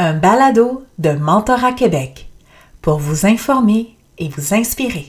un 0.00 0.14
balado 0.14 0.84
de 0.98 1.10
Mentorat 1.10 1.72
Québec 1.72 2.28
pour 2.82 3.00
vous 3.00 3.26
informer 3.26 3.96
et 4.18 4.28
vous 4.28 4.54
inspirer. 4.54 5.06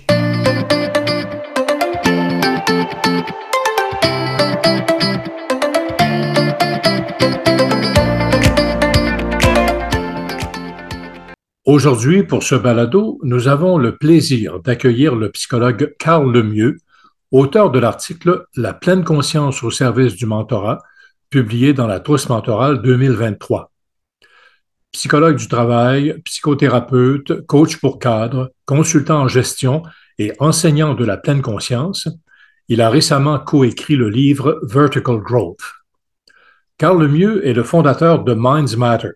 Aujourd'hui, 11.66 12.24
pour 12.24 12.42
ce 12.42 12.56
balado, 12.56 13.20
nous 13.22 13.48
avons 13.48 13.78
le 13.78 13.96
plaisir 13.96 14.60
d'accueillir 14.60 15.14
le 15.14 15.30
psychologue 15.30 15.94
Carl 16.00 16.32
Lemieux, 16.32 16.78
auteur 17.30 17.70
de 17.70 17.78
l'article 17.78 18.48
La 18.56 18.74
pleine 18.74 19.04
conscience 19.04 19.62
au 19.62 19.70
service 19.70 20.16
du 20.16 20.26
mentorat, 20.26 20.82
publié 21.30 21.74
dans 21.74 21.86
la 21.86 22.00
Trousse 22.00 22.28
mentorale 22.28 22.82
2023. 22.82 23.70
Psychologue 24.92 25.38
du 25.38 25.48
travail, 25.48 26.20
psychothérapeute, 26.26 27.46
coach 27.46 27.78
pour 27.78 28.00
cadres, 28.00 28.52
consultant 28.66 29.22
en 29.22 29.28
gestion 29.28 29.84
et 30.18 30.34
enseignant 30.40 30.96
de 30.96 31.06
la 31.06 31.18
pleine 31.18 31.42
conscience, 31.42 32.08
il 32.70 32.82
a 32.82 32.90
récemment 32.90 33.40
coécrit 33.40 33.96
le 33.96 34.10
livre 34.10 34.60
Vertical 34.64 35.20
Growth. 35.20 35.62
Carl 36.78 37.02
Lemieux 37.02 37.46
est 37.46 37.54
le 37.54 37.64
fondateur 37.64 38.24
de 38.24 38.34
Minds 38.34 38.78
Matter, 38.78 39.12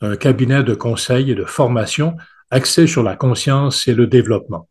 un 0.00 0.16
cabinet 0.16 0.62
de 0.62 0.74
conseil 0.74 1.30
et 1.30 1.34
de 1.34 1.44
formation 1.44 2.16
axé 2.50 2.86
sur 2.86 3.02
la 3.02 3.16
conscience 3.16 3.88
et 3.88 3.94
le 3.94 4.06
développement. 4.06 4.68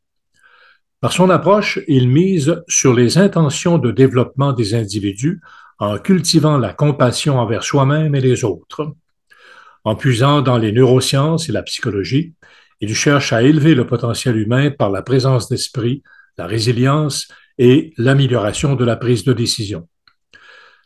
Par 1.00 1.14
son 1.14 1.30
approche, 1.30 1.80
il 1.88 2.10
mise 2.10 2.64
sur 2.68 2.94
les 2.94 3.18
intentions 3.18 3.78
de 3.78 3.92
développement 3.92 4.54
des 4.54 4.74
individus 4.74 5.42
en 5.80 5.98
cultivant 5.98 6.58
la 6.58 6.74
compassion 6.74 7.40
envers 7.40 7.64
soi-même 7.64 8.16
et 8.16 8.22
les 8.22 8.44
autres. 8.44 8.96
En 9.88 9.96
puisant 9.96 10.42
dans 10.42 10.58
les 10.58 10.74
neurosciences 10.74 11.48
et 11.48 11.54
la 11.54 11.64
psychologie, 11.64 12.34
il 12.82 12.94
cherche 12.94 13.32
à 13.32 13.42
élever 13.42 13.74
le 13.74 13.88
potentiel 13.88 14.36
humain 14.36 14.70
par 14.70 14.90
la 14.90 15.02
présence 15.02 15.48
d'esprit, 15.48 16.04
la 16.38 16.46
résilience 16.46 17.30
et 17.58 17.94
l'amélioration 17.98 18.76
de 18.76 18.84
la 18.84 18.98
prise 18.98 19.24
de 19.24 19.32
décision. 19.32 19.88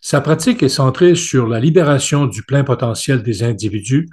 Sa 0.01 0.21
pratique 0.21 0.61
est 0.61 0.69
centrée 0.69 1.15
sur 1.15 1.47
la 1.47 1.59
libération 1.59 2.27
du 2.27 2.43
plein 2.43 2.63
potentiel 2.63 3.23
des 3.23 3.41
individus 3.41 4.07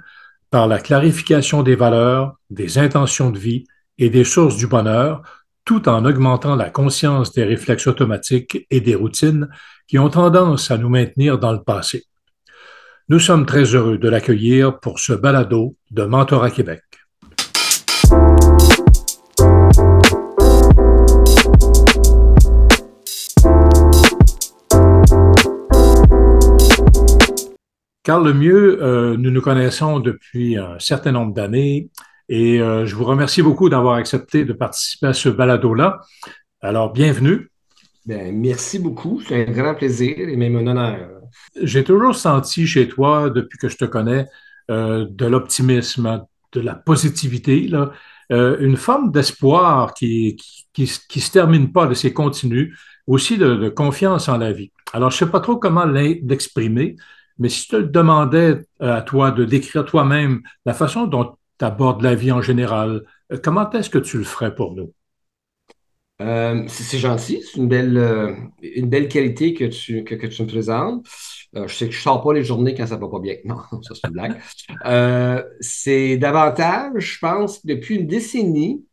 par 0.49 0.67
la 0.67 0.79
clarification 0.79 1.61
des 1.61 1.75
valeurs, 1.75 2.39
des 2.49 2.79
intentions 2.79 3.29
de 3.29 3.37
vie 3.37 3.65
et 3.99 4.09
des 4.09 4.23
sources 4.23 4.57
du 4.57 4.65
bonheur, 4.65 5.21
tout 5.65 5.87
en 5.87 6.03
augmentant 6.03 6.55
la 6.55 6.71
conscience 6.71 7.31
des 7.31 7.43
réflexes 7.43 7.85
automatiques 7.85 8.65
et 8.71 8.81
des 8.81 8.95
routines 8.95 9.49
qui 9.87 9.99
ont 9.99 10.09
tendance 10.09 10.71
à 10.71 10.79
nous 10.79 10.89
maintenir 10.89 11.37
dans 11.37 11.51
le 11.51 11.61
passé. 11.61 12.08
Nous 13.11 13.17
sommes 13.17 13.47
très 13.47 13.63
heureux 13.63 13.97
de 13.97 14.07
l'accueillir 14.07 14.79
pour 14.79 14.99
ce 14.99 15.13
balado 15.13 15.75
de 15.89 16.03
Mentorat 16.03 16.51
Québec. 16.51 16.83
Carl 28.03 28.27
Lemieux, 28.27 28.77
euh, 28.83 29.17
nous 29.17 29.31
nous 29.31 29.41
connaissons 29.41 29.99
depuis 29.99 30.57
un 30.57 30.77
certain 30.77 31.11
nombre 31.11 31.33
d'années 31.33 31.89
et 32.27 32.61
euh, 32.61 32.85
je 32.85 32.93
vous 32.93 33.05
remercie 33.05 33.41
beaucoup 33.41 33.69
d'avoir 33.69 33.95
accepté 33.95 34.45
de 34.45 34.53
participer 34.53 35.07
à 35.07 35.13
ce 35.13 35.29
balado-là. 35.29 36.01
Alors, 36.61 36.93
bienvenue. 36.93 37.49
Bien, 38.05 38.31
merci 38.31 38.77
beaucoup. 38.77 39.19
C'est 39.27 39.47
un 39.47 39.51
grand 39.51 39.73
plaisir 39.73 40.15
et 40.15 40.35
même 40.35 40.55
un 40.57 40.67
honneur. 40.67 41.18
J'ai 41.61 41.83
toujours 41.83 42.15
senti 42.15 42.67
chez 42.67 42.87
toi, 42.87 43.29
depuis 43.29 43.57
que 43.57 43.69
je 43.69 43.77
te 43.77 43.85
connais, 43.85 44.27
euh, 44.69 45.05
de 45.09 45.25
l'optimisme, 45.25 46.25
de 46.51 46.61
la 46.61 46.75
positivité, 46.75 47.67
là, 47.67 47.91
une 48.31 48.77
forme 48.77 49.11
d'espoir 49.11 49.95
qui, 49.95 50.37
qui, 50.73 50.91
qui, 51.09 51.19
se 51.19 51.31
termine 51.31 51.71
pas, 51.71 51.87
de 51.87 51.95
ces 51.95 52.13
continu, 52.13 52.75
aussi 53.09 53.37
de, 53.39 53.69
confiance 53.69 54.29
en 54.29 54.37
la 54.37 54.51
vie. 54.53 54.71
Alors, 54.93 55.09
je 55.09 55.15
ne 55.15 55.19
sais 55.25 55.31
pas 55.31 55.39
trop 55.39 55.57
comment 55.57 55.85
l'exprimer, 55.85 56.95
mais 57.39 57.49
si 57.49 57.63
je 57.63 57.77
te 57.77 57.81
demandais 57.81 58.61
euh, 58.81 58.97
à 58.97 59.01
toi 59.01 59.31
de 59.31 59.45
décrire 59.45 59.85
toi-même 59.85 60.41
la 60.65 60.73
façon 60.73 61.07
dont 61.07 61.35
tu 61.57 61.65
abordes 61.65 62.01
la 62.03 62.13
vie 62.13 62.31
en 62.31 62.41
général, 62.41 63.03
euh, 63.31 63.37
comment 63.43 63.69
est-ce 63.71 63.89
que 63.89 63.97
tu 63.97 64.17
le 64.19 64.23
ferais 64.23 64.53
pour 64.53 64.75
nous? 64.75 64.93
Euh, 66.21 66.65
c'est 66.67 66.97
gentil, 66.97 67.41
c'est 67.41 67.57
une 67.57 67.69
belle, 67.69 67.97
une 68.61 68.89
belle 68.89 69.07
qualité 69.07 69.53
que 69.53 69.65
tu, 69.65 70.03
que, 70.03 70.15
tu 70.15 70.43
me 70.43 70.47
présentes. 70.47 71.07
je 71.53 71.73
sais 71.73 71.85
que 71.85 71.93
je 71.93 71.99
ne 71.99 72.03
sors 72.03 72.21
pas 72.21 72.33
les 72.33 72.43
journées 72.43 72.75
quand 72.75 72.85
ça 72.85 72.97
ne 72.97 73.01
va 73.01 73.07
pas 73.07 73.19
bien. 73.19 73.35
Non, 73.45 73.57
ça 73.81 73.95
c'est 73.95 74.07
une 74.07 74.13
blague. 74.13 74.41
c'est 75.61 76.17
davantage, 76.17 77.13
je 77.13 77.19
pense, 77.19 77.65
depuis 77.65 77.95
une 77.95 78.07
décennie, 78.07 78.83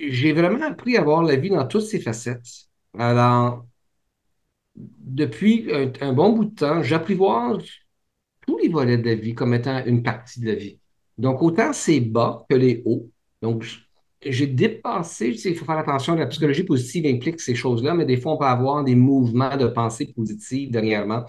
j'ai 0.00 0.32
vraiment 0.32 0.64
appris 0.64 0.96
à 0.96 1.02
voir 1.02 1.22
la 1.22 1.36
vie 1.36 1.50
dans 1.50 1.66
toutes 1.66 1.82
ses 1.82 2.00
facettes. 2.00 2.68
Alors, 2.98 3.66
depuis 4.76 5.70
un, 6.00 6.12
bon 6.12 6.32
bout 6.32 6.44
de 6.46 6.54
temps, 6.54 6.82
j'apprivoise 6.82 7.64
tous 8.46 8.58
les 8.58 8.68
volets 8.68 8.98
de 8.98 9.06
la 9.06 9.14
vie 9.14 9.34
comme 9.34 9.54
étant 9.54 9.84
une 9.84 10.02
partie 10.02 10.40
de 10.40 10.46
la 10.46 10.54
vie. 10.54 10.78
Donc, 11.18 11.42
autant 11.42 11.72
c'est 11.72 12.00
bas 12.00 12.44
que 12.48 12.56
les 12.56 12.82
hauts. 12.84 13.10
Donc, 13.42 13.64
j'ai 14.26 14.46
dépassé, 14.46 15.32
tu 15.32 15.38
sais, 15.38 15.50
il 15.50 15.56
faut 15.56 15.64
faire 15.64 15.78
attention, 15.78 16.14
la 16.14 16.26
psychologie 16.26 16.64
positive 16.64 17.06
implique 17.06 17.40
ces 17.40 17.54
choses-là, 17.54 17.94
mais 17.94 18.04
des 18.04 18.16
fois, 18.16 18.32
on 18.32 18.38
peut 18.38 18.44
avoir 18.44 18.84
des 18.84 18.94
mouvements 18.94 19.56
de 19.56 19.66
pensée 19.66 20.12
positive 20.14 20.70
dernièrement 20.70 21.24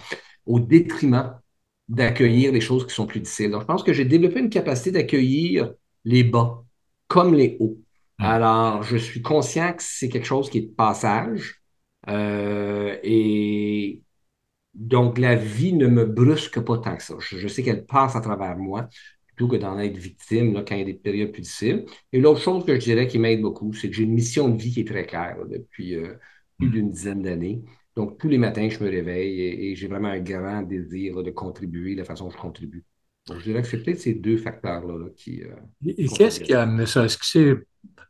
au 0.45 0.59
détriment 0.59 1.39
d'accueillir 1.87 2.51
les 2.51 2.61
choses 2.61 2.85
qui 2.87 2.93
sont 2.93 3.05
plus 3.05 3.19
difficiles. 3.19 3.51
Donc, 3.51 3.61
je 3.61 3.67
pense 3.67 3.83
que 3.83 3.93
j'ai 3.93 4.05
développé 4.05 4.39
une 4.39 4.49
capacité 4.49 4.91
d'accueillir 4.91 5.73
les 6.03 6.23
bas 6.23 6.63
comme 7.07 7.33
les 7.33 7.57
hauts. 7.59 7.77
Alors, 8.17 8.83
je 8.83 8.97
suis 8.97 9.21
conscient 9.21 9.73
que 9.73 9.83
c'est 9.83 10.09
quelque 10.09 10.25
chose 10.25 10.49
qui 10.49 10.59
est 10.59 10.61
de 10.61 10.73
passage, 10.73 11.61
euh, 12.07 12.97
et 13.03 14.01
donc, 14.73 15.17
la 15.17 15.35
vie 15.35 15.73
ne 15.73 15.87
me 15.87 16.05
brusque 16.05 16.59
pas 16.59 16.77
tant 16.77 16.97
que 16.97 17.03
ça. 17.03 17.15
Je, 17.19 17.47
sais 17.47 17.63
qu'elle 17.63 17.85
passe 17.85 18.15
à 18.15 18.21
travers 18.21 18.57
moi 18.57 18.89
plutôt 19.35 19.47
que 19.47 19.57
d'en 19.57 19.77
être 19.79 19.97
victime 19.97 20.53
là, 20.53 20.63
quand 20.67 20.75
il 20.75 20.79
y 20.79 20.81
a 20.81 20.85
des 20.85 20.93
périodes 20.93 21.31
plus 21.31 21.41
difficiles. 21.41 21.85
Et 22.11 22.19
l'autre 22.19 22.39
chose 22.39 22.65
que 22.65 22.75
je 22.75 22.79
dirais 22.79 23.07
qui 23.07 23.19
m'aide 23.19 23.41
beaucoup, 23.41 23.73
c'est 23.73 23.89
que 23.89 23.95
j'ai 23.95 24.03
une 24.03 24.13
mission 24.13 24.49
de 24.49 24.61
vie 24.61 24.71
qui 24.71 24.81
est 24.81 24.87
très 24.87 25.05
claire 25.05 25.37
depuis 25.49 25.95
euh, 25.95 26.13
plus 26.57 26.69
d'une 26.69 26.91
dizaine 26.91 27.21
d'années. 27.21 27.63
Donc, 27.95 28.17
tous 28.17 28.27
les 28.27 28.37
matins, 28.37 28.67
je 28.69 28.83
me 28.83 28.89
réveille 28.89 29.41
et, 29.41 29.75
j'ai 29.75 29.87
vraiment 29.87 30.09
un 30.09 30.19
grand 30.19 30.63
désir 30.63 31.23
de 31.23 31.31
contribuer 31.31 31.93
de 31.93 31.99
la 31.99 32.05
façon 32.05 32.25
dont 32.25 32.31
je 32.31 32.37
contribue. 32.37 32.83
Donc, 33.27 33.39
je 33.39 33.43
dirais 33.43 33.61
que 33.61 33.67
c'est 33.67 33.81
peut-être 33.81 33.99
ces 33.99 34.13
deux 34.13 34.37
facteurs-là 34.37 35.09
qui. 35.15 35.43
Euh, 35.43 35.55
et 35.85 36.07
qu'est-ce 36.07 36.39
qui 36.39 36.53
a 36.53 36.63
amené 36.63 36.85
ça? 36.85 37.05
Est-ce 37.05 37.17
que 37.17 37.25
c'est 37.25 37.55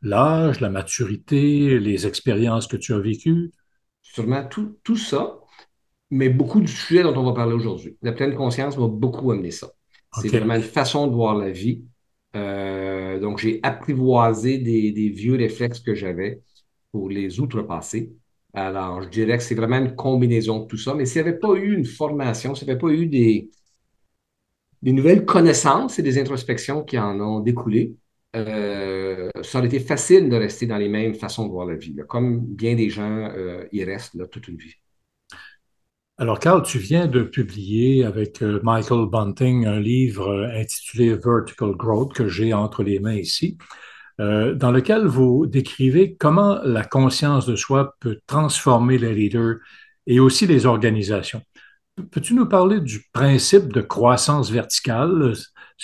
l'âge, 0.01 0.59
la 0.59 0.69
maturité, 0.69 1.79
les 1.79 2.07
expériences 2.07 2.67
que 2.67 2.77
tu 2.77 2.93
as 2.93 2.99
vécues? 2.99 3.51
sûrement 4.15 4.45
tout, 4.45 4.77
tout 4.83 4.95
ça, 4.95 5.39
mais 6.09 6.29
beaucoup 6.29 6.61
du 6.61 6.71
sujet 6.71 7.03
dont 7.03 7.15
on 7.17 7.25
va 7.25 7.33
parler 7.33 7.53
aujourd'hui. 7.53 7.97
La 8.01 8.13
pleine 8.13 8.35
conscience 8.35 8.77
va 8.77 8.87
beaucoup 8.87 9.31
amener 9.31 9.51
ça. 9.51 9.71
C'est 10.21 10.29
vraiment 10.29 10.55
une 10.55 10.61
façon 10.61 11.07
de 11.07 11.13
voir 11.13 11.35
la 11.35 11.51
vie. 11.51 11.83
Euh, 12.35 13.19
donc, 13.19 13.39
j'ai 13.39 13.59
apprivoisé 13.63 14.57
des, 14.57 14.91
des, 14.91 15.09
vieux 15.09 15.35
réflexes 15.35 15.79
que 15.79 15.95
j'avais 15.95 16.41
pour 16.91 17.09
les 17.09 17.39
outrepasser. 17.39 18.13
Alors, 18.53 19.01
je 19.03 19.09
dirais 19.09 19.37
que 19.37 19.43
c'est 19.43 19.55
vraiment 19.55 19.77
une 19.77 19.95
combinaison 19.95 20.59
de 20.59 20.67
tout 20.67 20.77
ça. 20.77 20.93
Mais 20.93 21.05
s'il 21.05 21.21
n'y 21.21 21.29
avait 21.29 21.39
pas 21.39 21.53
eu 21.53 21.73
une 21.73 21.85
formation, 21.85 22.55
s'il 22.55 22.67
n'y 22.67 22.71
avait 22.71 22.79
pas 22.79 22.89
eu 22.89 23.07
des, 23.07 23.49
des 24.81 24.93
nouvelles 24.93 25.25
connaissances 25.25 25.99
et 25.99 26.03
des 26.03 26.19
introspections 26.19 26.83
qui 26.83 26.97
en 26.99 27.19
ont 27.19 27.39
découlé, 27.39 27.95
euh, 28.35 29.29
ça 29.43 29.59
aurait 29.59 29.67
été 29.67 29.79
facile 29.79 30.29
de 30.29 30.35
rester 30.35 30.67
dans 30.67 30.77
les 30.77 30.89
mêmes 30.89 31.15
façons 31.15 31.45
de 31.47 31.51
voir 31.51 31.65
la 31.65 31.75
vie, 31.75 31.95
comme 32.07 32.39
bien 32.41 32.75
des 32.75 32.89
gens 32.89 33.29
euh, 33.35 33.65
y 33.71 33.83
restent 33.83 34.15
là, 34.15 34.27
toute 34.27 34.47
une 34.47 34.57
vie. 34.57 34.75
Alors, 36.17 36.39
Carl, 36.39 36.63
tu 36.63 36.79
viens 36.79 37.07
de 37.07 37.23
publier 37.23 38.05
avec 38.05 38.41
euh, 38.41 38.59
Michael 38.63 39.07
Bunting 39.09 39.65
un 39.65 39.79
livre 39.79 40.49
intitulé 40.53 41.13
Vertical 41.15 41.71
Growth 41.71 42.13
que 42.13 42.27
j'ai 42.27 42.53
entre 42.53 42.83
les 42.83 42.99
mains 42.99 43.15
ici, 43.15 43.57
dans 44.17 44.71
lequel 44.71 45.07
vous 45.07 45.45
décrivez 45.45 46.15
comment 46.15 46.61
la 46.63 46.85
conscience 46.85 47.45
de 47.45 47.57
soi 47.57 47.95
peut 47.99 48.19
transformer 48.27 48.97
les 48.97 49.13
leaders 49.13 49.57
et 50.07 50.21
aussi 50.21 50.47
les 50.47 50.65
organisations. 50.65 51.41
Peux-tu 52.11 52.33
nous 52.33 52.45
parler 52.45 52.81
du 52.81 53.05
principe 53.13 53.71
de 53.71 53.81
croissance 53.81 54.51
verticale, 54.51 55.33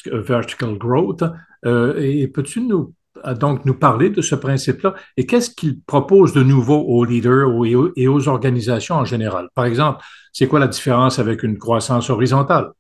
vertical 0.06 0.78
growth, 0.78 1.24
euh, 1.66 2.00
et 2.02 2.28
peux-tu 2.28 2.62
nous 2.62 2.94
donc 3.38 3.66
nous 3.66 3.74
parler 3.74 4.10
de 4.10 4.22
ce 4.22 4.36
principe-là 4.36 4.96
et 5.18 5.26
qu'est-ce 5.26 5.50
qu'il 5.50 5.82
propose 5.82 6.34
de 6.34 6.44
nouveau 6.44 6.80
aux 6.80 7.04
leaders 7.06 7.50
et 7.96 8.08
aux 8.08 8.28
organisations 8.28 8.96
en 8.96 9.06
général? 9.06 9.50
Par 9.56 9.66
exemple, 9.66 10.04
c'est 10.34 10.48
quoi 10.48 10.60
la 10.60 10.68
différence 10.68 11.20
avec 11.20 11.44
une 11.44 11.58
croissance 11.58 12.10
horizontale? 12.10 12.72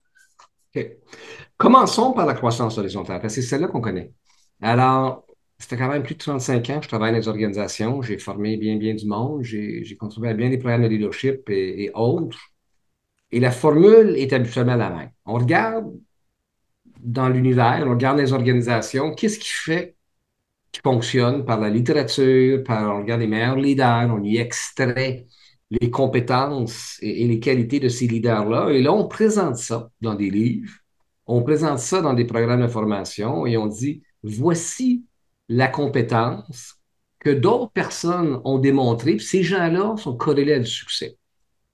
Commençons 1.57 2.13
par 2.13 2.25
la 2.25 2.33
croissance 2.33 2.77
horizontale, 2.77 3.21
parce 3.21 3.35
que 3.35 3.41
c'est 3.41 3.47
celle-là 3.47 3.67
qu'on 3.67 3.81
connaît. 3.81 4.11
Alors, 4.61 5.25
ça 5.59 5.67
fait 5.67 5.77
quand 5.77 5.89
même 5.89 6.03
plus 6.03 6.15
de 6.15 6.19
35 6.19 6.69
ans 6.71 6.77
que 6.79 6.83
je 6.83 6.87
travaille 6.87 7.11
dans 7.11 7.17
les 7.19 7.27
organisations. 7.27 8.01
J'ai 8.01 8.17
formé 8.17 8.57
bien, 8.57 8.77
bien 8.77 8.95
du 8.95 9.05
monde. 9.05 9.43
J'ai 9.43 9.95
contribué 9.99 10.29
à 10.29 10.33
bien 10.33 10.49
des 10.49 10.57
programmes 10.57 10.83
de 10.83 10.87
leadership 10.87 11.49
et, 11.49 11.83
et 11.83 11.91
autres. 11.93 12.39
Et 13.31 13.39
la 13.39 13.51
formule 13.51 14.15
est 14.17 14.33
habituellement 14.33 14.75
la 14.75 14.89
même. 14.89 15.11
On 15.25 15.35
regarde 15.35 15.93
dans 16.99 17.29
l'univers, 17.29 17.83
on 17.85 17.91
regarde 17.91 18.17
les 18.17 18.33
organisations, 18.33 19.13
qu'est-ce 19.13 19.39
qui 19.39 19.49
fait 19.49 19.95
qui 20.71 20.81
fonctionne 20.81 21.45
par 21.45 21.59
la 21.59 21.69
littérature, 21.69 22.63
par, 22.63 22.95
on 22.95 22.99
regarde 22.99 23.21
les 23.21 23.27
meilleurs 23.27 23.57
leaders, 23.57 24.09
on 24.11 24.23
y 24.23 24.37
extrait 24.37 25.25
les 25.69 25.89
compétences 25.89 26.97
et, 27.01 27.27
les 27.27 27.39
qualités 27.39 27.79
de 27.79 27.89
ces 27.89 28.07
leaders-là. 28.07 28.69
Et 28.71 28.81
là, 28.81 28.93
on 28.93 29.07
présente 29.07 29.57
ça 29.57 29.89
dans 30.01 30.15
des 30.15 30.29
livres, 30.29 30.71
on 31.25 31.43
présente 31.43 31.79
ça 31.79 32.01
dans 32.01 32.13
des 32.13 32.25
programmes 32.25 32.61
de 32.61 32.67
formation 32.67 33.45
et 33.45 33.57
on 33.57 33.67
dit, 33.67 34.01
voici 34.23 35.05
la 35.47 35.67
compétence 35.67 36.77
que 37.19 37.29
d'autres 37.29 37.71
personnes 37.71 38.41
ont 38.43 38.59
démontrée, 38.59 39.15
puis 39.15 39.25
ces 39.25 39.43
gens-là 39.43 39.95
sont 39.97 40.15
corrélés 40.15 40.53
à 40.53 40.59
du 40.59 40.65
succès. 40.65 41.17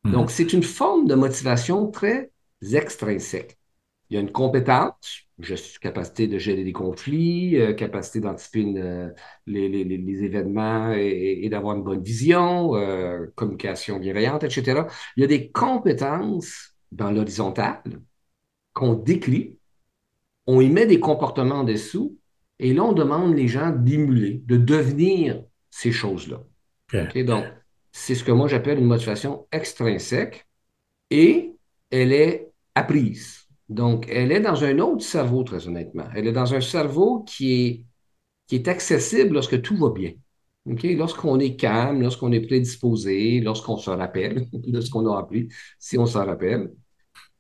Hmm. 0.04 0.12
Donc, 0.12 0.32
c'est 0.32 0.54
une 0.54 0.64
forme 0.64 1.08
de 1.08 1.16
motivation 1.16 1.88
très 1.88 2.32
extrinsèque. 2.62 3.58
Il 4.10 4.16
y 4.16 4.18
a 4.18 4.22
une 4.22 4.32
compétence, 4.32 5.28
capacité 5.82 6.28
de 6.28 6.38
gérer 6.38 6.64
des 6.64 6.74
conflits, 6.74 7.58
euh, 7.58 7.74
capacité 7.74 8.22
d'anticiper 8.22 8.66
euh, 8.78 9.10
les, 9.46 9.70
les, 9.70 10.24
événements 10.24 10.94
et, 10.94 11.48
d'avoir 11.50 11.76
une 11.76 11.84
bonne 11.84 12.02
vision, 12.02 12.76
euh, 12.76 13.28
communication 13.36 14.00
bienveillante, 14.00 14.44
etc. 14.44 14.84
Il 15.16 15.22
y 15.22 15.24
a 15.24 15.28
des 15.28 15.52
compétences 15.52 16.76
dans 16.92 17.12
l'horizontale 17.12 17.84
qu'on 18.74 18.94
décrit, 18.94 19.58
on 20.48 20.62
y 20.62 20.70
met 20.70 20.86
des 20.86 21.00
comportements 21.00 21.60
en 21.60 21.64
dessous, 21.64 22.18
et 22.60 22.74
là, 22.74 22.84
on 22.84 22.94
demande 22.94 23.36
les 23.36 23.48
gens 23.48 23.72
d'émuler, 23.72 24.42
de 24.46 24.58
devenir 24.58 25.44
ces 25.70 25.92
choses-là. 25.92 26.44
Donc, 27.24 27.46
c'est 27.92 28.16
ce 28.16 28.24
que 28.24 28.32
moi 28.32 28.48
j'appelle 28.48 28.80
une 28.80 28.86
motivation 28.86 29.48
extrinsèque, 29.52 30.48
et 31.10 31.54
elle 31.92 32.14
est 32.14 32.52
apprise. 32.76 33.47
Donc, 33.70 34.08
elle 34.10 34.32
est 34.32 34.40
dans 34.40 34.64
un 34.64 34.80
autre 34.80 35.04
cerveau, 35.04 35.44
très 35.44 35.68
honnêtement. 35.68 36.08
Elle 36.16 36.28
est 36.28 36.32
dans 36.32 36.54
un 36.54 36.62
cerveau 36.62 37.24
qui 37.24 37.86
est, 38.52 38.68
accessible 38.68 39.34
lorsque 39.34 39.62
tout 39.62 39.76
va 39.76 39.90
bien. 39.90 40.14
Lorsqu'on 40.66 41.40
est 41.40 41.56
calme, 41.56 42.02
lorsqu'on 42.02 42.32
est 42.32 42.42
prédisposé, 42.46 43.42
lorsqu'on 43.42 43.78
se 43.78 43.90
rappelle 43.90 44.48
de 44.54 44.82
ce 44.82 44.90
qu'on 44.90 45.06
a 45.12 45.20
appris, 45.20 45.50
si 45.80 45.98
on 45.98 46.06
s'en 46.06 46.26
rappelle. 46.26 46.72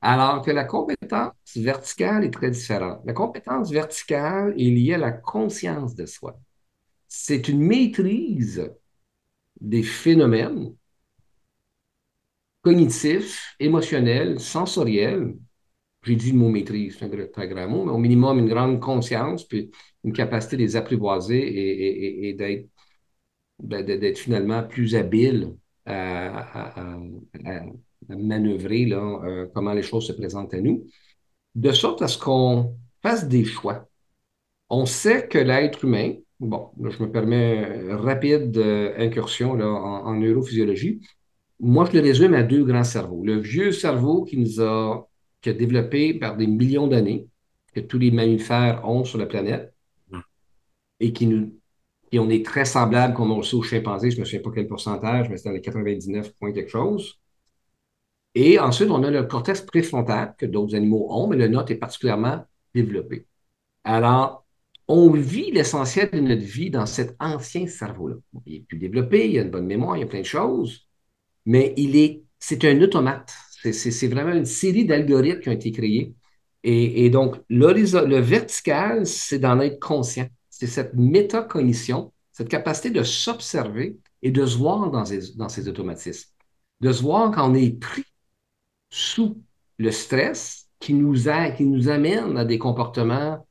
Alors 0.01 0.41
que 0.43 0.51
la 0.51 0.65
compétence 0.65 1.33
verticale 1.55 2.23
est 2.25 2.31
très 2.31 2.51
différente. 2.51 3.01
La 3.05 3.13
compétence 3.13 3.71
verticale 3.71 4.53
est 4.57 4.69
liée 4.69 4.93
à 4.93 4.97
la 4.97 5.11
conscience 5.11 5.95
de 5.95 6.05
soi. 6.05 6.39
C'est 7.07 7.47
une 7.47 7.61
maîtrise 7.61 8.69
des 9.59 9.83
phénomènes 9.83 10.75
cognitifs, 12.61 13.55
émotionnels, 13.59 14.39
sensoriels 14.39 15.35
j'ai 16.03 16.15
dit 16.15 16.31
le 16.31 16.37
mot 16.37 16.49
maîtrise, 16.49 16.97
c'est 16.97 17.05
un 17.05 17.27
très 17.27 17.47
grand 17.47 17.67
mot, 17.67 17.85
mais 17.85 17.91
au 17.91 17.97
minimum 17.97 18.39
une 18.39 18.47
grande 18.47 18.79
conscience, 18.79 19.43
puis 19.45 19.71
une 20.03 20.13
capacité 20.13 20.55
de 20.57 20.61
les 20.61 20.75
apprivoiser 20.75 22.29
et, 22.29 22.67
ben, 23.59 23.83
d'être 23.85 24.17
finalement 24.17 24.63
plus 24.63 24.95
habile 24.95 25.55
à, 25.85 26.97
manœuvrer 28.09 28.85
là, 28.85 29.21
euh, 29.25 29.47
comment 29.53 29.73
les 29.73 29.83
choses 29.83 30.07
se 30.07 30.13
présentent 30.13 30.53
à 30.53 30.61
nous, 30.61 30.85
de 31.55 31.71
sorte 31.71 32.01
à 32.01 32.07
ce 32.07 32.17
qu'on 32.17 32.77
fasse 33.01 33.27
des 33.27 33.43
choix. 33.43 33.87
On 34.69 34.85
sait 34.85 35.27
que 35.27 35.37
l'être 35.37 35.85
humain, 35.85 36.13
bon, 36.39 36.69
je 36.81 37.03
me 37.03 37.11
permets 37.11 37.93
rapide 37.93 38.57
euh, 38.57 38.93
incursion 38.97 39.55
là, 39.55 39.67
en, 39.67 40.05
en 40.05 40.13
neurophysiologie, 40.15 41.01
moi 41.59 41.85
je 41.85 41.97
le 41.97 42.03
résume 42.03 42.33
à 42.33 42.43
deux 42.43 42.63
grands 42.63 42.83
cerveaux. 42.83 43.23
Le 43.25 43.39
vieux 43.39 43.71
cerveau 43.71 44.23
qui 44.23 44.37
nous 44.37 44.61
a 44.61 45.07
qui 45.41 45.49
a 45.49 45.53
développé 45.53 46.13
par 46.13 46.37
des 46.37 46.47
millions 46.47 46.87
d'années, 46.87 47.27
que 47.73 47.79
tous 47.79 47.99
les 47.99 48.11
mammifères 48.11 48.87
ont 48.87 49.03
sur 49.03 49.17
la 49.17 49.25
planète, 49.25 49.73
mm. 50.11 50.19
et 50.99 51.13
qui 51.13 51.27
nous 51.27 51.51
et 52.11 52.19
on 52.19 52.29
est 52.29 52.45
très 52.45 52.65
semblable, 52.65 53.13
comme 53.13 53.31
on 53.31 53.37
le 53.37 53.43
sait, 53.43 53.55
aux 53.55 53.63
chimpanzés, 53.63 54.11
je 54.11 54.15
ne 54.17 54.21
me 54.21 54.25
souviens 54.25 54.41
pas 54.41 54.51
quel 54.53 54.67
pourcentage, 54.67 55.29
mais 55.29 55.37
c'est 55.37 55.49
dans 55.49 55.55
les 55.55 55.61
99 55.61 56.33
points 56.35 56.53
quelque 56.53 56.69
chose. 56.69 57.19
Et 58.35 58.59
ensuite, 58.59 58.89
on 58.91 59.03
a 59.03 59.11
le 59.11 59.23
cortex 59.23 59.61
préfrontal, 59.61 60.35
que 60.37 60.45
d'autres 60.45 60.75
animaux 60.75 61.07
ont, 61.09 61.27
mais 61.27 61.37
le 61.37 61.47
nôtre 61.47 61.71
est 61.71 61.75
particulièrement 61.75 62.45
développé. 62.73 63.25
Alors, 63.83 64.45
on 64.87 65.09
vit 65.11 65.51
l'essentiel 65.51 66.09
de 66.11 66.19
notre 66.19 66.43
vie 66.43 66.69
dans 66.69 66.85
cet 66.85 67.15
ancien 67.19 67.67
cerveau-là. 67.67 68.15
Il 68.45 68.55
est 68.55 68.59
plus 68.61 68.77
développé, 68.77 69.29
il 69.29 69.39
a 69.39 69.41
une 69.41 69.49
bonne 69.49 69.65
mémoire, 69.65 69.97
il 69.97 70.01
y 70.01 70.03
a 70.03 70.07
plein 70.07 70.21
de 70.21 70.25
choses, 70.25 70.87
mais 71.45 71.73
il 71.77 71.95
est, 71.97 72.23
c'est 72.39 72.63
un 72.65 72.81
automate. 72.81 73.33
C'est 73.63 74.07
vraiment 74.07 74.33
une 74.33 74.45
série 74.45 74.85
d'algorithmes 74.85 75.41
qui 75.41 75.49
ont 75.49 75.53
été 75.53 75.71
créés. 75.71 76.13
Et, 76.63 77.09
donc, 77.09 77.37
le 77.49 78.19
vertical, 78.19 79.05
c'est 79.05 79.39
d'en 79.39 79.59
être 79.59 79.79
conscient. 79.79 80.27
C'est 80.49 80.67
cette 80.67 80.95
métacognition, 80.95 82.11
cette 82.31 82.49
capacité 82.49 82.89
de 82.89 83.03
s'observer 83.03 83.97
et 84.21 84.31
de 84.31 84.45
se 84.45 84.57
voir 84.57 84.91
dans, 84.91 85.05
ces 85.05 85.69
automatismes. 85.69 86.29
De 86.81 86.91
se 86.91 87.01
voir 87.01 87.31
quand 87.31 87.49
on 87.49 87.53
est 87.53 87.79
pris 87.79 88.03
sous 88.89 89.41
le 89.77 89.91
stress 89.91 90.67
qui 90.79 90.93
nous, 90.93 91.27
amène 91.27 92.37
à 92.37 92.45
des 92.45 92.57
comportements 92.57 93.47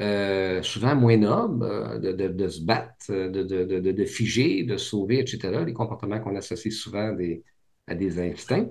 euh, 0.00 0.62
souvent 0.62 0.94
moins 0.94 1.16
nobles, 1.16 1.64
euh, 1.64 1.98
de, 1.98 2.48
se 2.48 2.60
battre, 2.62 2.94
de, 3.08 4.04
figer, 4.04 4.62
de 4.62 4.76
sauver, 4.76 5.20
etc. 5.20 5.64
Les 5.64 5.72
comportements 5.72 6.20
qu'on 6.20 6.36
associe 6.36 6.74
souvent 6.74 7.16
à 7.86 7.94
des 7.94 8.20
instincts. 8.20 8.68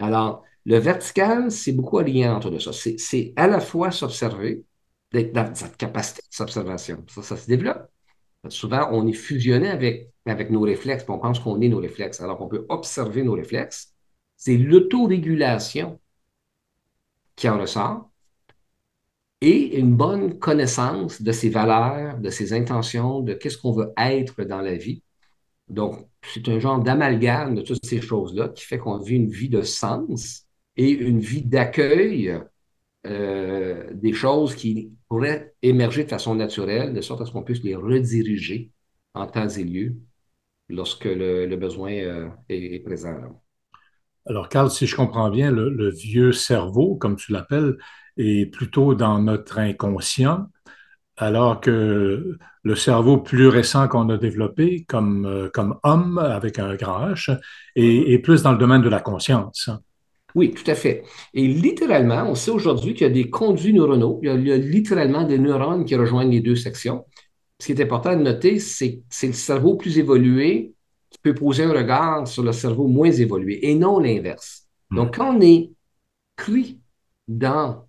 Alors, 0.00 0.44
le 0.64 0.78
vertical, 0.78 1.50
c'est 1.50 1.72
beaucoup 1.72 1.98
allié 1.98 2.26
entre 2.28 2.50
de 2.50 2.58
ça. 2.58 2.72
C'est 2.72 3.32
à 3.36 3.46
la 3.46 3.60
fois 3.60 3.90
s'observer, 3.90 4.64
dans 5.12 5.54
cette 5.54 5.76
capacité 5.76 6.22
d'observation. 6.38 7.04
Ça, 7.08 7.22
ça 7.22 7.36
se 7.36 7.46
développe. 7.46 7.88
Souvent, 8.48 8.88
on 8.92 9.06
est 9.06 9.12
fusionné 9.12 9.68
avec, 9.70 10.10
avec 10.26 10.50
nos 10.50 10.62
réflexes, 10.62 11.04
puis 11.04 11.12
on 11.14 11.18
pense 11.18 11.38
qu'on 11.40 11.60
est 11.60 11.68
nos 11.68 11.78
réflexes. 11.80 12.20
Alors 12.20 12.38
qu'on 12.38 12.48
peut 12.48 12.66
observer 12.68 13.22
nos 13.22 13.34
réflexes. 13.34 13.94
C'est 14.36 14.56
l'autorégulation 14.56 16.00
qui 17.36 17.48
en 17.48 17.58
ressort 17.58 18.10
et 19.40 19.78
une 19.78 19.94
bonne 19.96 20.38
connaissance 20.38 21.22
de 21.22 21.32
ses 21.32 21.50
valeurs, 21.50 22.18
de 22.18 22.30
ses 22.30 22.52
intentions, 22.52 23.20
de 23.20 23.34
qu'est-ce 23.34 23.58
qu'on 23.58 23.72
veut 23.72 23.92
être 23.96 24.42
dans 24.44 24.60
la 24.60 24.74
vie. 24.74 25.02
Donc, 25.68 26.08
c'est 26.22 26.48
un 26.48 26.58
genre 26.58 26.80
d'amalgame 26.80 27.54
de 27.54 27.62
toutes 27.62 27.84
ces 27.84 28.00
choses-là 28.00 28.48
qui 28.50 28.64
fait 28.64 28.78
qu'on 28.78 28.98
vit 28.98 29.16
une 29.16 29.30
vie 29.30 29.48
de 29.48 29.62
sens 29.62 30.46
et 30.76 30.90
une 30.90 31.20
vie 31.20 31.42
d'accueil 31.42 32.38
euh, 33.06 33.90
des 33.92 34.12
choses 34.12 34.54
qui 34.54 34.92
pourraient 35.08 35.54
émerger 35.62 36.04
de 36.04 36.10
façon 36.10 36.34
naturelle, 36.34 36.94
de 36.94 37.00
sorte 37.00 37.22
à 37.22 37.26
ce 37.26 37.32
qu'on 37.32 37.42
puisse 37.42 37.62
les 37.62 37.76
rediriger 37.76 38.70
en 39.14 39.26
temps 39.26 39.48
et 39.48 39.64
lieu 39.64 39.96
lorsque 40.68 41.04
le, 41.04 41.54
besoin 41.56 41.92
euh, 41.92 42.28
est, 42.48 42.82
présent. 42.84 43.14
Alors, 44.26 44.48
Carl, 44.48 44.70
si 44.70 44.86
je 44.86 44.96
comprends 44.96 45.30
bien, 45.30 45.50
le 45.50 45.90
vieux 45.90 46.32
cerveau, 46.32 46.96
comme 46.96 47.16
tu 47.16 47.32
l'appelles, 47.32 47.76
est 48.16 48.50
plutôt 48.50 48.94
dans 48.94 49.18
notre 49.18 49.58
inconscient 49.58 50.46
alors 51.16 51.60
que 51.60 52.38
le 52.62 52.74
cerveau 52.74 53.18
plus 53.18 53.48
récent 53.48 53.88
qu'on 53.88 54.08
a 54.08 54.16
développé 54.16 54.84
comme, 54.88 55.26
euh, 55.26 55.48
comme 55.52 55.78
homme 55.82 56.18
avec 56.18 56.58
un 56.58 56.74
grand 56.74 57.08
H 57.10 57.38
est, 57.76 58.18
plus 58.18 58.42
dans 58.42 58.52
le 58.52 58.58
domaine 58.58 58.82
de 58.82 58.88
la 58.88 59.00
conscience. 59.00 59.70
Oui, 60.34 60.52
tout 60.52 60.68
à 60.68 60.74
fait. 60.74 61.04
Et 61.32 61.46
littéralement, 61.46 62.24
on 62.28 62.34
sait 62.34 62.50
aujourd'hui 62.50 62.94
qu'il 62.94 63.06
y 63.06 63.10
a 63.10 63.12
des 63.12 63.30
conduits 63.30 63.72
neuronaux, 63.72 64.18
il 64.22 64.46
y, 64.46 64.52
a, 64.52 64.56
littéralement 64.56 65.22
des 65.22 65.38
neurones 65.38 65.84
qui 65.84 65.94
rejoignent 65.94 66.30
les 66.30 66.40
deux 66.40 66.56
sections. 66.56 67.04
Ce 67.60 67.66
qui 67.66 67.72
est 67.72 67.82
important 67.82 68.16
de 68.16 68.22
noter, 68.22 68.58
c'est 68.58 68.96
que 68.96 69.02
c'est 69.10 69.28
le 69.28 69.32
cerveau 69.32 69.76
plus 69.76 69.98
évolué 69.98 70.74
qui 71.10 71.18
peut 71.22 71.34
poser 71.34 71.62
un 71.62 71.72
regard 71.72 72.26
sur 72.26 72.42
le 72.42 72.50
cerveau 72.50 72.88
moins 72.88 73.12
évolué 73.12 73.70
et 73.70 73.76
non 73.76 74.00
l'inverse. 74.00 74.66
Hmm. 74.90 74.96
Donc, 74.96 75.16
quand 75.16 75.36
on 75.36 75.40
est 75.40 75.70
pris 76.34 76.80
dans 77.28 77.86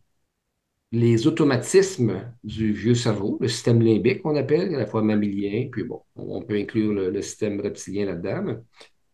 les 0.95 1.27
automatismes 1.27 2.31
du 2.41 2.71
vieux 2.71 2.95
cerveau, 2.95 3.37
le 3.41 3.49
système 3.49 3.81
limbique 3.81 4.21
qu'on 4.21 4.37
appelle, 4.37 4.73
à 4.73 4.77
la 4.77 4.85
fois 4.85 5.01
mammilien, 5.01 5.67
puis 5.69 5.83
bon, 5.83 6.01
on 6.15 6.41
peut 6.41 6.55
inclure 6.55 6.93
le, 6.93 7.21
système 7.21 7.59
reptilien 7.59 8.05
là-dedans, 8.05 8.55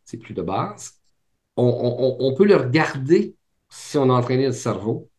c'est 0.05 0.17
plus 0.17 0.35
de 0.35 0.43
base. 0.43 0.99
On, 1.57 2.33
peut 2.37 2.45
le 2.45 2.55
regarder 2.55 3.35
si 3.69 3.97
on 3.97 4.11
a 4.11 4.13
entraîné 4.13 4.45
le 4.45 4.51
cerveau 4.51 5.09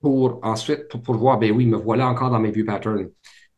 pour 0.00 0.38
ensuite, 0.44 0.86
pour, 0.88 1.16
voir, 1.16 1.40
ben 1.40 1.50
oui, 1.50 1.66
me 1.66 1.76
voilà 1.76 2.08
encore 2.08 2.30
dans 2.30 2.40
mes 2.40 2.52
vieux 2.52 2.64
patterns. 2.64 3.10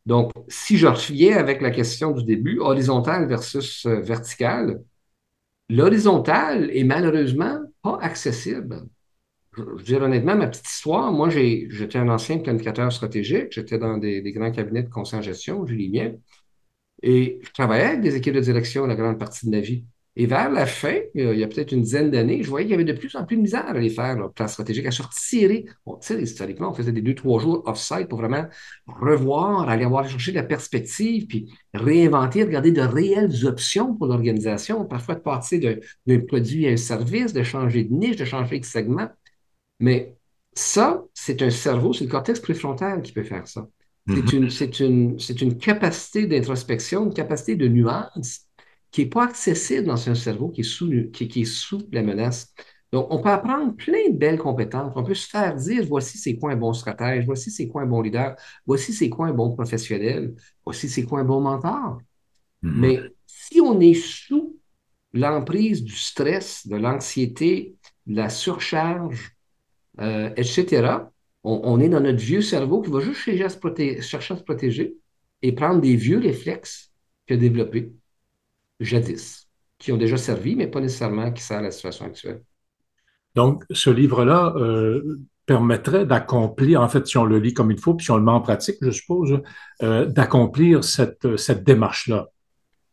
Donc, 0.07 0.31
si 0.47 0.77
je 0.77 0.87
reviens 0.87 1.37
avec 1.37 1.61
la 1.61 1.69
question 1.69 2.11
du 2.11 2.23
début, 2.23 2.59
horizontal 2.59 3.27
versus 3.27 3.85
euh, 3.85 4.01
vertical, 4.01 4.83
l'horizontal 5.69 6.71
est 6.75 6.83
malheureusement 6.83 7.59
pas 7.83 7.99
accessible 8.01 8.87
je, 9.55 9.63
je 9.77 9.83
dire 9.83 10.01
honnêtement, 10.01 10.35
ma 10.35 10.47
petite 10.47 10.67
histoire, 10.67 11.11
moi, 11.11 11.29
j'étais 11.29 11.97
un 11.97 12.09
ancien 12.09 12.39
planificateur 12.39 12.91
stratégique, 12.91 13.47
j'étais 13.51 13.77
dans 13.77 13.97
des, 13.97 14.21
grands 14.33 14.51
cabinets 14.51 14.83
de 14.83 14.89
conseil 14.89 15.19
en 15.19 15.21
gestion, 15.21 15.65
Julie 15.65 15.89
Mien, 15.89 16.13
et 17.01 17.39
je 17.43 17.51
travaillais 17.51 17.85
avec 17.85 18.01
des 18.01 18.15
équipes 18.15 18.35
de 18.35 18.39
direction 18.39 18.85
la 18.87 18.95
grande 18.95 19.19
partie 19.19 19.45
de 19.45 19.51
ma 19.51 19.59
vie. 19.59 19.85
Et 20.15 20.27
vers 20.27 20.51
la 20.51 20.67
fin, 20.67 20.99
il 21.15 21.37
y 21.39 21.43
a 21.43 21.47
peut-être 21.47 21.71
une 21.71 21.81
dizaine 21.81 22.11
d'années, 22.11 22.43
je 22.43 22.49
voyais 22.49 22.65
qu'il 22.67 22.71
y 22.71 22.75
avait 22.75 22.83
de 22.83 22.93
plus 22.93 23.15
en 23.15 23.25
plus 23.25 23.35
de 23.35 23.41
misère 23.41 23.65
à 23.65 23.73
les 23.73 23.89
faire, 23.89 24.15
le 24.15 24.29
plan 24.29 24.47
stratégique, 24.47 24.85
à 24.85 24.91
se 24.91 25.01
retirer. 25.01 25.65
Tu 25.65 25.91
sais, 26.01 26.21
historiquement, 26.21 26.69
on 26.69 26.73
faisait 26.73 26.91
des 26.91 27.01
deux, 27.01 27.15
trois 27.15 27.39
jours 27.39 27.63
off-site 27.65 28.09
pour 28.09 28.19
vraiment 28.19 28.45
revoir, 28.85 29.67
aller 29.67 29.85
voir 29.85 30.07
chercher 30.07 30.31
de 30.31 30.37
la 30.37 30.43
perspective, 30.43 31.25
puis 31.25 31.51
réinventer, 31.73 32.43
regarder 32.43 32.71
de 32.71 32.81
réelles 32.81 33.47
options 33.47 33.95
pour 33.95 34.05
l'organisation, 34.05 34.85
parfois 34.85 35.15
de 35.15 35.21
passer 35.21 35.59
d'un 36.05 36.19
produit 36.19 36.67
à 36.67 36.71
un 36.71 36.77
service, 36.77 37.33
de 37.33 37.41
changer 37.41 37.83
de 37.83 37.93
niche, 37.93 38.15
de 38.15 38.25
changer 38.25 38.59
de 38.59 38.65
segment. 38.65 39.09
Mais 39.83 40.15
ça, 40.53 41.03
c'est 41.13 41.41
un 41.41 41.49
cerveau, 41.49 41.91
c'est 41.91 42.05
le 42.05 42.09
cortex 42.09 42.39
préfrontal 42.39 43.01
qui 43.01 43.11
peut 43.11 43.25
faire 43.25 43.45
ça. 43.45 43.67
C'est 44.07 44.13
mm-hmm. 44.13 44.79
une, 44.79 45.17
une, 45.19 45.41
une 45.41 45.57
capacité 45.57 46.25
d'introspection, 46.25 47.03
une 47.03 47.13
capacité 47.13 47.57
de 47.57 47.67
nuance 47.67 48.47
qui 48.91 49.01
n'est 49.01 49.09
pas 49.09 49.25
accessible 49.25 49.87
dans 49.87 50.09
un 50.09 50.15
cerveau 50.15 50.47
qui 50.47 50.61
est, 50.61 50.63
sous, 50.63 50.89
qui, 51.11 51.41
est 51.41 51.43
sous 51.43 51.81
la 51.91 52.01
menace. 52.01 52.53
Donc, 52.93 53.07
on 53.09 53.21
peut 53.21 53.27
apprendre 53.27 53.75
plein 53.75 54.09
de 54.09 54.17
belles 54.17 54.39
compétences. 54.39 54.93
On 54.95 55.03
peut 55.03 55.15
se 55.15 55.27
faire 55.27 55.53
dire 55.55 55.83
voici 55.85 56.17
c'est 56.17 56.37
quoi 56.37 56.53
un 56.53 56.55
bon 56.55 56.71
stratège, 56.71 57.25
voici 57.25 57.51
c'est 57.51 57.67
quoi 57.67 57.81
un 57.81 57.85
bon 57.85 58.01
leader, 58.01 58.37
voici 58.65 58.93
c'est 58.93 59.09
quoi 59.09 59.27
un 59.27 59.33
bon 59.33 59.53
professionnel, 59.53 60.33
voici 60.63 60.87
c'est 60.87 61.03
quoi 61.03 61.19
un 61.19 61.25
bon 61.25 61.41
mentor. 61.41 61.99
Mm-hmm. 62.63 62.71
Mais 62.79 63.01
si 63.25 63.59
on 63.59 63.81
est 63.81 63.95
sous 63.95 64.55
l'emprise 65.11 65.83
du 65.83 65.95
stress, 65.97 66.65
de 66.67 66.77
l'anxiété, 66.77 67.75
de 68.07 68.15
la 68.15 68.29
surcharge, 68.29 69.33
euh, 69.99 70.29
etc., 70.35 70.97
on, 71.45 71.79
est 71.81 71.89
dans 71.89 71.99
notre 71.99 72.19
vieux 72.19 72.41
cerveau 72.41 72.81
qui 72.81 72.89
va 72.89 73.01
juste 73.01 73.19
chercher 73.19 73.43
à, 73.43 73.49
se 73.49 74.01
chercher 74.01 74.33
à 74.33 74.37
se 74.37 74.43
protéger 74.43 74.95
et 75.41 75.51
prendre 75.51 75.81
des 75.81 75.97
vieux 75.97 76.19
réflexes 76.19 76.93
qu'il 77.27 77.35
a 77.35 77.39
développés 77.39 77.91
jadis, 78.79 79.49
qui 79.77 79.91
ont 79.91 79.97
déjà 79.97 80.15
servi, 80.15 80.55
mais 80.55 80.67
pas 80.67 80.79
nécessairement 80.79 81.31
qui 81.33 81.43
servent 81.43 81.59
à 81.59 81.63
la 81.63 81.71
situation 81.71 82.05
actuelle. 82.05 82.41
Donc, 83.35 83.63
ce 83.71 83.89
livre-là 83.89 84.53
euh, 84.55 85.19
permettrait 85.45 86.05
d'accomplir, 86.05 86.79
en 86.79 86.87
fait, 86.87 87.05
si 87.07 87.17
on 87.17 87.25
le 87.25 87.39
lit 87.39 87.53
comme 87.53 87.71
il 87.71 87.79
faut, 87.79 87.93
puis 87.93 88.05
si 88.05 88.11
on 88.11 88.17
le 88.17 88.23
met 88.23 88.31
en 88.31 88.41
pratique, 88.41 88.77
je 88.79 88.91
suppose, 88.91 89.41
euh, 89.81 90.05
d'accomplir 90.05 90.83
cette, 90.83 91.35
cette 91.35 91.65
démarche-là. 91.65 92.29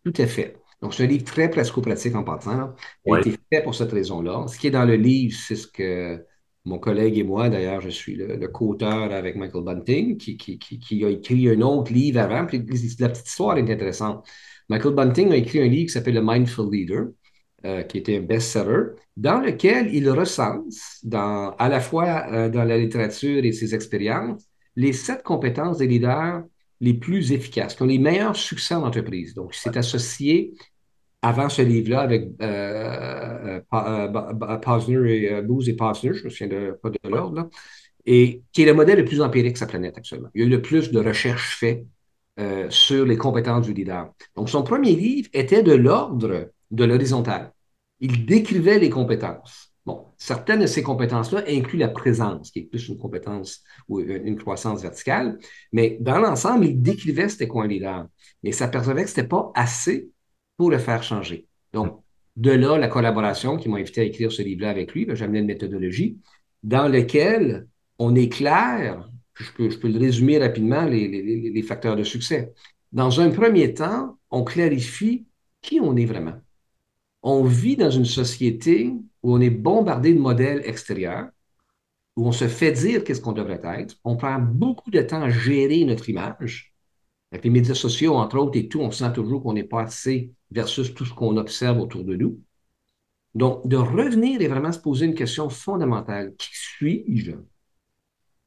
Tout 0.04 0.14
à 0.16 0.26
fait. 0.26 0.56
Donc, 0.82 0.94
c'est 0.94 1.04
un 1.04 1.06
livre 1.06 1.24
très 1.24 1.50
pratico-pratique 1.50 2.16
en 2.16 2.24
partant. 2.24 2.74
Il 3.04 3.14
a 3.14 3.20
été 3.20 3.38
fait 3.52 3.62
pour 3.62 3.74
cette 3.74 3.92
raison-là. 3.92 4.46
Ce 4.48 4.58
qui 4.58 4.66
est 4.66 4.70
dans 4.72 4.86
le 4.86 4.96
livre, 4.96 5.36
c'est 5.38 5.56
ce 5.56 5.66
que 5.66 6.24
mon 6.64 6.78
collègue 6.78 7.18
et 7.18 7.22
moi, 7.22 7.48
d'ailleurs, 7.48 7.80
je 7.80 7.88
suis 7.88 8.14
le, 8.16 8.48
co-auteur 8.48 9.12
avec 9.12 9.36
Michael 9.36 9.64
Bunting, 9.64 10.16
qui, 10.16 11.04
a 11.04 11.08
écrit 11.08 11.48
un 11.48 11.60
autre 11.62 11.92
livre 11.92 12.20
avant. 12.20 12.42
La 12.42 12.44
petite 12.44 13.26
histoire 13.26 13.56
est 13.56 13.70
intéressante. 13.70 14.26
Michael 14.68 14.94
Bunting 14.94 15.32
a 15.32 15.36
écrit 15.36 15.60
un 15.60 15.68
livre 15.68 15.86
qui 15.86 15.92
s'appelle 15.92 16.16
The 16.16 16.22
Mindful 16.22 16.70
Leader, 16.70 17.08
euh, 17.64 17.82
qui 17.82 17.98
était 17.98 18.18
un 18.18 18.22
best-seller, 18.22 18.94
dans 19.16 19.40
lequel 19.40 19.94
il 19.94 20.08
recense, 20.10 21.04
à 21.12 21.68
la 21.68 21.80
fois 21.80 22.26
euh, 22.30 22.48
dans 22.48 22.64
la 22.64 22.78
littérature 22.78 23.44
et 23.44 23.52
ses 23.52 23.74
expériences, 23.74 24.44
les 24.76 24.92
sept 24.92 25.22
compétences 25.22 25.78
des 25.78 25.86
leaders 25.86 26.42
les 26.80 26.94
plus 26.94 27.32
efficaces, 27.32 27.74
qui 27.74 27.82
ont 27.82 27.86
les 27.86 27.98
meilleurs 27.98 28.36
succès 28.36 28.74
en 28.74 28.84
entreprise. 28.84 29.34
Donc, 29.34 29.54
il 29.54 29.58
s'est 29.58 29.76
associé 29.76 30.54
avant 31.22 31.48
ce 31.48 31.62
livre-là 31.62 32.00
avec 32.00 32.30
euh, 32.42 33.60
Posner 34.62 35.24
et 35.24 35.42
Booz 35.42 35.68
et 35.68 35.74
Posner, 35.74 36.14
je 36.14 36.20
ne 36.20 36.24
me 36.24 36.30
souviens 36.30 36.48
de, 36.48 36.78
pas 36.82 36.90
de 36.90 36.98
l'ordre, 37.08 37.50
et 38.06 38.42
qui 38.52 38.62
est 38.62 38.66
le 38.66 38.74
modèle 38.74 38.98
le 38.98 39.04
plus 39.04 39.20
empirique 39.20 39.54
de 39.54 39.58
sa 39.58 39.66
planète 39.66 39.98
actuellement. 39.98 40.28
Il 40.34 40.40
y 40.40 40.44
a 40.44 40.46
eu 40.46 40.50
le 40.50 40.62
plus 40.62 40.90
de 40.90 40.98
recherches 40.98 41.56
faites 41.58 41.84
euh, 42.38 42.70
sur 42.70 43.04
les 43.04 43.16
compétences 43.16 43.66
du 43.66 43.74
leader. 43.74 44.12
Donc, 44.34 44.48
son 44.48 44.62
premier 44.62 44.92
livre 44.92 45.28
était 45.32 45.62
de 45.62 45.72
l'ordre 45.72 46.50
de 46.70 46.84
l'horizontal. 46.84 47.52
Il 48.00 48.24
décrivait 48.24 48.78
les 48.78 48.88
compétences. 48.88 49.74
Bon, 49.84 50.06
certaines 50.16 50.60
de 50.60 50.66
ces 50.66 50.82
compétences-là 50.82 51.42
incluent 51.48 51.78
la 51.78 51.88
présence, 51.88 52.50
qui 52.50 52.60
est 52.60 52.62
plus 52.62 52.88
une 52.88 52.98
compétence 52.98 53.62
ou 53.88 54.00
une 54.00 54.36
croissance 54.36 54.82
verticale, 54.82 55.38
mais 55.72 55.98
dans 56.00 56.18
l'ensemble, 56.18 56.66
il 56.66 56.80
décrivait 56.80 57.28
c'était 57.28 57.48
quoi 57.48 57.64
un 57.64 57.66
leader. 57.66 58.06
Mais 58.42 58.52
s'apercevait 58.52 59.04
que 59.04 59.10
ce 59.10 59.20
n'était 59.20 59.28
pas 59.28 59.50
assez 59.54 60.10
pour 60.60 60.70
le 60.70 60.76
faire 60.76 61.02
changer. 61.02 61.46
Donc, 61.72 62.02
de 62.36 62.50
là, 62.50 62.76
la 62.76 62.88
collaboration 62.88 63.56
qui 63.56 63.70
m'a 63.70 63.78
invité 63.78 64.02
à 64.02 64.04
écrire 64.04 64.30
ce 64.30 64.42
livre-là 64.42 64.68
avec 64.68 64.92
lui, 64.92 65.10
amené 65.10 65.38
une 65.38 65.46
méthodologie 65.46 66.18
dans 66.62 66.86
laquelle 66.86 67.66
on 67.98 68.14
est 68.14 68.28
clair 68.28 69.08
je 69.32 69.52
peux, 69.52 69.88
le 69.88 69.98
résumer 69.98 70.36
rapidement, 70.36 70.84
les, 70.84 71.62
facteurs 71.62 71.96
de 71.96 72.04
succès. 72.04 72.52
Dans 72.92 73.22
un 73.22 73.30
premier 73.30 73.72
temps, 73.72 74.18
on 74.30 74.44
clarifie 74.44 75.24
qui 75.62 75.80
on 75.80 75.96
est 75.96 76.04
vraiment. 76.04 76.38
On 77.22 77.42
vit 77.42 77.78
dans 77.78 77.90
une 77.90 78.04
société 78.04 78.92
où 79.22 79.34
on 79.34 79.40
est 79.40 79.48
bombardé 79.48 80.12
de 80.12 80.20
modèles 80.20 80.60
extérieurs, 80.66 81.30
où 82.16 82.26
on 82.26 82.32
se 82.32 82.48
fait 82.48 82.72
dire 82.72 83.02
qu'est-ce 83.02 83.22
qu'on 83.22 83.32
devrait 83.32 83.62
être. 83.80 83.96
On 84.04 84.18
prend 84.18 84.38
beaucoup 84.38 84.90
de 84.90 85.00
temps 85.00 85.22
à 85.22 85.30
gérer 85.30 85.86
notre 85.86 86.10
image. 86.10 86.69
Avec 87.32 87.44
les 87.44 87.50
médias 87.50 87.74
sociaux, 87.74 88.16
entre 88.16 88.38
autres, 88.38 88.58
et 88.58 88.68
tout, 88.68 88.80
on 88.80 88.90
sent 88.90 89.12
toujours 89.12 89.42
qu'on 89.42 89.52
n'est 89.52 89.64
pas 89.64 89.82
assez 89.82 90.32
versus 90.50 90.94
tout 90.94 91.04
ce 91.04 91.14
qu'on 91.14 91.36
observe 91.36 91.78
autour 91.78 92.04
de 92.04 92.16
nous. 92.16 92.40
Donc, 93.34 93.66
de 93.66 93.76
revenir 93.76 94.40
et 94.40 94.48
vraiment 94.48 94.72
se 94.72 94.80
poser 94.80 95.06
une 95.06 95.14
question 95.14 95.48
fondamentale. 95.48 96.34
Qui 96.36 96.50
suis-je? 96.52 97.32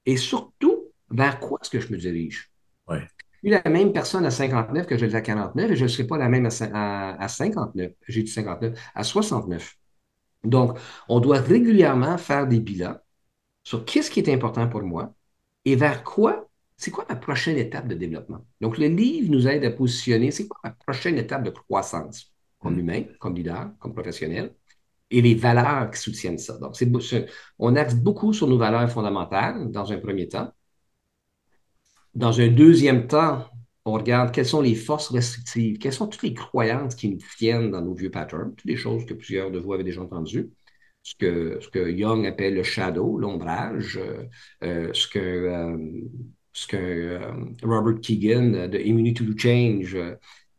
Et 0.06 0.18
surtout, 0.18 0.92
vers 1.10 1.40
quoi 1.40 1.60
est-ce 1.62 1.70
que 1.70 1.80
je 1.80 1.92
me 1.92 1.98
dirige? 1.98 2.52
Oui. 2.90 2.98
Je 3.44 3.50
suis 3.50 3.50
la 3.50 3.70
même 3.70 3.94
personne 3.94 4.26
à 4.26 4.32
59 4.32 4.88
que 4.88 4.98
je 4.98 5.06
l'ai 5.06 5.16
à 5.16 5.22
49 5.22 5.72
et 5.72 5.76
je 5.76 5.84
ne 5.84 5.88
serai 5.88 6.06
pas 6.06 6.18
la 6.18 6.30
même 6.30 6.46
à, 6.46 7.28
59. 7.28 7.92
J'ai 8.08 8.24
dit 8.24 8.32
59, 8.32 8.78
à 8.96 9.04
69. 9.04 9.76
Donc, 10.44 10.78
on 11.08 11.20
doit 11.20 11.40
régulièrement 11.40 12.18
faire 12.18 12.48
des 12.48 12.60
bilans 12.60 12.98
sur 13.64 13.86
qu'est-ce 13.86 14.12
qui 14.12 14.20
est 14.20 14.30
important 14.30 14.68
pour 14.68 14.82
moi 14.82 15.14
et 15.66 15.76
vers 15.76 16.04
quoi, 16.04 16.50
c'est 16.78 16.92
quoi 16.92 17.06
ma 17.10 17.16
prochaine 17.16 17.58
étape 17.58 17.88
de 17.88 17.96
développement? 17.96 18.46
Donc, 18.62 18.78
le 18.78 18.88
livre 18.88 19.32
nous 19.32 19.48
aide 19.48 19.64
à 19.66 19.72
positionner, 19.72 20.32
c'est 20.32 20.48
quoi 20.48 20.60
ma 20.64 20.72
prochaine 20.72 21.18
étape 21.18 21.44
de 21.44 21.50
croissance 21.52 22.34
comme 22.60 22.80
humain, 22.80 23.04
comme 23.20 23.36
leader, 23.36 23.72
comme 23.80 23.94
professionnel, 23.94 24.56
et 25.12 25.22
les 25.22 25.36
valeurs 25.36 25.92
qui 25.92 26.00
soutiennent 26.00 26.38
ça. 26.38 26.58
Donc, 26.58 26.76
on 27.60 27.76
axe 27.76 27.96
beaucoup 27.96 28.34
sur 28.34 28.48
nos 28.48 28.58
valeurs 28.58 28.90
fondamentales 28.90 29.70
dans 29.72 29.92
un 29.92 29.98
premier 29.98 30.28
temps. 30.28 30.52
Dans 32.16 32.40
un 32.40 32.48
deuxième 32.48 33.08
temps, 33.08 33.48
on 33.86 33.94
regarde 33.94 34.32
quelles 34.32 34.46
sont 34.46 34.62
les 34.62 34.76
forces 34.76 35.12
restrictives, 35.12 35.78
quelles 35.78 35.94
sont 35.94 36.08
toutes 36.08 36.24
les 36.24 36.34
croyances 36.34 36.96
qui 36.96 37.10
nous 37.10 37.20
tiennent 37.38 37.72
dans 37.72 37.82
nos 37.82 37.94
vieux 37.94 38.12
patterns, 38.12 38.56
toutes 38.56 38.66
les 38.66 38.78
choses 38.78 39.06
que 39.06 39.14
plusieurs 39.14 39.52
de 39.52 39.60
vous 39.60 39.74
avez 39.74 39.84
déjà 39.84 40.02
entendues. 40.02 40.50
Ce 41.06 41.16
que, 41.16 41.60
ce 41.60 41.68
que 41.68 41.92
Young 41.92 42.26
appelle 42.26 42.54
le 42.56 42.64
shadow, 42.64 43.18
l'ombrage, 43.18 43.98
euh, 43.98 44.24
euh, 44.64 44.90
ce 44.94 45.06
que, 45.10 45.20
euh, 45.20 45.78
ce 46.54 46.68
que 46.68 47.20
Robert 47.64 48.00
Keegan 48.00 48.68
de 48.70 48.78
Immunity 48.78 49.26
to 49.26 49.38
Change 49.38 49.98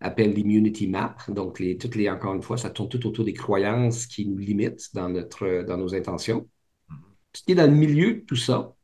appelle 0.01 0.35
l'immunity 0.35 0.87
map. 0.87 1.17
Donc, 1.29 1.61
les, 1.61 1.79
toutes 1.79 1.95
les, 1.95 2.11
encore 2.11 2.35
une 2.35 2.43
fois, 2.43 2.59
ça 2.59 2.71
tourne 2.71 2.89
tout 2.89 3.07
autour 3.07 3.25
des 3.25 3.33
croyances 3.33 4.07
qui 4.07 4.27
nous 4.27 4.37
limitent 4.37 4.95
dans, 4.95 5.09
notre, 5.09 5.63
dans 5.63 5.79
nos 5.79 5.95
intentions. 5.95 6.49
Ce 7.33 7.43
qui 7.43 7.53
est 7.53 7.57
dans 7.57 7.71
le 7.71 7.77
milieu 7.77 8.15
de 8.15 8.21
tout 8.21 8.37
ça, 8.37 8.75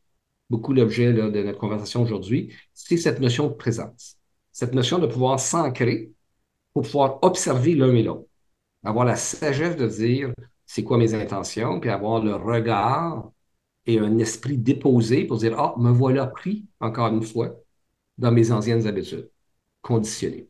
beaucoup 0.48 0.72
l'objet 0.72 1.12
de 1.12 1.42
notre 1.42 1.58
conversation 1.58 2.02
aujourd'hui, 2.02 2.54
c'est 2.72 2.96
cette 2.96 3.20
notion 3.20 3.48
de 3.48 3.54
présence. 3.54 4.16
Cette 4.52 4.74
notion 4.74 4.98
de 4.98 5.06
pouvoir 5.06 5.38
s'ancrer 5.38 6.10
pour 6.72 6.82
pouvoir 6.82 7.18
observer 7.22 7.74
l'un 7.74 7.94
et 7.94 8.02
l'autre. 8.02 8.26
Avoir 8.82 9.04
la 9.04 9.16
sagesse 9.16 9.76
de 9.76 9.86
dire 9.86 10.32
c'est 10.64 10.84
quoi 10.84 10.98
mes 10.98 11.14
intentions, 11.14 11.80
puis 11.80 11.90
avoir 11.90 12.22
le 12.22 12.34
regard 12.34 13.30
un 13.98 14.18
esprit 14.18 14.56
déposé 14.56 15.24
pour 15.24 15.38
dire 15.38 15.58
Ah, 15.58 15.74
me 15.78 15.90
voilà 15.90 16.26
pris, 16.26 16.66
encore 16.80 17.08
une 17.08 17.22
fois, 17.22 17.56
dans 18.18 18.30
mes 18.32 18.52
anciennes 18.52 18.86
habitudes, 18.86 19.30
conditionnées. 19.82 20.48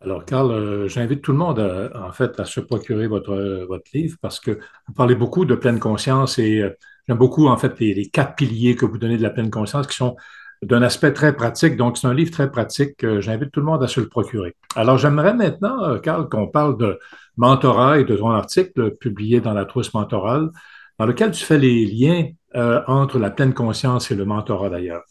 Alors, 0.00 0.24
Carl, 0.26 0.50
euh, 0.52 0.88
j'invite 0.88 1.22
tout 1.22 1.32
le 1.32 1.38
monde, 1.38 1.60
en 1.94 2.12
fait, 2.12 2.38
à 2.38 2.44
se 2.44 2.60
procurer 2.60 3.06
votre, 3.06 3.64
votre 3.66 3.90
livre 3.94 4.18
parce 4.20 4.38
que 4.38 4.58
vous 4.86 4.92
parlez 4.94 5.14
beaucoup 5.14 5.46
de 5.46 5.54
pleine 5.54 5.80
conscience 5.80 6.38
et 6.38 6.60
euh, 6.60 6.70
J'aime 7.08 7.18
beaucoup, 7.18 7.48
en 7.48 7.56
fait, 7.56 7.78
les, 7.80 8.08
quatre 8.08 8.34
piliers 8.34 8.76
que 8.76 8.86
vous 8.86 8.98
donnez 8.98 9.18
de 9.18 9.22
la 9.22 9.30
pleine 9.30 9.50
conscience 9.50 9.86
qui 9.86 9.96
sont 9.96 10.16
d'un 10.62 10.82
aspect 10.82 11.12
très 11.12 11.36
pratique. 11.36 11.76
Donc, 11.76 11.98
c'est 11.98 12.06
un 12.06 12.14
livre 12.14 12.30
très 12.30 12.50
pratique. 12.50 13.04
J'invite 13.20 13.50
tout 13.50 13.60
le 13.60 13.66
monde 13.66 13.82
à 13.82 13.88
se 13.88 14.00
le 14.00 14.08
procurer. 14.08 14.56
Alors, 14.74 14.96
j'aimerais 14.96 15.34
maintenant, 15.34 15.84
euh, 15.84 15.98
Carl, 15.98 16.28
qu'on 16.28 16.46
parle 16.46 16.78
de 16.78 16.98
mentorat 17.36 17.98
et 18.00 18.04
de 18.04 18.16
ton 18.16 18.30
article 18.30 18.92
publié 18.96 19.40
dans 19.40 19.52
la 19.52 19.66
trousse 19.66 19.92
mentorale, 19.92 20.50
dans 20.98 21.06
lequel 21.06 21.30
tu 21.30 21.44
fais 21.44 21.58
les 21.58 21.86
liens 21.86 22.28
euh, 22.54 22.82
entre 22.86 23.18
la 23.18 23.30
pleine 23.30 23.54
conscience 23.54 24.10
et 24.10 24.14
le 24.14 24.24
mentorat 24.24 24.70
d'ailleurs. 24.70 25.02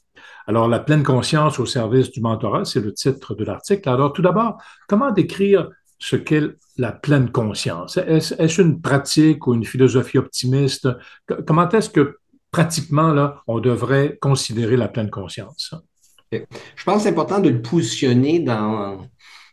Alors, 0.48 0.68
la 0.68 0.80
pleine 0.80 1.04
conscience 1.04 1.60
au 1.60 1.66
service 1.66 2.12
du 2.12 2.22
mentorat, 2.22 2.66
c'est 2.66 2.82
le 2.82 2.94
titre 2.94 3.34
de 3.36 3.46
l'article. 3.46 3.88
Alors, 3.88 4.12
tout 4.12 4.22
d'abord, 4.22 4.62
comment 4.88 5.12
décrire 5.12 5.70
ce 6.00 6.18
qu'est 6.18 6.44
la 6.78 6.92
pleine 6.92 7.32
conscience? 7.32 7.98
Est-ce 7.98 8.62
une 8.62 8.82
pratique 8.82 9.48
ou 9.48 9.54
une 9.54 9.64
philosophie 9.64 10.18
optimiste? 10.18 10.90
Comment 11.48 11.70
est-ce 11.70 11.90
que 11.90 12.18
pratiquement, 12.52 13.14
là, 13.14 13.42
on 13.48 13.60
devrait 13.60 14.18
considérer 14.22 14.76
la 14.76 14.90
pleine 14.90 15.10
conscience? 15.10 15.74
Je 16.32 16.84
pense 16.84 16.98
que 16.98 17.04
c'est 17.04 17.10
important 17.10 17.40
de 17.40 17.50
le 17.50 17.62
positionner 17.62 18.40
dans, 18.40 19.08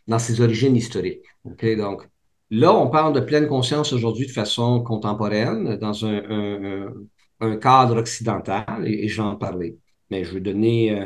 dans 0.07 0.19
ses 0.19 0.41
origines 0.41 0.75
historiques. 0.75 1.25
Donc, 1.45 2.09
Là, 2.51 2.73
on 2.75 2.89
parle 2.89 3.13
de 3.13 3.21
pleine 3.21 3.47
conscience 3.47 3.93
aujourd'hui 3.93 4.27
de 4.27 4.31
façon 4.31 4.83
contemporaine, 4.83 5.77
dans 5.77 6.05
un, 6.05 6.93
cadre 7.61 7.97
occidental, 7.97 8.85
et, 8.85 9.07
j'en 9.07 9.37
parlais. 9.37 9.77
Mais 10.09 10.23
je 10.25 10.33
veux 10.33 10.41
donner 10.41 10.91
euh, 10.99 11.05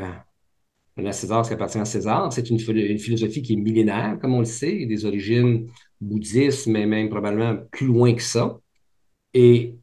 à 1.06 1.12
César 1.12 1.44
ce 1.44 1.50
qui 1.50 1.54
appartient 1.54 1.78
à 1.78 1.84
César. 1.84 2.32
C'est 2.32 2.50
une, 2.50 2.58
une, 2.58 2.98
philosophie 2.98 3.42
qui 3.42 3.52
est 3.54 3.56
millénaire, 3.56 4.18
comme 4.20 4.34
on 4.34 4.40
le 4.40 4.44
sait, 4.44 4.86
des 4.86 5.04
origines 5.06 5.70
bouddhistes, 6.00 6.66
mais 6.66 6.84
même 6.84 7.08
probablement 7.08 7.56
plus 7.70 7.86
loin 7.86 8.12
que 8.14 8.22
ça. 8.22 8.58
Et 9.32 9.76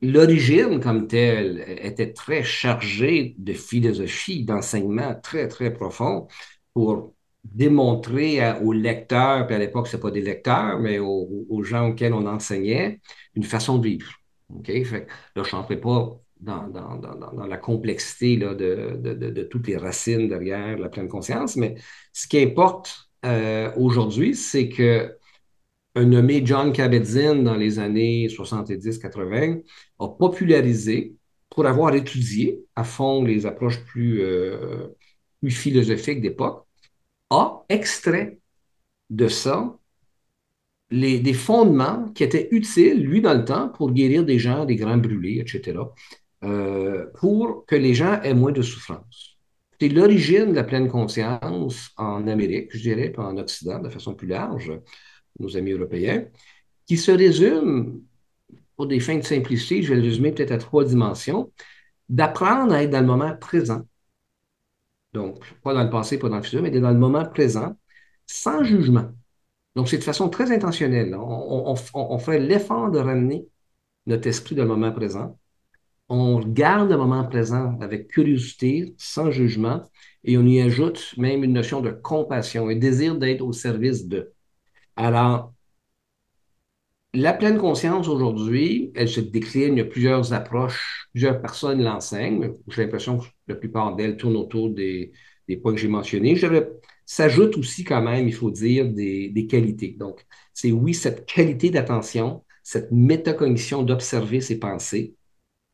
l'origine 0.00 0.80
comme 0.80 1.08
telle 1.08 1.64
était 1.82 2.12
très 2.14 2.42
chargée 2.42 3.34
de 3.38 3.52
philosophie, 3.52 4.44
d'enseignement 4.44 5.14
très, 5.22 5.48
très 5.48 5.72
profond 5.72 6.26
pour 6.72 7.15
démontrer 7.54 8.40
aux 8.62 8.72
lecteurs, 8.72 9.46
puis 9.46 9.56
à 9.56 9.58
l'époque, 9.58 9.88
ce 9.88 9.96
pas 9.96 10.10
des 10.10 10.20
lecteurs, 10.20 10.78
mais 10.78 10.98
aux, 10.98 11.62
gens 11.62 11.88
auxquels 11.88 12.12
on 12.12 12.26
enseignait, 12.26 13.00
une 13.34 13.44
façon 13.44 13.78
de 13.78 13.88
vivre. 13.88 14.10
OK? 14.54 14.66
Fait, 14.66 15.06
là, 15.34 15.42
je 15.42 15.56
n'entrais 15.56 15.80
pas 15.80 16.18
dans, 16.40 16.68
dans, 16.68 16.96
dans, 16.96 17.46
la 17.46 17.56
complexité 17.56 18.36
là, 18.36 18.54
de, 18.54 18.98
de, 19.00 19.14
de, 19.14 19.42
toutes 19.44 19.66
les 19.68 19.76
racines 19.76 20.28
derrière 20.28 20.78
la 20.78 20.88
pleine 20.88 21.08
conscience, 21.08 21.56
mais 21.56 21.76
ce 22.12 22.26
qui 22.26 22.38
importe 22.38 23.08
euh, 23.24 23.72
aujourd'hui, 23.76 24.34
c'est 24.34 24.68
que 24.68 25.16
un 25.94 26.04
nommé 26.04 26.42
John 26.44 26.72
Kabat-Zinn 26.72 27.42
dans 27.42 27.54
les 27.54 27.78
années 27.78 28.28
70-80 28.28 29.62
a 29.98 30.08
popularisé, 30.08 31.14
pour 31.48 31.66
avoir 31.66 31.94
étudié 31.94 32.60
à 32.74 32.84
fond 32.84 33.24
les 33.24 33.46
approches 33.46 33.82
plus, 33.86 34.20
euh, 34.20 34.88
plus 35.40 35.50
philosophiques 35.50 36.20
d'époque, 36.20 36.65
a 37.30 37.64
extrait 37.68 38.38
de 39.10 39.28
ça 39.28 39.76
les, 40.90 41.18
des 41.18 41.34
fondements 41.34 42.08
qui 42.14 42.22
étaient 42.22 42.48
utiles, 42.52 43.02
lui, 43.02 43.20
dans 43.20 43.34
le 43.34 43.44
temps, 43.44 43.68
pour 43.68 43.92
guérir 43.92 44.24
des 44.24 44.38
gens, 44.38 44.64
des 44.64 44.76
grands 44.76 44.98
brûlés, 44.98 45.40
etc., 45.40 45.78
euh, 46.44 47.06
pour 47.18 47.64
que 47.66 47.74
les 47.74 47.94
gens 47.94 48.20
aient 48.22 48.34
moins 48.34 48.52
de 48.52 48.62
souffrance. 48.62 49.36
C'est 49.80 49.88
l'origine 49.88 50.50
de 50.50 50.54
la 50.54 50.64
pleine 50.64 50.88
conscience 50.88 51.90
en 51.96 52.26
Amérique, 52.28 52.70
je 52.72 52.78
dirais, 52.78 53.10
puis 53.10 53.22
en 53.22 53.36
Occident, 53.36 53.78
de 53.80 53.88
façon 53.88 54.14
plus 54.14 54.28
large, 54.28 54.72
nos 55.38 55.56
amis 55.56 55.72
européens, 55.72 56.24
qui 56.86 56.96
se 56.96 57.10
résume, 57.10 58.02
pour 58.76 58.86
des 58.86 59.00
fins 59.00 59.16
de 59.16 59.24
simplicité, 59.24 59.82
je 59.82 59.92
vais 59.92 60.00
le 60.00 60.06
résumer 60.06 60.32
peut-être 60.32 60.52
à 60.52 60.58
trois 60.58 60.84
dimensions, 60.84 61.52
d'apprendre 62.08 62.72
à 62.72 62.84
être 62.84 62.90
dans 62.90 63.00
le 63.00 63.06
moment 63.06 63.34
présent, 63.36 63.82
donc, 65.16 65.38
pas 65.62 65.74
dans 65.74 65.82
le 65.82 65.90
passé, 65.90 66.18
pas 66.18 66.28
dans 66.28 66.36
le 66.36 66.42
futur, 66.42 66.62
mais 66.62 66.70
dans 66.70 66.90
le 66.90 66.98
moment 66.98 67.24
présent, 67.24 67.74
sans 68.26 68.62
jugement. 68.62 69.08
Donc, 69.74 69.88
c'est 69.88 69.98
de 69.98 70.04
façon 70.04 70.28
très 70.28 70.52
intentionnelle. 70.52 71.14
On, 71.14 72.18
fait 72.18 72.38
l'effort 72.38 72.90
de 72.90 72.98
ramener 72.98 73.46
notre 74.06 74.26
esprit 74.28 74.54
dans 74.54 74.62
le 74.62 74.68
moment 74.68 74.92
présent. 74.92 75.38
On 76.08 76.40
garde 76.40 76.90
le 76.90 76.96
moment 76.96 77.24
présent 77.24 77.78
avec 77.80 78.08
curiosité, 78.08 78.94
sans 78.98 79.30
jugement, 79.30 79.82
et 80.24 80.38
on 80.38 80.46
y 80.46 80.60
ajoute 80.60 81.14
même 81.16 81.42
une 81.44 81.52
notion 81.52 81.80
de 81.80 81.90
compassion, 81.90 82.68
un 82.68 82.76
désir 82.76 83.16
d'être 83.16 83.42
au 83.42 83.52
service 83.52 84.06
de. 84.06 84.32
Alors, 84.96 85.52
la 87.16 87.32
pleine 87.32 87.56
conscience 87.56 88.08
aujourd'hui, 88.08 88.92
elle 88.94 89.08
se 89.08 89.20
décline, 89.20 89.74
il 89.74 89.78
y 89.78 89.80
a 89.80 89.86
plusieurs 89.86 90.34
approches, 90.34 91.08
plusieurs 91.12 91.40
personnes 91.40 91.82
l'enseignent. 91.82 92.52
J'ai 92.68 92.82
l'impression 92.82 93.18
que 93.18 93.24
la 93.48 93.54
plupart 93.54 93.96
d'elles 93.96 94.18
tournent 94.18 94.36
autour 94.36 94.70
des, 94.70 95.12
points 95.62 95.72
que 95.72 95.80
j'ai 95.80 95.88
mentionnés. 95.88 96.38
S'ajoute 97.06 97.56
aussi 97.56 97.84
quand 97.84 98.02
même, 98.02 98.28
il 98.28 98.34
faut 98.34 98.50
dire, 98.50 98.86
des, 98.92 99.46
qualités. 99.48 99.96
Donc, 99.98 100.26
c'est 100.52 100.72
oui, 100.72 100.92
cette 100.92 101.24
qualité 101.24 101.70
d'attention, 101.70 102.44
cette 102.62 102.92
métacognition 102.92 103.82
d'observer 103.82 104.42
ses 104.42 104.58
pensées, 104.58 105.14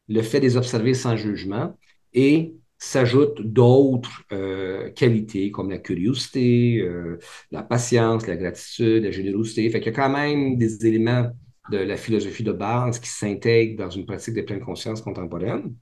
le 0.08 0.22
fait 0.22 0.38
de 0.38 0.44
les 0.44 0.56
observer 0.56 0.94
sans 0.94 1.16
jugement 1.16 1.76
et 2.12 2.54
s'ajoutent 2.82 3.40
d'autres 3.42 4.24
euh, 4.32 4.90
qualités 4.90 5.52
comme 5.52 5.70
la 5.70 5.78
curiosité, 5.78 6.80
euh, 6.80 7.18
la 7.52 7.62
patience, 7.62 8.26
la 8.26 8.36
gratitude, 8.36 9.04
la 9.04 9.12
générosité. 9.12 9.70
Fait 9.70 9.80
qu'il 9.80 9.92
y 9.92 9.94
a 9.94 9.96
quand 9.96 10.10
même 10.10 10.56
des 10.56 10.84
éléments 10.84 11.30
de 11.70 11.78
la 11.78 11.96
philosophie 11.96 12.42
de 12.42 12.50
base 12.50 12.98
qui 12.98 13.08
s'intègrent 13.08 13.84
dans 13.84 13.90
une 13.90 14.04
pratique 14.04 14.34
de 14.34 14.42
pleine 14.42 14.60
conscience 14.60 15.00
contemporaine. 15.00 15.76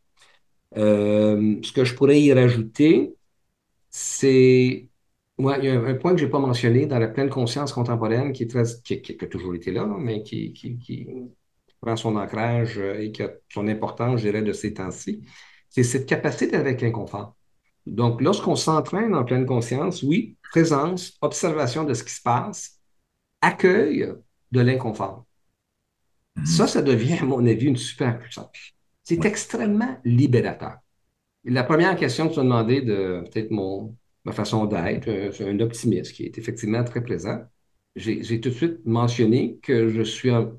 Euh, 0.77 1.57
ce 1.63 1.73
que 1.73 1.87
je 1.87 1.95
pourrais 1.95 2.21
y 2.21 2.35
rajouter, 2.35 3.15
c'est 3.89 4.87
il 5.39 5.65
y 5.65 5.69
a 5.69 5.81
un 5.81 5.95
point 5.95 6.13
que 6.13 6.19
je 6.19 6.27
n'ai 6.27 6.31
pas 6.31 6.39
mentionné 6.39 6.85
dans 6.85 6.99
la 6.99 7.09
pleine 7.09 7.31
conscience 7.31 7.73
contemporaine 7.73 8.35
qui, 8.35 8.43
est 8.43 8.47
très, 8.47 8.65
qui, 8.85 9.17
a 9.19 9.27
toujours 9.27 9.55
été 9.55 9.73
là, 9.73 9.87
mais 9.99 10.23
qui, 10.23 10.53
qui, 10.53 10.77
qui, 10.77 11.07
prend 11.81 11.97
son 11.97 12.17
ancrage 12.17 12.79
et 12.79 13.11
qui 13.11 13.23
a 13.23 13.31
son 13.49 13.67
importance, 13.69 14.21
je 14.21 14.27
dirais, 14.27 14.43
de 14.43 14.53
ces 14.53 14.75
temps-ci 14.75 15.23
c'est 15.71 15.85
cette 15.85 16.07
capacité 16.07 16.57
avec 16.57 16.83
l'inconfort. 16.83 17.35
Donc, 17.87 18.21
lorsqu'on 18.21 18.57
s'entraîne 18.57 19.15
en 19.15 19.25
pleine 19.25 19.47
conscience, 19.47 20.03
oui, 20.03 20.37
présence, 20.51 21.17
observation 21.23 21.85
de 21.85 21.95
ce 21.95 22.05
qui 22.05 22.13
se 22.13 22.23
passe, 22.23 22.79
accueil 23.41 24.13
de 24.53 24.61
l'inconfort. 24.61 25.25
Mm-hmm. 26.37 26.47
Ça, 26.47 26.67
ça 26.67 26.83
devient, 26.83 27.19
à 27.23 27.25
mon 27.25 27.47
avis, 27.47 27.67
une 27.67 27.77
super 27.77 28.19
puissance. 28.19 28.51
C'est 29.03 29.25
extrêmement 29.25 29.99
libérateur. 30.05 30.77
la 31.45 31.65
première 31.65 31.97
question 31.97 32.29
que 32.29 32.35
tu 32.35 32.41
as 32.41 32.45
demandé 32.45 32.83
de 32.83 33.25
peut-être 33.25 33.51
mon, 33.51 33.97
ma 34.25 34.33
façon 34.33 34.67
d'être, 34.67 35.09
euh, 35.09 35.33
c'est 35.33 35.49
un 35.49 35.59
optimiste 35.61 36.13
qui 36.13 36.25
est 36.25 36.37
effectivement 36.39 36.85
très 36.85 37.03
présent. 37.03 37.41
J'ai 37.97 38.41
tout 38.41 38.51
de 38.51 38.55
suite 38.55 38.79
mentionné 38.85 39.59
que 39.63 39.89
je 39.89 40.03
suis 40.03 40.31
un, 40.31 40.53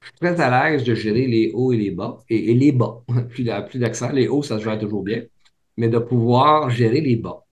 je 0.00 0.06
suis 0.06 0.16
très 0.16 0.40
à 0.40 0.70
l'aise 0.70 0.84
de 0.84 0.94
gérer 0.94 1.26
les 1.26 1.52
hauts 1.52 1.72
et 1.72 1.76
les 1.76 1.90
bas, 1.90 2.18
et, 2.28 2.54
les 2.54 2.72
bas, 2.72 3.02
plus, 3.28 3.44
d'accent, 3.44 4.10
les 4.12 4.28
hauts, 4.28 4.42
ça 4.42 4.58
se 4.58 4.64
gère 4.64 4.78
toujours 4.78 5.02
bien, 5.02 5.22
mais 5.76 5.88
de 5.88 5.98
pouvoir 5.98 6.70
gérer 6.70 7.00
les 7.00 7.16
bas. 7.16 7.44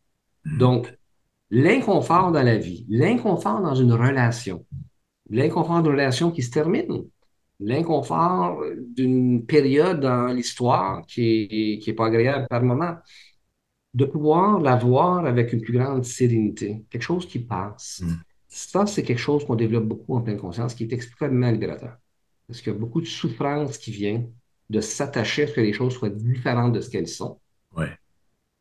Hmm. 0.44 0.58
Donc, 0.58 0.98
l'inconfort 1.50 2.32
dans 2.32 2.42
la 2.42 2.56
vie, 2.56 2.87
l'inconfort 2.88 3.61
dans 3.61 3.74
une 3.74 3.92
relation, 3.92 4.64
l'inconfort 5.30 5.82
d'une 5.82 5.92
relation 5.92 6.30
qui 6.30 6.42
se 6.42 6.50
termine, 6.50 7.04
l'inconfort 7.61 8.62
d'une 8.94 9.44
période 9.44 10.00
dans 10.00 10.28
l'histoire 10.28 11.04
qui 11.06 11.82
n'est 11.87 11.92
pas 11.92 12.06
agréable 12.06 12.46
par 12.48 12.62
moment, 12.62 12.94
de 13.94 14.04
pouvoir 14.04 14.61
la 14.61 14.76
voir 14.76 15.26
avec 15.26 15.52
une 15.52 15.61
plus 15.61 15.72
grande 15.72 16.04
sérénité, 16.04 16.84
quelque 16.88 17.02
chose 17.02 17.26
qui 17.26 17.40
passe. 17.40 18.02
Hmm. 18.02 18.14
Ça, 18.48 18.87
c'est 18.87 19.02
quelque 19.02 19.18
chose 19.18 19.44
qu'on 19.44 19.56
développe 19.56 19.84
beaucoup 19.84 20.16
en 20.16 20.22
pleine 20.22 20.38
conscience, 20.38 20.74
qui 20.74 20.84
est 20.84 20.92
extrêmement 20.92 21.50
libérateur. 21.50 21.98
Parce 22.48 22.61
qu'il 22.61 22.72
y 22.72 22.76
a 22.76 22.78
beaucoup 22.78 23.00
de 23.00 23.06
souffrance 23.06 23.78
qui 23.78 23.92
vient 23.92 24.24
de 24.70 24.80
s'attacher 24.80 25.44
à 25.44 25.46
ce 25.46 25.52
que 25.52 25.61
les 25.61 25.72
choses 25.72 25.94
soient 25.94 26.08
différentes 26.08 26.72
de 26.72 26.80
ce 26.80 26.90
qu'elles 26.90 27.08
sont. 27.08 27.38
Ouais. 27.76 27.90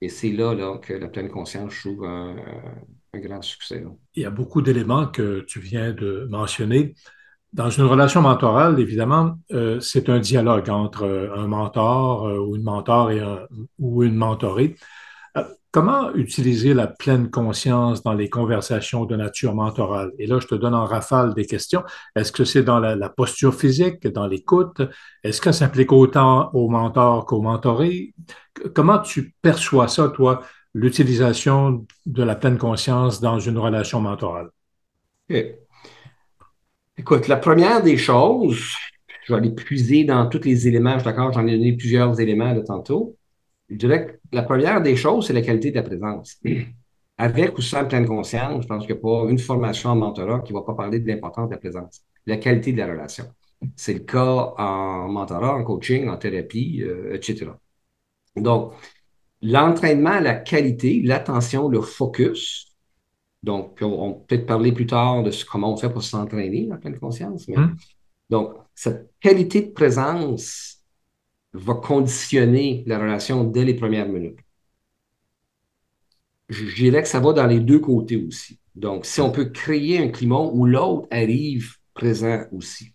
Et 0.01 0.09
c'est 0.09 0.31
là, 0.31 0.53
là, 0.53 0.77
que 0.77 0.93
la 0.93 1.07
pleine 1.07 1.29
conscience 1.29 1.75
trouve 1.79 2.05
un, 2.05 2.35
grand 3.15 3.41
succès. 3.41 3.83
Il 4.13 4.21
y 4.21 4.25
a 4.25 4.29
beaucoup 4.29 4.61
d'éléments 4.61 5.07
que 5.07 5.43
tu 5.47 5.59
viens 5.59 5.91
de 5.91 6.27
mentionner. 6.29 6.93
Dans 7.51 7.71
une 7.71 7.85
relation 7.85 8.21
mentorale, 8.21 8.79
évidemment, 8.79 9.39
euh, 9.51 9.79
c'est 9.79 10.09
un 10.09 10.19
dialogue 10.19 10.69
entre 10.69 11.31
un 11.35 11.47
mentor 11.47 12.27
euh, 12.27 12.37
ou 12.37 12.55
une 12.55 12.61
mentor 12.61 13.09
et 13.09 13.21
un, 13.21 13.47
ou 13.79 14.03
une 14.03 14.15
mentorée. 14.15 14.75
Comment 15.71 16.11
utiliser 16.15 16.73
la 16.73 16.87
pleine 16.87 17.29
conscience 17.29 18.01
dans 18.01 18.13
les 18.13 18.29
conversations 18.29 19.05
de 19.05 19.15
nature 19.15 19.53
mentorale? 19.53 20.11
Et 20.17 20.25
là, 20.25 20.39
je 20.39 20.47
te 20.47 20.55
donne 20.55 20.73
en 20.73 20.85
rafale 20.85 21.33
des 21.33 21.45
questions. 21.45 21.83
Est-ce 22.15 22.31
que 22.31 22.45
c'est 22.45 22.63
dans 22.63 22.79
la, 22.79 23.09
posture 23.09 23.53
physique, 23.53 24.07
dans 24.07 24.25
l'écoute? 24.25 24.81
Est-ce 25.23 25.39
que 25.39 25.51
ça 25.51 25.59
s'applique 25.59 25.91
autant 25.91 26.49
au 26.53 26.69
mentor 26.69 27.25
qu'au 27.25 27.41
mentoré? 27.41 28.15
Comment 28.73 28.97
tu 28.99 29.35
perçois 29.41 29.87
ça, 29.87 30.09
toi, 30.09 30.41
l'utilisation 30.73 31.85
de 32.05 32.23
la 32.23 32.35
pleine 32.35 32.57
conscience 32.57 33.19
dans 33.19 33.39
une 33.39 33.57
relation 33.57 33.99
mentorale? 33.99 34.49
Écoute, 36.97 37.27
la 37.27 37.37
première 37.37 37.83
des 37.83 37.97
choses, 37.97 38.73
je 39.25 39.33
vais 39.33 39.39
aller 39.39 39.51
puiser 39.51 40.05
dans 40.05 40.27
tous 40.27 40.41
les 40.43 40.67
éléments, 40.67 40.93
je 40.93 40.99
suis 40.99 41.05
d'accord, 41.05 41.33
j'en 41.33 41.45
ai 41.45 41.57
donné 41.57 41.73
plusieurs 41.73 42.19
éléments 42.19 42.55
de 42.55 42.61
tantôt. 42.61 43.15
Je 43.69 43.75
dirais 43.75 44.07
que 44.07 44.35
la 44.35 44.43
première 44.43 44.81
des 44.81 44.95
choses, 44.95 45.27
c'est 45.27 45.33
la 45.33 45.41
qualité 45.41 45.71
de 45.71 45.75
la 45.75 45.83
présence. 45.83 46.37
Avec 47.17 47.57
ou 47.57 47.61
sans 47.61 47.85
pleine 47.85 48.05
conscience, 48.05 48.61
je 48.61 48.67
pense 48.67 48.85
qu'il 48.85 48.93
n'y 48.93 48.99
a 48.99 49.01
pas 49.01 49.29
une 49.29 49.39
formation 49.39 49.89
en 49.89 49.95
mentorat 49.95 50.41
qui 50.41 50.53
ne 50.53 50.59
va 50.59 50.63
pas 50.63 50.75
parler 50.75 50.99
de 50.99 51.07
l'importance 51.07 51.49
de 51.49 51.55
la 51.55 51.59
présence, 51.59 52.03
la 52.27 52.37
qualité 52.37 52.73
de 52.73 52.77
la 52.77 52.87
relation. 52.87 53.25
C'est 53.75 53.93
le 53.93 53.99
cas 54.01 54.53
en 54.57 55.07
mentorat, 55.09 55.55
en 55.55 55.63
coaching, 55.63 56.07
en 56.09 56.17
thérapie, 56.17 56.83
euh, 56.83 57.15
etc. 57.15 57.47
Donc, 58.35 58.73
l'entraînement 59.41 60.19
la 60.19 60.35
qualité, 60.35 61.01
l'attention, 61.03 61.69
le 61.69 61.81
focus. 61.81 62.67
Donc, 63.41 63.79
on, 63.81 64.13
peut 64.13 64.25
peut-être 64.27 64.45
parler 64.45 64.71
plus 64.71 64.85
tard 64.85 65.23
de 65.23 65.31
comment 65.49 65.73
on 65.73 65.77
fait 65.77 65.89
pour 65.89 66.03
s'entraîner 66.03 66.69
en 66.71 66.77
pleine 66.77 66.99
conscience. 66.99 67.47
Mais, 67.47 67.57
hum. 67.57 67.75
Donc, 68.29 68.53
cette 68.75 69.11
qualité 69.19 69.61
de 69.61 69.71
présence 69.71 70.76
va 71.57 71.75
conditionner 71.75 72.83
la 72.87 72.99
relation 72.99 73.43
dès 73.43 73.65
les 73.65 73.73
premières 73.73 74.07
minutes. 74.09 74.39
je 76.49 76.75
dirais 76.75 77.01
que 77.01 77.07
ça 77.09 77.19
va 77.19 77.33
dans 77.33 77.47
les 77.47 77.59
deux 77.59 77.79
côtés 77.79 78.17
aussi. 78.17 78.59
Donc, 78.75 79.05
si 79.05 79.21
on 79.21 79.31
peut 79.31 79.45
créer 79.45 79.97
un 79.99 80.09
climat 80.09 80.39
où 80.39 80.65
l'autre 80.65 81.07
arrive 81.11 81.77
présent 81.97 82.43
aussi. 82.51 82.93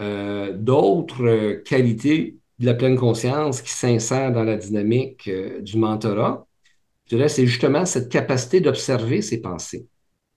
Euh, 0.00 0.56
d'autres 0.56 1.26
euh, 1.26 1.62
qualités 1.62 2.38
de 2.58 2.66
la 2.66 2.74
pleine 2.74 2.96
conscience 2.96 3.60
qui 3.60 3.70
s'insèrent 3.70 4.32
dans 4.32 4.44
la 4.44 4.56
dynamique 4.56 5.28
euh, 5.28 5.60
du 5.60 5.76
mentorat, 5.76 6.46
je 7.04 7.16
dirais, 7.16 7.28
c'est 7.28 7.46
justement 7.46 7.84
cette 7.84 8.08
capacité 8.08 8.60
d'observer 8.60 9.20
ses 9.20 9.40
pensées. 9.40 9.86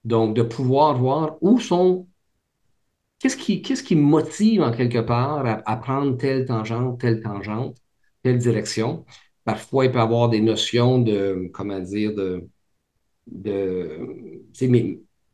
Donc, 0.04 0.36
de 0.36 0.42
pouvoir 0.42 0.98
voir 0.98 1.38
où 1.42 1.60
sont, 1.60 2.08
qu'est-ce 3.30 3.84
qui, 3.84 3.96
motive 3.96 4.62
en 4.62 4.72
quelque 4.72 5.00
part 5.00 5.46
à, 5.66 5.78
prendre 5.78 6.18
telle 6.18 6.46
tangente, 6.46 7.00
telle 7.00 7.22
tangente, 7.22 7.78
telle 8.22 8.38
direction? 8.38 9.06
Parfois, 9.46 9.86
il 9.86 9.92
peut 9.92 10.00
y 10.00 10.02
avoir 10.02 10.30
des 10.30 10.42
notions 10.42 11.00
de, 11.00 11.50
comment 11.54 11.80
dire, 11.80 12.14
de, 12.14 12.48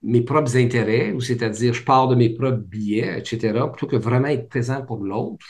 mes, 0.04 0.22
propres 0.22 0.58
intérêts, 0.58 1.12
ou 1.14 1.22
c'est-à-dire 1.22 1.74
je 1.74 1.84
pars 1.84 2.08
de 2.08 2.16
mes 2.16 2.30
propres 2.30 2.58
billets, 2.58 3.20
etc., 3.20 3.68
plutôt 3.72 3.88
que 3.88 3.96
vraiment 3.96 4.28
être 4.28 4.50
présent 4.50 4.84
pour 4.86 5.04
l'autre. 5.04 5.46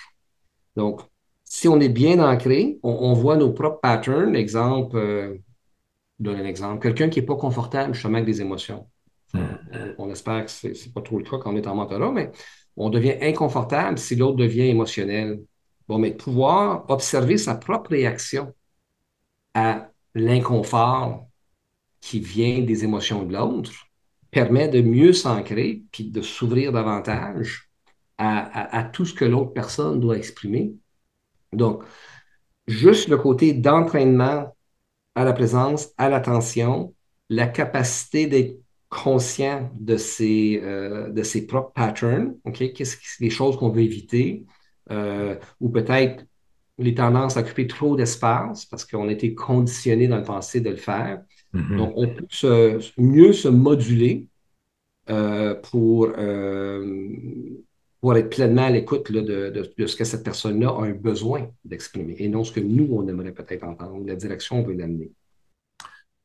Donc, 0.76 1.02
si 1.44 1.68
on 1.68 1.80
est 1.80 1.90
bien 1.90 2.20
ancré, 2.20 2.80
on, 2.84 3.14
voit 3.14 3.36
nos 3.36 3.52
propres 3.52 3.80
patterns. 3.82 4.36
Exemple, 4.36 4.98
euh, 4.98 5.38
donne 6.20 6.38
un 6.38 6.46
exemple, 6.46 6.82
quelqu'un 6.82 7.10
qui 7.10 7.20
n'est 7.20 7.26
pas 7.26 7.36
confortable 7.36 7.94
justement 7.94 8.16
avec 8.16 8.26
des 8.26 8.42
émotions. 8.42 8.88
Hmm. 9.34 9.46
On, 9.98 10.10
espère 10.10 10.46
que 10.46 10.52
ce 10.52 10.68
n'est 10.68 10.94
pas 10.94 11.02
trop 11.02 11.20
le 11.20 11.24
cas 11.24 11.38
quand 11.38 11.54
on 11.54 11.56
est 11.56 11.68
en 11.68 11.76
mentorat, 11.76 12.12
mais 12.12 12.32
on 12.76 12.90
devient 12.90 13.16
inconfortable 13.22 13.98
si 14.00 14.16
l'autre 14.16 14.38
devient 14.38 14.68
émotionnel. 14.70 15.40
Bon, 15.88 16.00
mais 16.00 16.12
pouvoir 16.12 16.86
observer 16.90 17.38
sa 17.38 17.56
propre 17.56 17.92
réaction 17.92 18.54
à 19.54 19.90
l'inconfort 20.16 21.28
qui 22.02 22.20
vient 22.20 22.62
des 22.62 22.84
émotions 22.84 23.24
de 23.24 23.34
l'autre 23.34 23.72
permet 24.32 24.68
de 24.68 24.82
mieux 24.82 25.14
s'ancrer 25.14 25.84
puis 25.92 26.06
de 26.06 26.22
s'ouvrir 26.22 26.72
davantage 26.72 27.70
à, 28.18 28.84
tout 28.92 29.06
ce 29.06 29.14
que 29.14 29.24
l'autre 29.24 29.54
personne 29.54 30.00
doit 30.02 30.18
exprimer. 30.18 30.74
Donc, 31.54 31.84
juste 32.68 33.08
le 33.08 33.18
côté 33.18 33.54
d'entraînement 33.54 34.56
à 35.16 35.24
la 35.24 35.32
présence, 35.32 35.90
à 35.98 36.10
l'attention, 36.10 36.94
la 37.30 37.48
capacité 37.48 38.28
d'être 38.28 38.60
conscient 38.90 39.72
de 39.80 39.98
ses, 39.98 40.60
euh, 40.64 41.10
de 41.10 41.24
ses 41.24 41.46
propres 41.46 41.72
patterns, 41.74 42.36
OK? 42.44 42.74
Qu'est-ce 42.74 42.98
que 42.98 43.04
les 43.20 43.30
choses 43.30 43.56
qu'on 43.56 43.70
veut 43.70 43.84
éviter, 43.84 44.46
euh, 44.92 45.36
ou 45.60 45.70
peut-être 45.70 46.26
les 46.80 46.96
tendances 46.96 47.38
à 47.38 47.42
occuper 47.42 47.68
trop 47.68 47.96
d'espace 47.96 48.66
parce 48.66 48.86
qu'on 48.86 49.08
a 49.08 49.12
été 49.12 49.36
conditionné 49.36 50.08
dans 50.08 50.18
le 50.18 50.24
passé 50.24 50.62
de 50.62 50.72
le 50.72 50.76
faire. 50.76 51.22
Mm-hmm. 51.54 51.78
Donc, 51.78 51.94
on 51.96 52.08
peut 52.08 52.80
mieux 52.98 53.34
se 53.34 53.48
moduler 53.48 54.28
euh, 55.10 55.56
pour, 55.56 56.08
pour 58.02 58.16
être 58.16 58.30
pleinement 58.30 58.64
à 58.64 58.70
l'écoute 58.70 59.12
de, 59.12 59.22
de, 59.50 59.88
ce 59.88 59.96
que 59.96 60.06
cette 60.06 60.24
personne-là 60.24 60.70
a 60.70 60.84
un 60.84 60.94
besoin 60.94 61.50
d'exprimer 61.66 62.16
et 62.18 62.30
non 62.30 62.44
ce 62.44 62.54
que 62.54 62.62
nous, 62.62 62.88
on 62.92 63.08
aimerait 63.08 63.34
peut-être 63.34 63.66
entendre, 63.66 64.04
la 64.06 64.16
direction 64.16 64.60
on 64.60 64.64
veut 64.64 64.74
l'amener. 64.74 65.12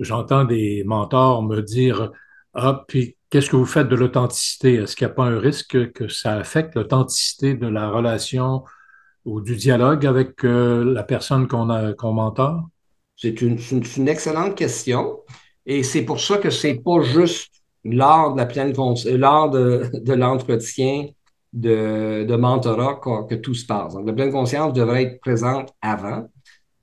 J'entends 0.00 0.44
des 0.44 0.82
mentors 0.84 1.42
me 1.42 1.60
dire 1.60 2.12
Ah, 2.54 2.84
puis 2.86 3.16
qu'est-ce 3.30 3.50
que 3.50 3.56
vous 3.56 3.66
faites 3.66 3.88
de 3.88 3.96
l'authenticité? 3.96 4.74
Est-ce 4.74 4.94
qu'il 4.94 5.06
n'y 5.06 5.12
a 5.12 5.14
pas 5.14 5.24
un 5.24 5.38
risque 5.38 5.92
que 5.92 6.08
ça 6.08 6.34
affecte 6.34 6.76
l'authenticité 6.76 7.54
de 7.54 7.66
la 7.66 7.88
relation 7.88 8.62
ou 9.24 9.40
du 9.40 9.56
dialogue 9.56 10.06
avec 10.06 10.44
euh, 10.44 10.84
la 10.84 11.02
personne 11.02 11.48
qu'on 11.48 11.94
qu'on 11.94 12.12
mentor? 12.12 12.68
C'est 13.16 13.40
une, 13.42 13.58
excellente 14.08 14.54
question. 14.54 15.18
Et 15.66 15.82
c'est 15.82 16.02
pour 16.02 16.20
ça 16.20 16.38
que 16.38 16.50
c'est 16.50 16.74
pas 16.74 17.00
juste 17.00 17.50
lors 17.84 18.34
de 18.34 18.38
la 18.38 18.46
pleine 18.46 18.72
euh, 18.76 19.88
de, 20.00 20.12
l'entretien 20.12 21.06
de, 21.52 22.36
mentorat 22.36 23.00
que, 23.28 23.34
tout 23.34 23.54
se 23.54 23.66
passe. 23.66 23.94
Donc, 23.94 24.06
la 24.06 24.12
pleine 24.12 24.32
conscience 24.32 24.72
devrait 24.72 25.04
être 25.04 25.20
présente 25.20 25.72
avant, 25.80 26.28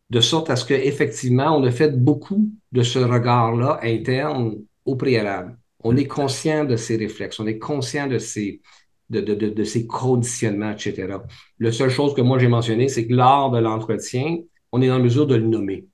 de 0.09 0.19
sorte 0.19 0.49
à 0.49 0.55
ce 0.55 0.65
qu'effectivement, 0.65 1.55
on 1.55 1.63
a 1.63 1.71
fait 1.71 1.97
beaucoup 1.97 2.49
de 2.71 2.83
ce 2.83 2.99
regard-là 2.99 3.79
interne 3.83 4.55
au 4.85 4.95
préalable. 4.95 5.57
On 5.83 5.95
est 5.97 6.05
conscient 6.07 6.65
de 6.65 6.75
ces 6.75 6.97
réflexes, 6.97 7.39
on 7.39 7.47
est 7.47 7.57
conscient 7.57 8.07
de 8.07 8.17
ces, 8.17 8.61
de, 9.09 9.21
de, 9.21 9.35
de, 9.35 9.49
de 9.49 9.63
ces 9.63 9.87
conditionnements, 9.87 10.71
etc. 10.71 11.17
La 11.59 11.71
seule 11.71 11.89
chose 11.89 12.13
que 12.13 12.21
moi 12.21 12.39
j'ai 12.39 12.47
mentionné, 12.47 12.87
c'est 12.87 13.07
que 13.07 13.13
lors 13.13 13.51
de 13.51 13.59
l'entretien, 13.59 14.37
on 14.71 14.81
est 14.81 14.91
en 14.91 14.99
mesure 14.99 15.27
de 15.27 15.35
le 15.35 15.45
nommer. 15.45 15.85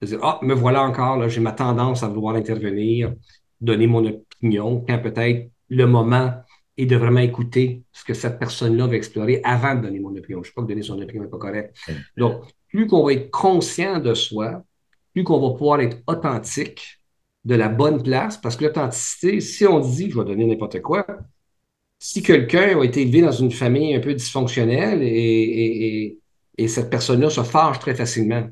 C'est-à-dire, 0.00 0.24
ah, 0.24 0.40
me 0.42 0.54
voilà 0.54 0.82
encore, 0.82 1.16
là, 1.16 1.28
j'ai 1.28 1.40
ma 1.40 1.52
tendance 1.52 2.02
à 2.02 2.08
vouloir 2.08 2.34
intervenir, 2.34 3.14
donner 3.60 3.86
mon 3.86 4.04
opinion, 4.06 4.84
quand 4.88 4.98
peut-être 4.98 5.50
le 5.68 5.86
moment 5.86 6.32
est 6.76 6.86
de 6.86 6.96
vraiment 6.96 7.20
écouter 7.20 7.82
ce 7.92 8.04
que 8.04 8.14
cette 8.14 8.38
personne-là 8.38 8.86
va 8.86 8.96
explorer 8.96 9.40
avant 9.44 9.74
de 9.74 9.82
donner 9.82 10.00
mon 10.00 10.16
opinion. 10.16 10.38
Je 10.42 10.48
ne 10.48 10.50
sais 10.50 10.52
pas 10.54 10.62
que 10.62 10.68
donner 10.68 10.82
son 10.82 11.00
opinion 11.00 11.22
n'est 11.22 11.28
pas 11.30 11.38
correct. 11.38 11.76
Donc, 12.16 12.42
plus 12.68 12.86
qu'on 12.86 13.04
va 13.04 13.12
être 13.12 13.30
conscient 13.30 14.00
de 14.00 14.14
soi, 14.14 14.64
plus 15.12 15.24
qu'on 15.24 15.40
va 15.40 15.56
pouvoir 15.56 15.80
être 15.80 15.98
authentique 16.06 17.01
de 17.44 17.54
la 17.54 17.68
bonne 17.68 18.02
place, 18.02 18.38
parce 18.38 18.56
que 18.56 18.64
l'authenticité, 18.64 19.40
si 19.40 19.66
on 19.66 19.80
dit, 19.80 20.10
je 20.10 20.18
vais 20.18 20.24
donner 20.24 20.46
n'importe 20.46 20.80
quoi, 20.80 21.06
si 21.98 22.22
quelqu'un 22.22 22.80
a 22.80 22.84
été 22.84 23.02
élevé 23.02 23.22
dans 23.22 23.32
une 23.32 23.50
famille 23.50 23.94
un 23.94 24.00
peu 24.00 24.14
dysfonctionnelle 24.14 25.02
et, 25.02 26.18
et 26.58 26.68
cette 26.68 26.90
personne-là 26.90 27.30
se 27.30 27.42
fâche 27.42 27.78
très 27.78 27.94
facilement, 27.94 28.48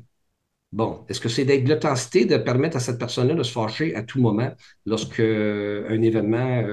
Bon, 0.71 1.05
est-ce 1.09 1.19
que 1.19 1.27
c'est 1.27 1.43
d'être 1.43 1.67
l'authenticité 1.67 2.25
de 2.25 2.37
permettre 2.37 2.77
à 2.77 2.79
cette 2.79 2.97
personne-là 2.97 3.33
de 3.35 3.43
se 3.43 3.51
fâcher 3.51 3.93
à 3.93 4.03
tout 4.03 4.21
moment 4.21 4.53
lorsque 4.85 5.19
euh, 5.19 5.85
un 5.89 6.01
événement 6.01 6.63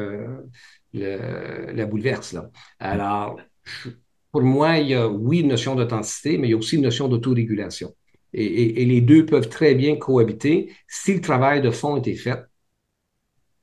euh, 0.95 1.73
la 1.73 1.87
bouleverse? 1.87 2.33
Là? 2.33 2.49
Alors, 2.79 3.41
pour 4.31 4.43
moi, 4.43 4.79
il 4.79 4.91
y 4.91 4.95
a, 4.95 5.09
oui, 5.09 5.41
une 5.41 5.49
notion 5.49 5.75
d'authenticité, 5.75 6.39
mais 6.39 6.47
il 6.47 6.51
y 6.53 6.55
a 6.55 6.57
aussi 6.57 6.77
une 6.77 6.83
notion 6.83 7.09
d'autorégulation. 7.09 7.93
Et, 8.35 8.83
et, 8.83 8.85
les 8.85 9.01
deux 9.01 9.25
peuvent 9.25 9.49
très 9.49 9.75
bien 9.75 9.97
cohabiter 9.97 10.73
si 10.87 11.15
le 11.15 11.21
travail 11.21 11.63
de 11.63 11.71
fond 11.71 11.97
était 11.97 12.15
fait 12.15 12.39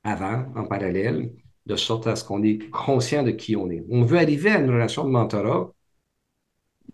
avant, 0.04 0.46
en 0.56 0.66
parallèle, 0.66 1.32
de 1.66 1.76
sorte 1.76 2.08
à 2.08 2.16
ce 2.16 2.24
qu'on 2.24 2.44
est 2.44 2.70
conscient 2.70 3.24
de 3.24 3.32
qui 3.32 3.56
on 3.56 3.70
est. 3.70 3.84
On 3.90 4.04
veut 4.04 4.18
arriver 4.18 4.52
à 4.52 4.60
une 4.60 4.70
relation 4.70 5.04
de 5.04 5.10
mentorat 5.10 5.72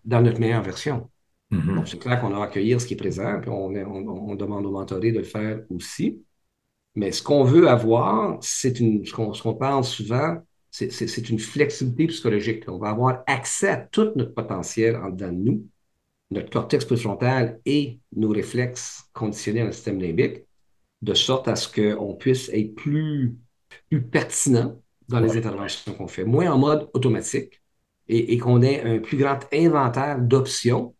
dans 0.04 0.22
notre 0.22 0.40
meilleure 0.40 0.62
version. 0.62 1.10
Mm-hmm. 1.50 1.86
c'est 1.86 1.98
clair 1.98 2.20
qu'on 2.20 2.30
va 2.30 2.44
accueillir 2.44 2.80
ce 2.80 2.86
qui 2.86 2.94
est 2.94 2.96
présent, 2.96 3.38
puis 3.40 3.50
on, 3.50 4.34
demande 4.34 4.64
aux 4.64 4.70
mentorés 4.70 5.12
de 5.12 5.18
le 5.18 5.24
faire 5.24 5.60
aussi. 5.68 6.22
Mais 6.94 7.12
ce 7.12 7.22
qu'on 7.22 7.44
veut 7.44 7.68
avoir, 7.68 8.38
c'est 8.40 8.80
une, 8.80 9.04
ce 9.04 9.42
qu'on 9.42 9.54
parle 9.54 9.84
souvent, 9.84 10.38
c'est 10.70 11.28
une 11.28 11.38
flexibilité 11.38 12.06
psychologique. 12.06 12.64
On 12.68 12.78
va 12.78 12.90
avoir 12.90 13.22
accès 13.26 13.68
à 13.68 13.76
tout 13.76 14.12
notre 14.16 14.32
potentiel 14.32 14.96
en 14.96 15.10
dedans 15.10 15.32
de 15.32 15.38
nous, 15.38 15.66
notre 16.32 16.50
cortex 16.50 16.84
préfrontal 16.84 17.60
et 17.64 17.98
nos 18.14 18.30
réflexes 18.30 19.04
conditionnés 19.12 19.60
dans 19.60 19.66
le 19.66 19.72
système 19.72 20.00
limbique, 20.00 20.44
de 21.02 21.14
sorte 21.14 21.48
à 21.48 21.56
ce 21.56 21.68
qu'on 21.68 22.14
puisse 22.14 22.48
être 22.52 22.74
plus, 22.74 23.36
plus 23.88 24.02
pertinent 24.02 24.80
dans 25.08 25.20
les 25.20 25.36
interventions 25.36 25.92
qu'on 25.94 26.08
fait, 26.08 26.24
moins 26.24 26.50
en 26.50 26.58
mode 26.58 26.88
automatique 26.94 27.60
et 28.08 28.36
qu'on 28.38 28.62
ait 28.62 28.82
un 28.82 28.98
plus 28.98 29.16
grand 29.16 29.38
inventaire 29.52 30.20
d'options 30.20 30.94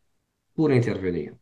pour 0.54 0.70
intervenir. 0.70 1.32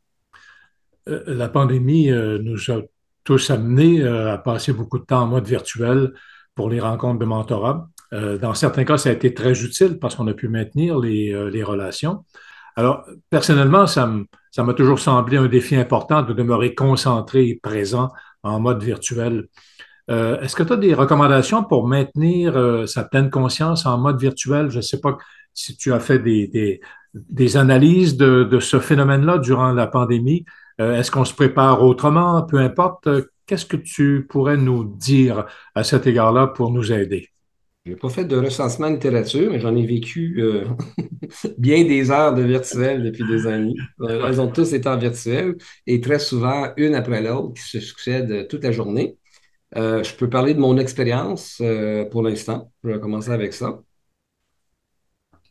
Euh, 1.08 1.22
la 1.26 1.48
pandémie 1.48 2.10
euh, 2.10 2.38
nous 2.38 2.70
a 2.70 2.82
tous 3.24 3.50
amenés 3.50 4.02
euh, 4.02 4.32
à 4.32 4.38
passer 4.38 4.72
beaucoup 4.72 4.98
de 4.98 5.04
temps 5.04 5.22
en 5.22 5.26
mode 5.26 5.46
virtuel 5.46 6.12
pour 6.54 6.70
les 6.70 6.80
rencontres 6.80 7.18
de 7.18 7.24
mentorat. 7.24 7.88
Dans 8.12 8.54
certains 8.54 8.84
cas, 8.84 8.98
ça 8.98 9.10
a 9.10 9.12
été 9.12 9.32
très 9.32 9.62
utile 9.62 10.00
parce 10.00 10.16
qu'on 10.16 10.26
a 10.26 10.34
pu 10.34 10.48
maintenir 10.48 10.98
les, 10.98 11.48
les 11.52 11.62
relations. 11.62 12.24
Alors, 12.76 13.04
personnellement, 13.30 13.86
ça 13.86 14.06
m'a 14.06 14.74
toujours 14.74 14.98
semblé 14.98 15.36
un 15.36 15.48
défi 15.48 15.76
important 15.76 16.22
de 16.22 16.32
demeurer 16.32 16.74
concentré 16.74 17.48
et 17.48 17.60
présent 17.62 18.10
en 18.42 18.60
mode 18.60 18.82
virtuel. 18.82 19.48
Est-ce 20.08 20.56
que 20.56 20.64
tu 20.64 20.72
as 20.72 20.76
des 20.76 20.92
recommandations 20.92 21.62
pour 21.62 21.86
maintenir 21.86 22.88
sa 22.88 23.04
pleine 23.04 23.30
conscience 23.30 23.86
en 23.86 23.96
mode 23.96 24.18
virtuel? 24.18 24.68
Je 24.70 24.78
ne 24.78 24.82
sais 24.82 24.98
pas 24.98 25.16
si 25.54 25.76
tu 25.76 25.92
as 25.92 26.00
fait 26.00 26.18
des, 26.18 27.56
analyses 27.56 28.16
de, 28.16 28.58
ce 28.60 28.78
phénomène-là 28.78 29.38
durant 29.38 29.72
la 29.72 29.86
pandémie. 29.86 30.44
Euh, 30.80 30.96
est-ce 30.98 31.10
qu'on 31.10 31.24
se 31.24 31.34
prépare 31.34 31.82
autrement? 31.82 32.42
Peu 32.42 32.58
importe. 32.58 33.08
Qu'est-ce 33.46 33.66
que 33.66 33.76
tu 33.76 34.26
pourrais 34.28 34.56
nous 34.56 34.84
dire 34.84 35.44
à 35.74 35.82
cet 35.82 36.06
égard-là 36.06 36.46
pour 36.46 36.70
nous 36.70 36.92
aider? 36.92 37.29
Je 37.86 37.92
n'ai 37.92 37.96
pas 37.96 38.10
fait 38.10 38.26
de 38.26 38.36
recensement 38.36 38.88
de 38.90 38.94
littérature, 38.94 39.50
mais 39.50 39.58
j'en 39.58 39.74
ai 39.74 39.86
vécu 39.86 40.36
euh, 40.42 40.66
bien 41.58 41.84
des 41.84 42.10
heures 42.10 42.34
de 42.34 42.42
virtuel 42.42 43.02
depuis 43.02 43.24
des 43.26 43.46
années. 43.46 43.74
Euh, 44.02 44.26
elles 44.28 44.40
ont 44.40 44.50
tous 44.52 44.72
été 44.74 44.86
en 44.88 44.98
virtuel 44.98 45.56
et 45.86 46.00
très 46.00 46.18
souvent, 46.18 46.72
une 46.76 46.94
après 46.94 47.22
l'autre, 47.22 47.54
qui 47.54 47.62
se 47.62 47.80
succèdent 47.80 48.48
toute 48.48 48.64
la 48.64 48.72
journée. 48.72 49.16
je 49.76 50.16
peux 50.16 50.28
parler 50.30 50.54
de 50.54 50.60
mon 50.60 50.78
expérience 50.78 51.62
pour 52.10 52.22
l'instant. 52.22 52.72
Je 52.84 52.90
vais 52.90 53.00
commencer 53.00 53.30
avec 53.32 53.54
ça. 53.54 53.82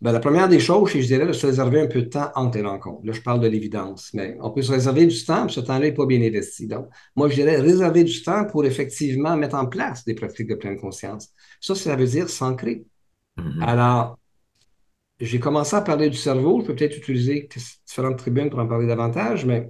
Ben, 0.01 0.13
la 0.13 0.21
première 0.21 0.47
des 0.47 0.59
choses, 0.59 0.91
c'est, 0.91 1.01
je 1.01 1.07
dirais, 1.07 1.27
de 1.27 1.33
se 1.33 1.45
réserver 1.45 1.81
un 1.81 1.87
peu 1.87 2.01
de 2.01 2.07
temps 2.07 2.31
entre 2.35 2.57
les 2.57 2.63
rencontres. 2.63 3.05
Là, 3.05 3.11
je 3.11 3.19
parle 3.21 3.41
de 3.41 3.47
l'évidence, 3.47 4.11
mais 4.13 4.37
on 4.41 4.49
peut 4.49 4.61
se 4.61 4.71
réserver 4.71 5.05
du 5.05 5.25
temps, 5.25 5.45
puis 5.45 5.55
ce 5.55 5.59
temps-là 5.59 5.79
n'est 5.79 5.93
pas 5.93 6.05
bien 6.05 6.21
investi. 6.21 6.67
Donc, 6.67 6.87
moi, 7.17 7.27
je 7.27 7.35
dirais 7.35 7.57
réserver 7.57 8.05
du 8.05 8.23
temps 8.23 8.45
pour 8.45 8.63
effectivement 8.63 9.35
mettre 9.35 9.55
en 9.55 9.65
place 9.65 10.05
des 10.05 10.13
pratiques 10.13 10.47
de 10.47 10.55
pleine 10.55 10.79
conscience. 10.79 11.29
Ça, 11.59 11.75
ça 11.75 11.97
veut 11.97 12.05
dire 12.05 12.29
s'ancrer. 12.29 12.85
Mhm. 13.37 13.61
Alors, 13.61 14.17
j'ai 15.19 15.39
commencé 15.39 15.75
à 15.75 15.81
parler 15.81 16.09
du 16.09 16.17
cerveau. 16.17 16.61
Je 16.61 16.67
peux 16.67 16.75
peut-être 16.75 16.97
utiliser 16.97 17.49
différentes 17.85 18.17
tribunes 18.17 18.49
pour 18.49 18.59
en 18.59 18.67
parler 18.67 18.87
davantage, 18.87 19.45
mais 19.45 19.69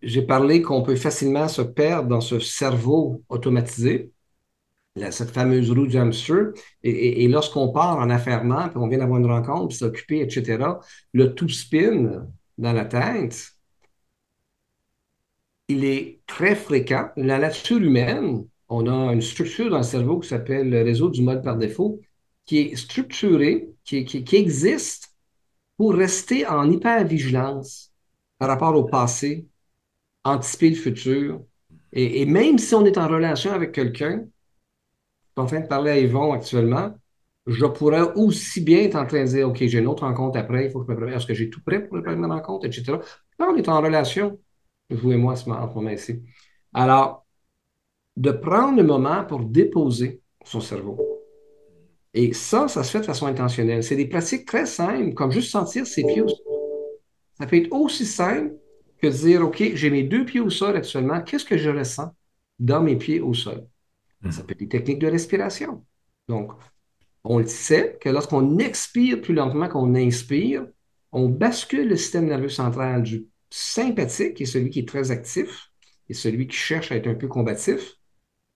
j'ai 0.00 0.22
parlé 0.22 0.62
qu'on 0.62 0.82
peut 0.82 0.94
facilement 0.94 1.48
se 1.48 1.62
perdre 1.62 2.08
dans 2.08 2.20
ce 2.20 2.38
cerveau 2.38 3.22
automatisé 3.28 4.12
cette 4.96 5.30
fameuse 5.30 5.70
roue 5.70 5.86
du 5.86 5.96
hamster. 5.96 6.52
Et, 6.82 7.28
lorsqu'on 7.28 7.72
part 7.72 7.98
en 7.98 8.10
affairement, 8.10 8.68
puis 8.68 8.78
on 8.78 8.88
vient 8.88 8.98
d'avoir 8.98 9.18
une 9.18 9.26
rencontre, 9.26 9.68
puis 9.68 9.76
s'occuper, 9.76 10.20
etc., 10.20 10.64
le 11.12 11.34
tout 11.34 11.48
spin 11.48 12.26
dans 12.58 12.72
la 12.72 12.84
tête, 12.84 13.52
il 15.68 15.84
est 15.84 16.20
très 16.26 16.56
fréquent. 16.56 17.10
La 17.16 17.38
nature 17.38 17.78
humaine, 17.78 18.44
on 18.68 18.86
a 18.86 19.12
une 19.12 19.22
structure 19.22 19.70
dans 19.70 19.78
le 19.78 19.82
cerveau 19.84 20.18
qui 20.18 20.28
s'appelle 20.28 20.68
le 20.68 20.82
réseau 20.82 21.10
du 21.10 21.22
mode 21.22 21.42
par 21.42 21.56
défaut, 21.56 22.00
qui 22.44 22.58
est 22.58 22.76
structuré, 22.76 23.68
qui, 23.84 24.04
qui, 24.04 24.36
existe 24.36 25.14
pour 25.76 25.94
rester 25.94 26.46
en 26.46 26.70
hyper-vigilance 26.70 27.92
par 28.38 28.48
rapport 28.48 28.74
au 28.74 28.84
passé, 28.84 29.46
anticiper 30.24 30.70
le 30.70 30.76
futur. 30.76 31.42
et, 31.92 32.26
même 32.26 32.58
si 32.58 32.74
on 32.74 32.84
est 32.84 32.98
en 32.98 33.08
relation 33.08 33.52
avec 33.52 33.72
quelqu'un, 33.72 34.24
en 35.36 35.46
train 35.46 35.60
de 35.60 35.66
parler 35.66 35.90
à 35.90 35.98
Yvon 35.98 36.32
actuellement, 36.32 36.92
je 37.46 37.66
pourrais 37.66 38.02
aussi 38.14 38.60
bien 38.60 38.80
être 38.82 38.96
en 38.96 39.06
train 39.06 39.24
de 39.24 39.28
dire, 39.28 39.48
OK, 39.48 39.58
j'ai 39.58 39.78
une 39.78 39.86
autre 39.86 40.04
rencontre 40.04 40.38
après, 40.38 40.66
il 40.66 40.70
faut 40.70 40.80
que 40.80 40.86
je 40.86 40.90
me 40.92 40.96
prépare, 40.96 41.16
est-ce 41.16 41.26
que 41.26 41.34
j'ai 41.34 41.50
tout 41.50 41.62
prêt 41.64 41.80
pour 41.80 41.90
préparer 41.90 42.16
ma 42.16 42.28
rencontre, 42.28 42.66
etc. 42.66 42.98
Là, 43.38 43.48
on 43.50 43.56
est 43.56 43.68
en 43.68 43.80
relation, 43.80 44.38
vous 44.90 45.12
et 45.12 45.16
moi, 45.16 45.32
en 45.32 45.36
ce 45.36 45.48
moment 45.48 45.90
ici. 45.90 46.22
Alors, 46.72 47.26
de 48.16 48.30
prendre 48.30 48.76
le 48.76 48.84
moment 48.84 49.24
pour 49.24 49.40
déposer 49.40 50.20
son 50.44 50.60
cerveau. 50.60 50.98
Et 52.12 52.32
ça, 52.32 52.68
ça 52.68 52.82
se 52.82 52.90
fait 52.90 53.00
de 53.00 53.06
façon 53.06 53.26
intentionnelle. 53.26 53.82
C'est 53.84 53.96
des 53.96 54.08
pratiques 54.08 54.46
très 54.46 54.66
simples, 54.66 55.14
comme 55.14 55.30
juste 55.30 55.50
sentir 55.50 55.86
ses 55.86 56.04
pieds 56.04 56.22
au 56.22 56.28
sol. 56.28 56.46
Ça 57.38 57.46
peut 57.46 57.56
être 57.56 57.72
aussi 57.72 58.04
simple 58.04 58.54
que 59.00 59.06
de 59.06 59.12
dire, 59.12 59.42
OK, 59.42 59.62
j'ai 59.74 59.90
mes 59.90 60.02
deux 60.02 60.24
pieds 60.24 60.40
au 60.40 60.50
sol 60.50 60.76
actuellement, 60.76 61.22
qu'est-ce 61.22 61.44
que 61.44 61.56
je 61.56 61.70
ressens 61.70 62.10
dans 62.58 62.82
mes 62.82 62.96
pieds 62.96 63.20
au 63.20 63.32
sol? 63.32 63.66
Ça 64.28 64.42
peut 64.42 64.52
être 64.52 64.58
des 64.60 64.68
techniques 64.68 64.98
de 64.98 65.06
respiration. 65.06 65.84
Donc, 66.28 66.52
on 67.24 67.38
le 67.38 67.46
sait 67.46 67.98
que 68.00 68.08
lorsqu'on 68.08 68.58
expire 68.58 69.20
plus 69.20 69.34
lentement 69.34 69.68
qu'on 69.68 69.94
inspire, 69.94 70.66
on 71.12 71.28
bascule 71.28 71.88
le 71.88 71.96
système 71.96 72.26
nerveux 72.26 72.48
central 72.48 73.02
du 73.02 73.26
sympathique, 73.50 74.34
qui 74.34 74.42
est 74.44 74.46
celui 74.46 74.70
qui 74.70 74.80
est 74.80 74.88
très 74.88 75.10
actif, 75.10 75.70
et 76.08 76.14
celui 76.14 76.46
qui 76.46 76.56
cherche 76.56 76.92
à 76.92 76.96
être 76.96 77.08
un 77.08 77.14
peu 77.14 77.28
combatif, 77.28 77.94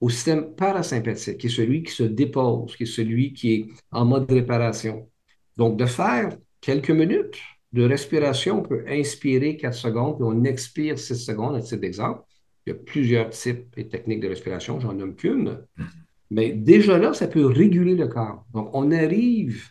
au 0.01 0.11
système 0.11 0.55
parasympathique, 0.55 1.39
qui 1.39 1.47
est 1.47 1.51
celui 1.51 1.83
qui 1.83 1.93
se 1.93 2.03
dépose, 2.03 2.77
qui 2.77 2.83
est 2.83 2.87
celui 2.87 3.33
qui 3.33 3.55
est 3.55 3.67
en 3.91 4.05
mode 4.05 4.31
réparation. 4.31 5.11
Donc, 5.57 5.79
de 5.79 5.87
faire 5.87 6.37
quelques 6.61 6.91
minutes 6.91 7.41
de 7.73 7.85
respiration, 7.85 8.61
on 8.61 8.63
peut 8.63 8.85
inspirer 8.87 9.57
4 9.57 9.75
secondes, 9.75 10.17
puis 10.17 10.25
on 10.25 10.45
expire 10.45 10.99
6 10.99 11.17
secondes, 11.17 11.57
à 11.57 11.61
titre 11.61 11.81
d'exemple. 11.81 12.23
Il 12.67 12.71
y 12.71 12.73
a 12.73 12.77
plusieurs 12.77 13.31
types 13.31 13.77
et 13.77 13.89
techniques 13.89 14.21
de 14.21 14.29
respiration, 14.29 14.81
j'en 14.81 14.95
nomme 14.95 15.17
qu'une. 15.17 15.67
Mais 16.31 16.53
déjà 16.53 16.99
là, 16.99 17.13
ça 17.13 17.29
peut 17.29 17.45
réguler 17.45 17.95
le 17.95 18.09
corps. 18.09 18.47
Donc, 18.53 18.71
on 18.73 18.91
arrive 18.91 19.71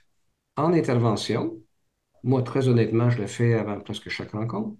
en 0.55 0.73
intervention. 0.73 1.59
Moi, 2.23 2.43
très 2.43 2.67
honnêtement, 2.67 3.09
je 3.09 3.19
le 3.19 3.27
fais 3.27 3.55
avant 3.55 3.79
presque 3.79 4.09
chaque 4.09 4.31
rencontre. 4.31 4.77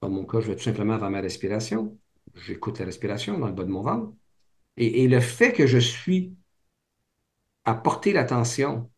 Dans 0.00 0.08
mon 0.08 0.24
cas, 0.24 0.40
je 0.40 0.46
vais 0.48 0.56
tout 0.56 0.62
simplement 0.62 0.94
avant 0.94 1.10
ma 1.10 1.20
respiration. 1.20 1.98
J'écoute 2.34 2.78
la 2.78 2.84
respiration 2.84 3.38
dans 3.38 3.48
le 3.48 3.52
bas 3.52 3.64
de 3.64 3.70
mon 3.70 3.82
ventre. 3.82 4.12
Et, 4.76 5.02
et 5.02 5.08
le 5.08 5.20
fait 5.20 5.52
que 5.52 5.66
je 5.66 5.78
suis 5.78 6.34
à 7.64 7.74
porter 7.74 8.12
l'attention, 8.12 8.90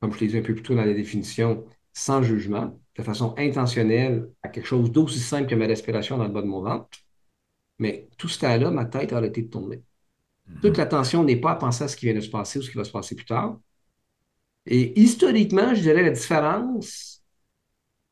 comme 0.00 0.12
je 0.12 0.20
l'ai 0.20 0.28
dit 0.28 0.38
un 0.38 0.42
peu 0.42 0.54
plus 0.54 0.62
tôt 0.62 0.74
dans 0.74 0.84
la 0.84 0.94
définition, 0.94 1.66
sans 1.92 2.22
jugement, 2.22 2.80
de 2.96 3.02
façon 3.02 3.34
intentionnelle, 3.36 4.30
à 4.42 4.48
quelque 4.48 4.66
chose 4.66 4.92
d'aussi 4.92 5.18
simple 5.18 5.48
que 5.48 5.54
ma 5.56 5.66
respiration 5.66 6.16
dans 6.16 6.24
le 6.24 6.32
bas 6.32 6.42
de 6.42 6.46
mon 6.46 6.62
ventre, 6.62 6.88
mais 7.78 8.08
tout 8.16 8.28
ce 8.28 8.40
temps-là, 8.40 8.70
ma 8.70 8.84
tête 8.84 9.12
a 9.12 9.18
arrêté 9.18 9.42
de 9.42 9.48
tourner. 9.48 9.82
Mhm. 10.46 10.60
Toute 10.60 10.76
l'attention 10.76 11.24
n'est 11.24 11.36
pas 11.36 11.52
à 11.52 11.56
penser 11.56 11.84
à 11.84 11.88
ce 11.88 11.96
qui 11.96 12.06
vient 12.06 12.14
de 12.14 12.20
se 12.20 12.30
passer 12.30 12.58
ou 12.58 12.62
ce 12.62 12.70
qui 12.70 12.76
va 12.76 12.84
se 12.84 12.90
passer 12.90 13.14
plus 13.14 13.26
tard. 13.26 13.58
Et 14.66 15.00
historiquement, 15.00 15.74
je 15.74 15.80
dirais 15.80 16.02
la 16.02 16.10
différence, 16.10 17.22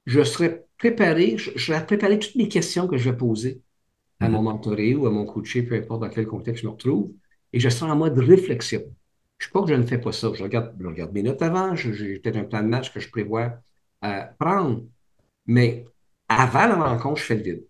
je 0.07 0.23
serais 0.23 0.65
préparé, 0.79 1.37
je, 1.37 1.59
serais 1.59 1.85
préparé 1.85 2.19
toutes 2.19 2.35
les 2.35 2.49
questions 2.49 2.87
que 2.87 2.97
je 2.97 3.11
vais 3.11 3.17
poser 3.17 3.61
à 4.21 4.29
mon 4.29 4.39
mhm. 4.39 4.45
mentoré 4.45 4.95
ou 4.95 5.07
à 5.07 5.11
mon 5.11 5.27
coaché, 5.27 5.63
peu 5.63 5.75
importe 5.75 6.01
dans 6.01 6.09
quel 6.09 6.27
contexte 6.27 6.63
je 6.63 6.69
me 6.69 6.73
retrouve, 6.73 7.13
et 7.53 7.61
je 7.61 7.69
serai 7.69 7.91
en 7.91 7.97
mode 7.97 8.19
réflexion. 8.19 8.81
Je 9.39 9.45
ne 9.45 9.49
sais 9.49 9.53
pas 9.53 9.63
que 9.63 9.69
je 9.69 9.75
ne 9.75 9.87
fais 9.87 9.99
pas 9.99 10.13
ça. 10.13 10.31
Je 10.33 10.43
regarde, 10.43 10.75
je 10.81 10.87
regarde 10.87 11.13
mes 11.13 11.23
notes 11.23 11.43
avant, 11.43 11.75
j'ai 11.75 12.19
peut-être 12.19 12.37
un 12.37 12.45
plan 12.45 12.63
de 12.63 12.69
match 12.69 12.93
que 12.93 13.01
je 13.01 13.11
prévois 13.11 13.59
à 14.01 14.23
prendre, 14.39 14.85
mais 15.45 15.85
avant 16.29 16.67
la 16.67 16.77
rencontre, 16.77 17.21
je 17.21 17.25
fais 17.25 17.35
le 17.35 17.43
vide 17.43 17.66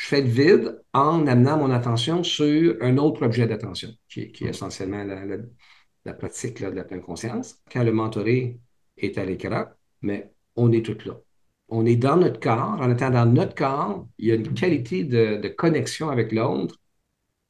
je 0.00 0.06
fais 0.06 0.22
le 0.22 0.28
vide 0.28 0.82
en 0.94 1.26
amenant 1.26 1.58
mon 1.58 1.70
attention 1.70 2.24
sur 2.24 2.74
un 2.80 2.96
autre 2.96 3.22
objet 3.26 3.46
d'attention, 3.46 3.90
qui, 4.08 4.22
est 4.22 4.42
essentiellement 4.42 5.04
la, 5.04 6.14
pratique 6.14 6.62
de 6.62 6.68
la 6.68 6.84
pleine 6.84 7.02
conscience. 7.02 7.62
Quand 7.70 7.84
le 7.84 7.92
mentoré 7.92 8.58
est 8.96 9.18
à 9.18 9.26
l'écran, 9.26 9.66
mais 10.00 10.32
on 10.56 10.72
est 10.72 10.82
tout 10.82 10.96
là. 11.06 11.20
On 11.68 11.84
est 11.84 11.96
dans 11.96 12.16
notre 12.16 12.40
corps. 12.40 12.80
En 12.80 12.90
étant 12.90 13.10
dans 13.10 13.26
notre 13.26 13.54
corps, 13.54 14.08
il 14.16 14.28
y 14.28 14.32
a 14.32 14.36
une 14.36 14.54
qualité 14.54 15.04
de, 15.04 15.36
de 15.36 15.48
connexion 15.48 16.08
avec 16.08 16.32
l'autre 16.32 16.76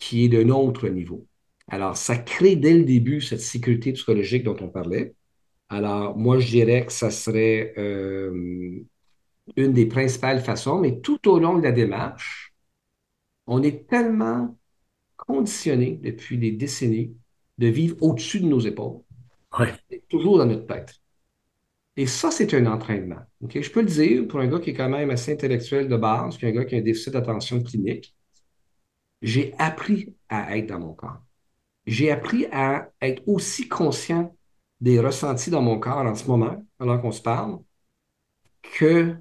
qui 0.01 0.25
est 0.25 0.29
d'un 0.29 0.49
autre 0.49 0.89
niveau. 0.89 1.29
Alors, 1.69 1.97
ça 1.97 2.17
crée 2.17 2.57
dès 2.57 2.75
le 2.75 2.83
début 2.83 3.21
cette 3.21 3.43
sécurité 3.43 3.93
psychologique 3.93 4.43
dont 4.43 4.57
on 4.61 4.69
parlait. 4.69 5.15
Alors, 5.69 6.19
moi, 6.19 6.41
je 6.41 6.49
dirais 6.49 6.85
que 6.85 6.93
ça 6.93 7.13
serait 7.13 7.75
euh, 7.79 8.83
une 9.57 9.73
des 9.73 9.87
principales 9.87 10.41
façons, 10.41 10.81
mais 10.81 11.01
tout 11.01 11.29
au 11.29 11.39
long 11.39 11.59
de 11.59 11.63
la 11.63 11.73
démarche, 11.73 12.55
on 13.47 13.63
est 13.63 13.89
tellement 13.89 14.57
conditionné 15.17 15.99
depuis 16.03 16.39
des 16.39 16.53
décennies 16.53 17.17
de 17.59 17.67
vivre 17.67 17.97
au-dessus 18.01 18.41
de 18.41 18.47
nos 18.47 18.61
épaules, 18.61 19.01
toujours 20.09 20.39
dans 20.39 20.47
notre 20.47 20.67
tête. 20.67 21.01
Et 21.97 22.07
ça, 22.07 22.31
c'est 22.31 22.55
un 22.55 22.67
entraînement. 22.67 23.21
Je 23.49 23.71
peux 23.71 23.81
le 23.81 23.87
dire 23.87 24.27
pour 24.27 24.41
un 24.41 24.47
gars 24.47 24.61
qui 24.61 24.71
est 24.71 24.75
quand 24.75 24.89
même 24.89 25.11
assez 25.11 25.33
intellectuel 25.33 25.89
de 25.89 25.97
base, 25.97 26.37
puis 26.37 26.47
un 26.47 26.53
gars 26.53 26.65
qui 26.65 26.77
a 26.77 26.79
un 26.79 26.83
déficit 26.83 27.13
d'attention 27.13 27.63
clinique. 27.63 28.15
J'ai 29.21 29.55
appris 29.59 30.15
à 30.29 30.57
être 30.57 30.69
dans 30.69 30.81
mon 30.81 30.95
corps. 30.95 31.23
J'ai 31.87 32.11
appris 32.11 32.47
à 32.53 32.91
être 33.03 33.23
aussi 33.27 33.69
conscient 33.69 34.35
des 34.81 34.99
ressentis 35.01 35.51
dans 35.51 35.61
mon 35.61 35.79
corps 35.79 35.99
en 36.07 36.15
ce 36.15 36.27
moment, 36.27 36.65
alors 36.79 37.03
qu'on 37.03 37.13
se 37.13 37.21
parle, 37.21 37.59
que 38.63 39.15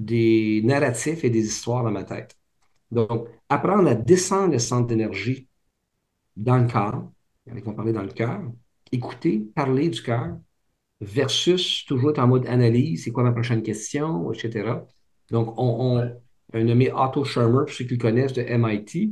des 0.00 0.62
narratifs 0.64 1.24
et 1.24 1.30
des 1.30 1.44
histoires 1.46 1.84
dans 1.84 1.90
ma 1.90 2.04
tête. 2.04 2.36
Donc, 2.90 3.28
apprendre 3.48 3.88
à 3.88 3.94
descendre 3.94 4.52
le 4.52 4.58
centre 4.58 4.86
d'énergie 4.86 5.48
dans 6.36 6.58
le 6.58 6.66
corps, 6.66 7.10
a 7.50 7.54
qui 7.54 7.60
vont 7.60 7.74
parler 7.74 7.92
dans 7.92 8.02
le 8.02 8.08
cœur, 8.08 8.40
écouter, 8.90 9.46
parler 9.54 9.88
du 9.88 10.02
cœur, 10.02 10.36
versus 11.00 11.84
toujours 11.86 12.10
être 12.10 12.18
en 12.18 12.28
mode 12.28 12.46
analyse, 12.46 13.04
c'est 13.04 13.10
quoi 13.10 13.22
ma 13.22 13.32
prochaine 13.32 13.62
question, 13.62 14.32
etc. 14.32 14.70
Donc, 15.30 15.54
on, 15.58 16.02
un 16.52 16.64
nommé 16.64 16.90
Otto 16.92 17.24
Scharmer, 17.24 17.64
pour 17.66 17.70
ceux 17.70 17.84
qui 17.84 17.94
le 17.94 18.00
connaissent 18.00 18.32
de 18.32 18.42
MIT, 18.42 19.10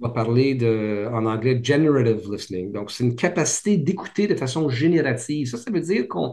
va 0.00 0.08
parler 0.10 0.54
de, 0.54 1.08
en 1.12 1.24
anglais 1.26 1.60
generative 1.62 2.30
listening. 2.30 2.72
Donc, 2.72 2.90
c'est 2.90 3.04
une 3.04 3.16
capacité 3.16 3.76
d'écouter 3.76 4.26
de 4.26 4.34
façon 4.34 4.68
générative. 4.68 5.46
Ça, 5.48 5.58
ça 5.58 5.70
veut 5.70 5.80
dire 5.80 6.08
qu'il 6.08 6.30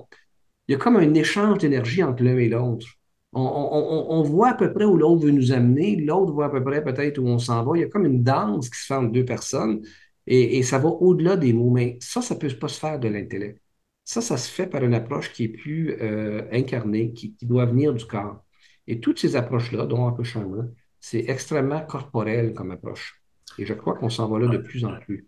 y 0.69 0.73
a 0.73 0.77
comme 0.77 0.97
un 0.97 1.13
échange 1.13 1.59
d'énergie 1.59 2.03
entre 2.03 2.23
l'un 2.23 2.37
et 2.37 2.49
l'autre. 2.49 2.87
On, 3.33 4.21
voit 4.23 4.49
à 4.49 4.53
peu 4.55 4.73
près 4.73 4.83
où 4.83 4.97
l'autre 4.97 5.23
veut 5.25 5.31
nous 5.31 5.53
amener, 5.53 5.95
l'autre 5.95 6.33
voit 6.33 6.47
à 6.47 6.49
peu 6.49 6.61
près 6.61 6.83
peut-être 6.83 7.17
où 7.17 7.27
on 7.27 7.39
s'en 7.39 7.63
va. 7.63 7.77
Il 7.77 7.81
y 7.81 7.83
a 7.83 7.87
comme 7.87 8.05
une 8.05 8.23
danse 8.23 8.69
qui 8.69 8.77
se 8.77 8.87
fait 8.87 8.93
entre 8.93 9.11
deux 9.11 9.23
personnes 9.23 9.81
et, 10.27 10.61
ça 10.63 10.79
va 10.79 10.89
au-delà 10.89 11.37
des 11.37 11.53
mots. 11.53 11.69
Mais 11.69 11.97
ça, 12.01 12.21
ça 12.21 12.35
ne 12.35 12.39
peut 12.39 12.49
pas 12.49 12.67
se 12.67 12.79
faire 12.79 12.99
de 12.99 13.07
l'intellect. 13.07 13.61
Ça, 14.03 14.21
ça 14.21 14.35
se 14.37 14.49
fait 14.49 14.67
par 14.67 14.83
une 14.83 14.93
approche 14.93 15.31
qui 15.31 15.45
est 15.45 15.49
plus 15.49 15.95
euh, 16.01 16.43
incarnée, 16.51 17.13
qui, 17.13 17.35
doit 17.41 17.65
venir 17.65 17.93
du 17.93 18.05
corps. 18.05 18.43
Et 18.87 18.99
toutes 18.99 19.19
ces 19.19 19.35
approches-là, 19.35 19.85
dont 19.85 20.07
un 20.07 20.11
peu 20.11 20.23
Charmer, 20.23 20.67
c'est 20.99 21.25
extrêmement 21.29 21.81
corporel 21.81 22.53
comme 22.53 22.71
approche. 22.71 23.21
Et 23.57 23.65
je 23.65 23.73
crois 23.73 23.95
qu'on 23.95 24.09
s'en 24.09 24.27
va 24.27 24.39
là 24.39 24.47
de 24.47 24.57
plus 24.57 24.83
en 24.83 24.97
plus. 24.99 25.27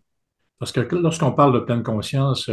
Parce 0.60 0.72
que 0.72 0.82
lorsqu'on 0.96 1.32
parle 1.32 1.54
de 1.54 1.60
pleine 1.60 1.84
conscience, 1.84 2.50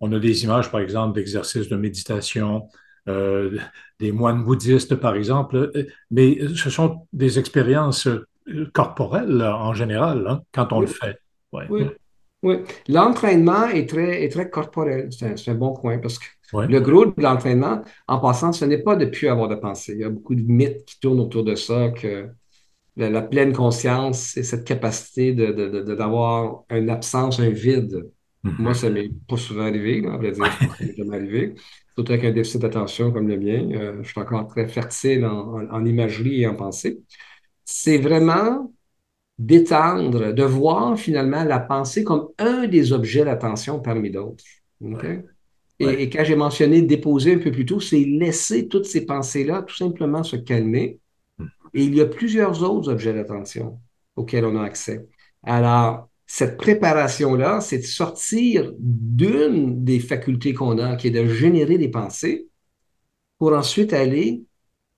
on 0.00 0.12
a 0.12 0.18
des 0.18 0.44
images, 0.44 0.70
par 0.70 0.80
exemple, 0.80 1.14
d'exercices 1.14 1.68
de 1.68 1.76
méditation, 1.76 2.68
euh, 3.08 3.58
des 4.00 4.12
moines 4.12 4.44
bouddhistes, 4.44 4.94
par 4.96 5.14
exemple, 5.16 5.70
euh, 5.76 5.86
mais 6.10 6.38
ce 6.54 6.70
sont 6.70 7.06
des 7.12 7.38
expériences 7.38 8.06
euh, 8.06 8.26
corporelles 8.72 9.42
en 9.42 9.74
général, 9.74 10.26
hein, 10.28 10.42
quand 10.52 10.72
on 10.72 10.80
le 10.80 10.86
fait. 10.86 11.18
Oui. 11.52 11.86
Oui, 12.42 12.56
l'entraînement 12.88 13.68
est 13.68 13.88
très, 13.88 14.22
est 14.22 14.28
très 14.28 14.50
corporel. 14.50 15.08
C'est 15.10 15.48
un, 15.48 15.54
bon 15.54 15.72
point 15.72 15.98
parce 15.98 16.18
que 16.18 16.26
Ouais. 16.52 16.66
le 16.68 16.78
gros 16.80 17.06
de 17.06 17.14
l'entraînement, 17.22 17.82
en 18.06 18.18
passant, 18.20 18.52
ce 18.52 18.66
n'est 18.66 18.82
pas 18.82 18.96
de 18.96 19.06
plus 19.06 19.28
avoir 19.28 19.48
de 19.48 19.54
pensée. 19.54 19.94
Il 19.94 20.00
y 20.00 20.04
a 20.04 20.10
beaucoup 20.10 20.34
de 20.34 20.42
mythes 20.42 20.84
qui 20.84 21.00
tournent 21.00 21.20
autour 21.20 21.42
de 21.42 21.54
ça, 21.54 21.88
que 21.90 22.28
la, 22.96 23.10
la 23.10 23.22
pleine 23.22 23.52
conscience, 23.52 24.20
c'est 24.20 24.42
cette 24.42 24.64
capacité 24.66 25.32
de, 25.32 25.46
de- 25.52 25.68
de- 25.68 25.82
de- 25.82 25.94
d'avoir 25.94 26.64
une 26.70 26.90
absence, 26.90 27.40
un 27.40 27.50
vide. 27.50 28.10
Mhm. 28.44 28.56
Moi, 28.58 28.74
ça 28.74 28.90
m'est 28.90 29.10
pas 29.28 29.36
souvent 29.36 29.62
arrivé, 29.66 30.00
là, 30.00 30.14
à 30.14 30.16
vrai 30.18 30.32
dire, 30.32 30.50
je 30.50 30.58
pense 30.60 30.72
que 30.74 30.78
ça 30.78 30.84
m'est 30.84 30.96
jamais 30.96 31.16
arrivé. 31.16 31.54
Surtout 31.94 32.12
avec 32.12 32.24
un 32.24 32.32
déficit 32.32 32.60
d'attention 32.62 33.12
comme 33.12 33.28
le 33.28 33.38
mien. 33.38 33.68
Euh, 33.72 34.02
je 34.02 34.08
suis 34.10 34.20
encore 34.20 34.46
très 34.48 34.68
fertile 34.68 35.24
en, 35.26 35.54
en- 35.60 35.70
en 35.70 35.84
imagerie 35.84 36.42
et 36.42 36.46
en 36.46 36.54
pensée. 36.56 37.00
C'est 37.64 37.98
vraiment 37.98 38.72
d'étendre, 39.38 40.32
de 40.32 40.44
voir 40.44 40.98
finalement 40.98 41.44
la 41.44 41.60
pensée 41.60 42.04
comme 42.04 42.28
un 42.38 42.66
des 42.68 42.92
objets 42.92 43.24
d'attention 43.24 43.80
parmi 43.80 44.10
d'autres. 44.10 44.44
Et, 45.80 45.86
Ouais. 45.86 46.02
et 46.04 46.10
quand 46.10 46.24
j'ai 46.24 46.36
mentionné 46.36 46.82
déposer 46.82 47.34
un 47.34 47.38
peu 47.38 47.50
plus 47.50 47.66
tôt, 47.66 47.80
c'est 47.80 48.00
laisser 48.04 48.68
toutes 48.68 48.84
ces 48.86 49.04
pensées-là 49.06 49.62
tout 49.62 49.74
simplement 49.74 50.22
se 50.22 50.36
calmer. 50.36 51.00
Et 51.74 51.84
il 51.84 51.94
y 51.96 52.00
a 52.00 52.06
plusieurs 52.06 52.62
autres 52.64 52.90
objets 52.90 53.14
d'attention 53.14 53.80
auxquels 54.16 54.44
on 54.46 54.56
a 54.60 54.64
accès. 54.64 55.06
Alors, 55.44 56.10
cette 56.26 56.56
préparation-là, 56.56 57.60
c'est 57.60 57.78
de 57.78 57.84
sortir 57.84 58.72
d'une 58.78 59.84
des 59.84 60.00
facultés 60.00 60.54
qu'on 60.54 60.78
a, 60.78 60.96
qui 60.96 61.08
est 61.08 61.10
de 61.10 61.26
générer 61.26 61.78
des 61.78 61.88
pensées, 61.88 62.48
pour 63.38 63.52
ensuite 63.52 63.92
aller 63.92 64.42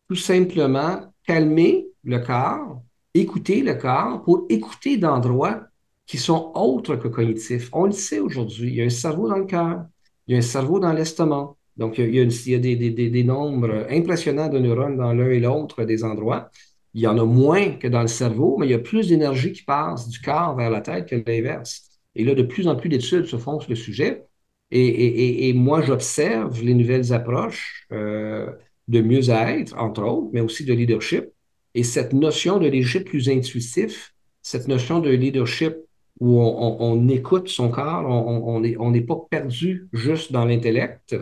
tout 0.08 0.16
simplement 0.16 1.12
calmer 1.24 1.88
le 2.04 2.18
corps, 2.18 2.82
écouter 3.14 3.62
le 3.62 3.74
corps 3.74 4.22
pour 4.22 4.46
écouter 4.48 4.96
d'endroits 4.96 5.62
qui 6.06 6.18
sont 6.18 6.52
autres 6.54 6.96
que 6.96 7.08
cognitifs. 7.08 7.68
On 7.72 7.86
le 7.86 7.92
sait 7.92 8.20
aujourd'hui, 8.20 8.70
il 8.70 8.76
y 8.76 8.82
a 8.82 8.84
un 8.84 8.90
cerveau 8.90 9.28
dans 9.28 9.38
le 9.38 9.46
cœur, 9.46 9.84
il 10.26 10.32
y 10.32 10.34
a 10.36 10.38
un 10.38 10.42
cerveau 10.42 10.78
dans 10.78 10.92
l'estomac. 10.92 11.54
Donc, 11.76 11.98
il 11.98 12.14
y 12.14 12.20
a, 12.20 12.58
des 12.58 13.24
nombres 13.24 13.86
impressionnants 13.90 14.48
de 14.48 14.58
neurones 14.58 14.96
dans 14.96 15.12
l'un 15.12 15.28
et 15.28 15.40
l'autre 15.40 15.84
des 15.84 16.04
endroits. 16.04 16.50
Il 16.96 17.02
y 17.02 17.06
en 17.06 17.18
a 17.18 17.24
moins 17.26 17.72
que 17.72 17.88
dans 17.88 18.00
le 18.00 18.06
cerveau, 18.08 18.56
mais 18.58 18.66
il 18.66 18.70
y 18.70 18.74
a 18.74 18.78
plus 18.78 19.08
d'énergie 19.08 19.52
qui 19.52 19.62
passe 19.64 20.08
du 20.08 20.18
corps 20.20 20.56
vers 20.56 20.70
la 20.70 20.80
tête 20.80 21.06
que 21.08 21.16
l'inverse. 21.30 21.90
Et 22.14 22.24
là, 22.24 22.34
de 22.34 22.42
plus 22.42 22.68
en 22.68 22.76
plus 22.76 22.88
d'études 22.88 23.26
se 23.26 23.36
font 23.36 23.60
sur 23.60 23.68
le 23.70 23.76
sujet. 23.76 24.24
Et, 24.70 24.80
et- 24.86 25.20
et- 25.46 25.48
et 25.48 25.52
moi, 25.52 25.82
j'observe 25.82 26.62
les 26.62 26.74
nouvelles 26.74 27.12
approches 27.12 27.86
euh, 27.92 28.50
de 28.88 29.00
mieux-être, 29.02 29.76
entre 29.78 30.02
autres, 30.04 30.30
mais 30.32 30.40
aussi 30.40 30.64
de 30.64 30.72
leadership. 30.72 31.26
Et 31.74 31.82
cette 31.84 32.14
notion 32.14 32.58
de 32.58 32.66
leadership 32.66 33.04
plus 33.04 33.28
intuitif, 33.28 34.14
cette 34.42 34.66
notion 34.66 35.00
de 35.00 35.10
leadership 35.10 35.74
où 36.18 36.40
on, 36.40 36.46
on- 36.46 36.76
on 36.80 37.08
écoute 37.08 37.48
son 37.48 37.68
corps, 37.70 38.06
on 38.08 38.60
n'est 38.60 38.76
on 38.78 38.92
pas 39.02 39.18
perdu 39.30 39.86
juste 39.92 40.32
dans 40.32 40.46
l'intellect, 40.46 41.14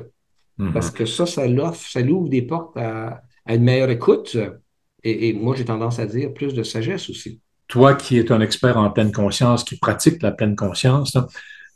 Mhm. 0.58 0.72
parce 0.72 0.90
que 0.90 1.04
ça, 1.04 1.26
ça 1.26 1.48
l'offre, 1.48 1.84
ça 1.90 2.00
l'ouvre 2.00 2.28
des 2.28 2.42
portes 2.42 2.76
à, 2.76 3.22
à 3.44 3.54
une 3.56 3.64
meilleure 3.64 3.90
écoute. 3.90 4.36
Et, 5.04 5.34
moi, 5.34 5.54
j'ai 5.54 5.64
tendance 5.64 5.98
à 5.98 6.06
dire 6.06 6.32
plus 6.32 6.54
de 6.54 6.62
sagesse 6.62 7.10
aussi. 7.10 7.40
Toi 7.68 7.94
qui 7.94 8.18
es 8.18 8.32
un 8.32 8.40
expert 8.40 8.76
en 8.78 8.90
pleine 8.90 9.12
conscience, 9.12 9.64
qui 9.64 9.76
pratique 9.76 10.22
la 10.22 10.32
pleine 10.32 10.56
conscience, 10.56 11.16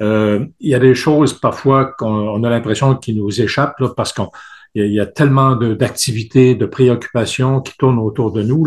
euh, 0.00 0.46
il 0.60 0.70
y 0.70 0.74
a 0.74 0.78
des 0.78 0.94
choses 0.94 1.38
parfois 1.38 1.92
qu'on 1.98 2.06
on 2.08 2.44
a 2.44 2.50
l'impression 2.50 2.94
qui 2.94 3.14
nous 3.14 3.40
échappent 3.40 3.80
là, 3.80 3.88
parce 3.96 4.12
qu'on 4.12 4.30
il 4.74 4.86
y 4.86 4.94
y 4.94 5.00
a 5.00 5.06
tellement 5.06 5.56
d'activités, 5.56 6.54
de, 6.54 6.66
préoccupations 6.66 7.60
qui 7.60 7.76
tournent 7.78 7.98
autour 7.98 8.32
de 8.32 8.42
nous. 8.42 8.66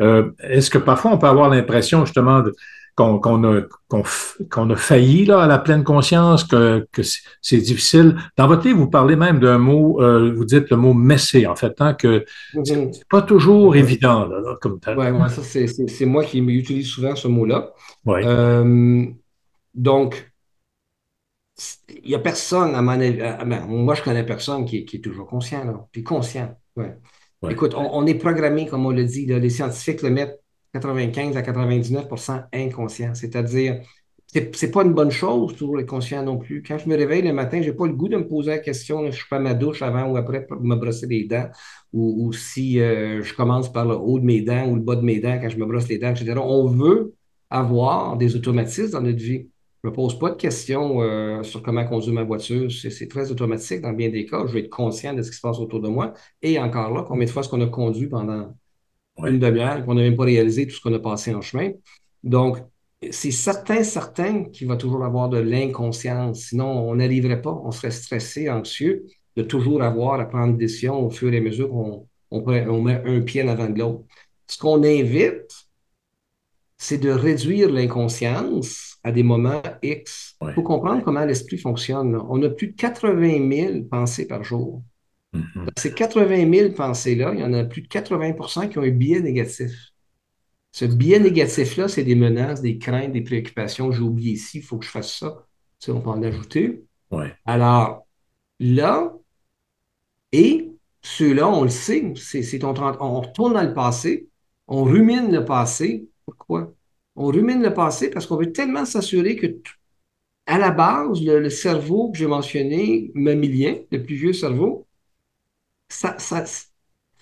Euh, 0.00 0.30
Est-ce 0.40 0.70
que 0.70 0.78
parfois 0.78 1.12
on 1.12 1.18
peut 1.18 1.26
avoir 1.26 1.48
l'impression 1.48 2.04
justement 2.04 2.40
de- 2.40 2.54
qu'on 2.94 3.44
a, 3.44 3.60
a 3.62 4.76
failli 4.76 5.24
là, 5.24 5.42
à 5.42 5.46
la 5.46 5.58
pleine 5.58 5.82
conscience, 5.84 6.44
que, 6.44 6.86
que 6.92 7.02
c'est 7.42 7.58
difficile? 7.58 8.16
Dans 8.36 8.46
votre 8.46 8.66
livre, 8.66 8.78
vous 8.78 8.90
parlez 8.90 9.16
même 9.16 9.40
d'un 9.40 9.58
mot, 9.58 10.00
euh, 10.00 10.32
vous 10.34 10.44
dites 10.44 10.70
le 10.70 10.76
mot 10.76 10.94
messer, 10.94 11.46
en 11.46 11.56
fait, 11.56 11.74
hein, 11.80 11.94
que 11.94 12.24
Mhm. 12.54 12.92
c'est 12.92 13.08
pas 13.08 13.22
toujours 13.22 13.74
évident 13.76 14.26
là, 14.26 14.40
là, 14.40 14.56
comme 14.60 14.78
tel. 14.80 14.96
Ouais, 14.96 15.10
ouais, 15.10 15.28
ça, 15.28 15.42
c'est 15.42 16.06
moi 16.06 16.24
qui 16.24 16.38
utilise 16.38 16.86
souvent 16.86 17.16
ce 17.16 17.28
mot-là. 17.28 17.72
Ouais. 18.04 18.22
Euh, 18.24 19.04
donc, 19.74 20.32
il 22.02 22.08
n'y 22.08 22.14
a 22.14 22.18
personne, 22.18 22.74
à 22.74 22.82
mon 22.82 22.92
avis, 22.92 23.20
à- 23.20 23.44
ben, 23.44 23.64
moi, 23.66 23.94
je 23.94 24.02
connais 24.02 24.24
personne 24.24 24.64
qui, 24.64 24.78
est- 24.78 24.84
qui 24.84 24.96
est 24.96 25.00
toujours 25.00 25.26
conscient, 25.26 25.64
là, 25.64 25.86
puis 25.92 26.02
conscient. 26.02 26.56
Ouais. 26.76 26.94
Ouais. 27.42 27.52
Écoute, 27.52 27.74
on, 27.74 27.88
on 27.92 28.06
est 28.06 28.14
programmé, 28.14 28.66
comme 28.66 28.86
on 28.86 28.90
le 28.90 29.04
dit, 29.04 29.26
là, 29.26 29.38
les 29.38 29.50
scientifiques 29.50 30.02
le 30.02 30.10
mettent 30.10 30.40
95 30.74 31.36
à 31.36 31.42
99% 31.42 32.44
inconscient, 32.52 33.14
c'est-à-dire, 33.14 33.80
c'est 34.26 34.70
pas 34.72 34.82
une 34.82 34.92
bonne 34.92 35.12
chose, 35.12 35.54
toujours 35.54 35.78
être 35.78 35.86
conscient 35.86 36.22
non 36.24 36.38
plus. 36.38 36.62
Quand 36.62 36.76
je 36.78 36.88
me 36.88 36.96
réveille 36.96 37.22
le 37.22 37.32
matin, 37.32 37.62
j'ai 37.62 37.72
pas 37.72 37.86
le 37.86 37.92
goût 37.92 38.08
de 38.08 38.16
me 38.16 38.26
poser 38.26 38.50
la 38.50 38.58
question, 38.58 39.02
là, 39.02 39.10
je 39.12 39.22
fais 39.24 39.38
ma 39.38 39.54
douche 39.54 39.82
avant 39.82 40.10
ou 40.10 40.16
après 40.16 40.44
pour 40.44 40.60
me 40.60 40.74
brosser 40.74 41.06
les 41.06 41.24
dents, 41.24 41.48
ou, 41.92 42.26
ou 42.26 42.32
si 42.32 42.80
euh, 42.80 43.22
je 43.22 43.34
commence 43.34 43.72
par 43.72 43.86
le 43.86 43.94
haut 43.94 44.18
de 44.18 44.24
mes 44.24 44.40
dents 44.42 44.68
ou 44.68 44.74
le 44.74 44.80
bas 44.80 44.96
de 44.96 45.02
mes 45.02 45.20
dents 45.20 45.38
quand 45.40 45.48
je 45.48 45.56
me 45.58 45.66
brosse 45.66 45.88
les 45.88 45.98
dents, 45.98 46.10
etc. 46.10 46.34
On 46.42 46.66
veut 46.66 47.14
avoir 47.50 48.16
des 48.16 48.34
automatismes 48.34 48.90
dans 48.90 49.02
notre 49.02 49.18
vie. 49.18 49.48
Je 49.84 49.88
ne 49.88 49.90
me 49.90 49.94
pose 49.94 50.18
pas 50.18 50.30
de 50.30 50.36
questions 50.36 51.02
euh, 51.02 51.42
sur 51.44 51.62
comment 51.62 51.84
conduire 51.86 52.14
ma 52.14 52.24
voiture. 52.24 52.72
C'est 52.72 53.08
très 53.08 53.30
automatique 53.30 53.82
dans 53.82 53.92
bien 53.92 54.08
des 54.08 54.24
cas. 54.26 54.46
Je 54.46 54.54
vais 54.54 54.60
être 54.60 54.70
conscient 54.70 55.14
de 55.14 55.22
ce 55.22 55.30
qui 55.30 55.36
se 55.36 55.42
passe 55.42 55.58
autour 55.58 55.80
de 55.80 55.88
moi. 55.88 56.14
Et 56.42 56.58
encore 56.58 56.90
là, 56.92 57.04
combien 57.06 57.26
de 57.26 57.30
fois 57.30 57.42
est-ce 57.42 57.50
qu'on 57.50 57.60
a 57.60 57.66
conduit 57.66 58.08
pendant 58.08 58.56
Ouais. 59.18 59.30
une 59.30 59.38
demi-heure 59.38 59.84
qu'on 59.84 59.94
n'a 59.94 60.02
même 60.02 60.16
pas 60.16 60.24
réalisé 60.24 60.66
tout 60.66 60.74
ce 60.76 60.80
qu'on 60.80 60.94
a 60.94 60.98
passé 60.98 61.34
en 61.34 61.40
chemin? 61.40 61.70
Donc, 62.22 62.58
c'est 63.10 63.30
certain, 63.30 63.84
certain 63.84 64.44
qu'il 64.44 64.66
va 64.68 64.76
toujours 64.76 65.04
avoir 65.04 65.28
de 65.28 65.38
l'inconscience. 65.38 66.40
Sinon, 66.48 66.66
on 66.88 66.96
n'arriverait 66.96 67.40
pas. 67.42 67.52
On 67.64 67.70
serait 67.70 67.90
stressé, 67.90 68.50
anxieux 68.50 69.04
de 69.36 69.42
toujours 69.42 69.82
avoir 69.82 70.20
à 70.20 70.26
prendre 70.26 70.52
des 70.56 70.66
décisions 70.66 71.04
au 71.06 71.10
fur 71.10 71.32
et 71.32 71.38
à 71.38 71.40
mesure 71.40 71.68
qu'on 71.68 72.08
on, 72.30 72.82
met 72.82 73.02
un 73.04 73.20
pied 73.20 73.42
en 73.42 73.48
avant 73.48 73.68
de 73.68 73.78
l'autre. 73.78 74.04
Ce 74.46 74.58
qu'on 74.58 74.82
invite, 74.84 75.66
c'est 76.78 76.98
de 76.98 77.10
réduire 77.10 77.70
l'inconscience 77.70 78.96
à 79.02 79.12
des 79.12 79.22
moments 79.22 79.62
X. 79.82 80.36
Il 80.40 80.46
Ouais. 80.46 80.54
faut 80.54 80.62
comprendre 80.62 81.02
comment 81.04 81.24
l'esprit 81.24 81.58
fonctionne. 81.58 82.16
On 82.28 82.42
a 82.42 82.50
plus 82.50 82.68
de 82.68 82.72
80 82.76 83.38
000 83.48 83.84
pensées 83.90 84.26
par 84.26 84.44
jour. 84.44 84.82
Dans 85.66 85.72
ces 85.78 85.94
80 85.94 86.46
000 86.46 86.74
pensées-là, 86.74 87.32
il 87.34 87.40
y 87.40 87.44
en 87.44 87.52
a 87.52 87.64
plus 87.64 87.82
de 87.82 87.88
80% 87.88 88.68
qui 88.68 88.78
ont 88.78 88.82
un 88.82 88.90
biais 88.90 89.20
négatif. 89.20 89.72
Ce 90.72 90.84
biais 90.84 91.20
négatif-là, 91.20 91.88
c'est 91.88 92.04
des 92.04 92.14
menaces, 92.16 92.60
des 92.60 92.78
craintes, 92.78 93.12
des 93.12 93.22
préoccupations. 93.22 93.92
J'ai 93.92 94.02
oublié 94.02 94.32
ici, 94.32 94.58
il 94.58 94.64
faut 94.64 94.78
que 94.78 94.84
je 94.84 94.90
fasse 94.90 95.18
ça. 95.18 95.46
Tu 95.80 95.86
sais, 95.86 95.92
on 95.92 96.00
peut 96.00 96.10
en 96.10 96.22
ajouter. 96.22 96.84
Ouais. 97.10 97.34
Alors, 97.46 98.06
là, 98.60 99.12
et 100.32 100.70
ceux-là, 101.02 101.48
on 101.48 101.62
le 101.64 101.68
sait, 101.70 102.12
c'est, 102.16 102.64
on, 102.64 102.74
on 103.00 103.20
retourne 103.20 103.54
dans 103.54 103.62
le 103.62 103.74
passé, 103.74 104.28
on 104.66 104.84
rumine 104.84 105.30
le 105.32 105.44
passé. 105.44 106.08
Pourquoi? 106.24 106.72
On 107.16 107.26
rumine 107.28 107.62
le 107.62 107.72
passé 107.74 108.10
parce 108.10 108.26
qu'on 108.26 108.36
veut 108.36 108.52
tellement 108.52 108.84
s'assurer 108.84 109.36
que, 109.36 109.46
à 110.46 110.58
la 110.58 110.70
base, 110.70 111.22
le, 111.22 111.40
le 111.40 111.50
cerveau 111.50 112.10
que 112.12 112.18
j'ai 112.18 112.26
mentionné, 112.26 113.10
mammilien, 113.14 113.76
le 113.92 114.02
plus 114.02 114.16
vieux 114.16 114.32
cerveau, 114.32 114.83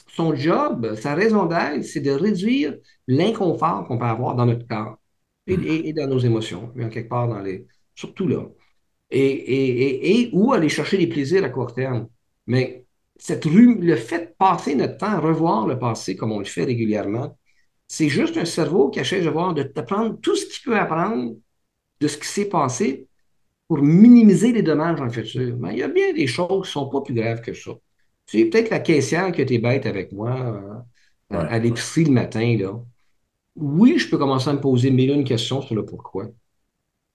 son 0.09 0.35
job, 0.35 0.95
sa 0.97 1.15
raison 1.15 1.47
d'être, 1.47 1.85
c'est 1.85 2.01
de 2.01 2.11
réduire 2.11 2.77
l'inconfort 3.07 3.87
qu'on 3.87 3.99
peut 3.99 4.05
avoir 4.05 4.35
dans 4.37 4.47
notre 4.47 4.67
corps 4.67 4.99
et, 5.47 5.93
dans 5.93 6.07
nos 6.07 6.19
émotions, 6.19 6.73
en 6.81 6.89
quelque 6.89 7.09
part 7.09 7.29
dans 7.29 7.41
les, 7.41 7.67
surtout 7.95 8.29
là 8.29 8.47
et, 9.13 10.23
et, 10.23 10.31
ou 10.33 10.53
aller 10.53 10.69
chercher 10.69 10.99
des 10.99 11.07
plaisirs 11.07 11.45
à 11.45 11.51
court 11.51 11.75
terme. 11.75 12.09
Mais 12.47 12.87
cette 13.17 13.45
le 13.45 13.97
fait 13.97 14.27
de 14.27 14.35
passer 14.39 14.75
notre 14.75 14.97
temps 14.97 15.07
à 15.07 15.21
revoir 15.21 15.67
le 15.67 15.79
passé 15.79 16.17
comme 16.17 16.33
on 16.33 16.39
le 16.39 16.45
fait 16.45 16.65
régulièrement, 16.65 17.39
c'est 17.89 18.09
juste 18.09 18.37
un 18.39 18.45
cerveau 18.47 18.91
qui 18.91 19.01
essaie 19.01 19.21
de 19.21 19.29
voir, 19.29 19.55
de 19.55 19.63
d'apprendre 19.65 20.19
tout 20.21 20.35
ce 20.37 20.47
qu'il 20.47 20.65
peut 20.65 20.79
apprendre 20.79 21.35
de 22.01 22.09
ce 22.09 22.17
qui 22.19 22.27
s'est 22.27 22.49
passé 22.49 23.09
pour 23.69 23.79
minimiser 23.83 24.53
les 24.53 24.63
dommages 24.63 24.99
dans 24.99 25.05
le 25.05 25.11
futur. 25.13 25.57
Mais 25.59 25.75
il 25.75 25.79
y 25.81 25.83
a 25.83 25.89
bien 25.89 26.13
des 26.13 26.27
choses 26.27 26.49
qui 26.49 26.79
ne 26.79 26.85
sont 26.85 26.89
pas 26.89 27.03
plus 27.03 27.15
graves 27.15 27.43
que 27.43 27.55
ça. 27.55 27.73
C'est 28.33 28.47
peut-être 28.47 28.71
la 28.71 28.81
caissière 28.81 29.31
qui 29.33 29.43
était 29.43 29.59
bête 29.59 29.87
avec 29.87 30.13
moi 30.13 30.31
euh, 30.35 31.37
à, 31.37 31.45
Ouais. 31.45 31.49
à 31.51 31.59
l'épicerie 31.59 32.05
le 32.05 32.13
matin, 32.13 32.57
là. 32.59 32.81
Oui, 33.57 33.99
je 33.99 34.09
peux 34.11 34.19
commencer 34.19 34.49
à 34.51 34.55
me 34.55 34.61
poser 34.61 34.91
mille 34.91 35.11
une 35.11 35.25
questions 35.25 35.63
sur 35.63 35.75
le 35.75 35.85
pourquoi. 35.85 36.29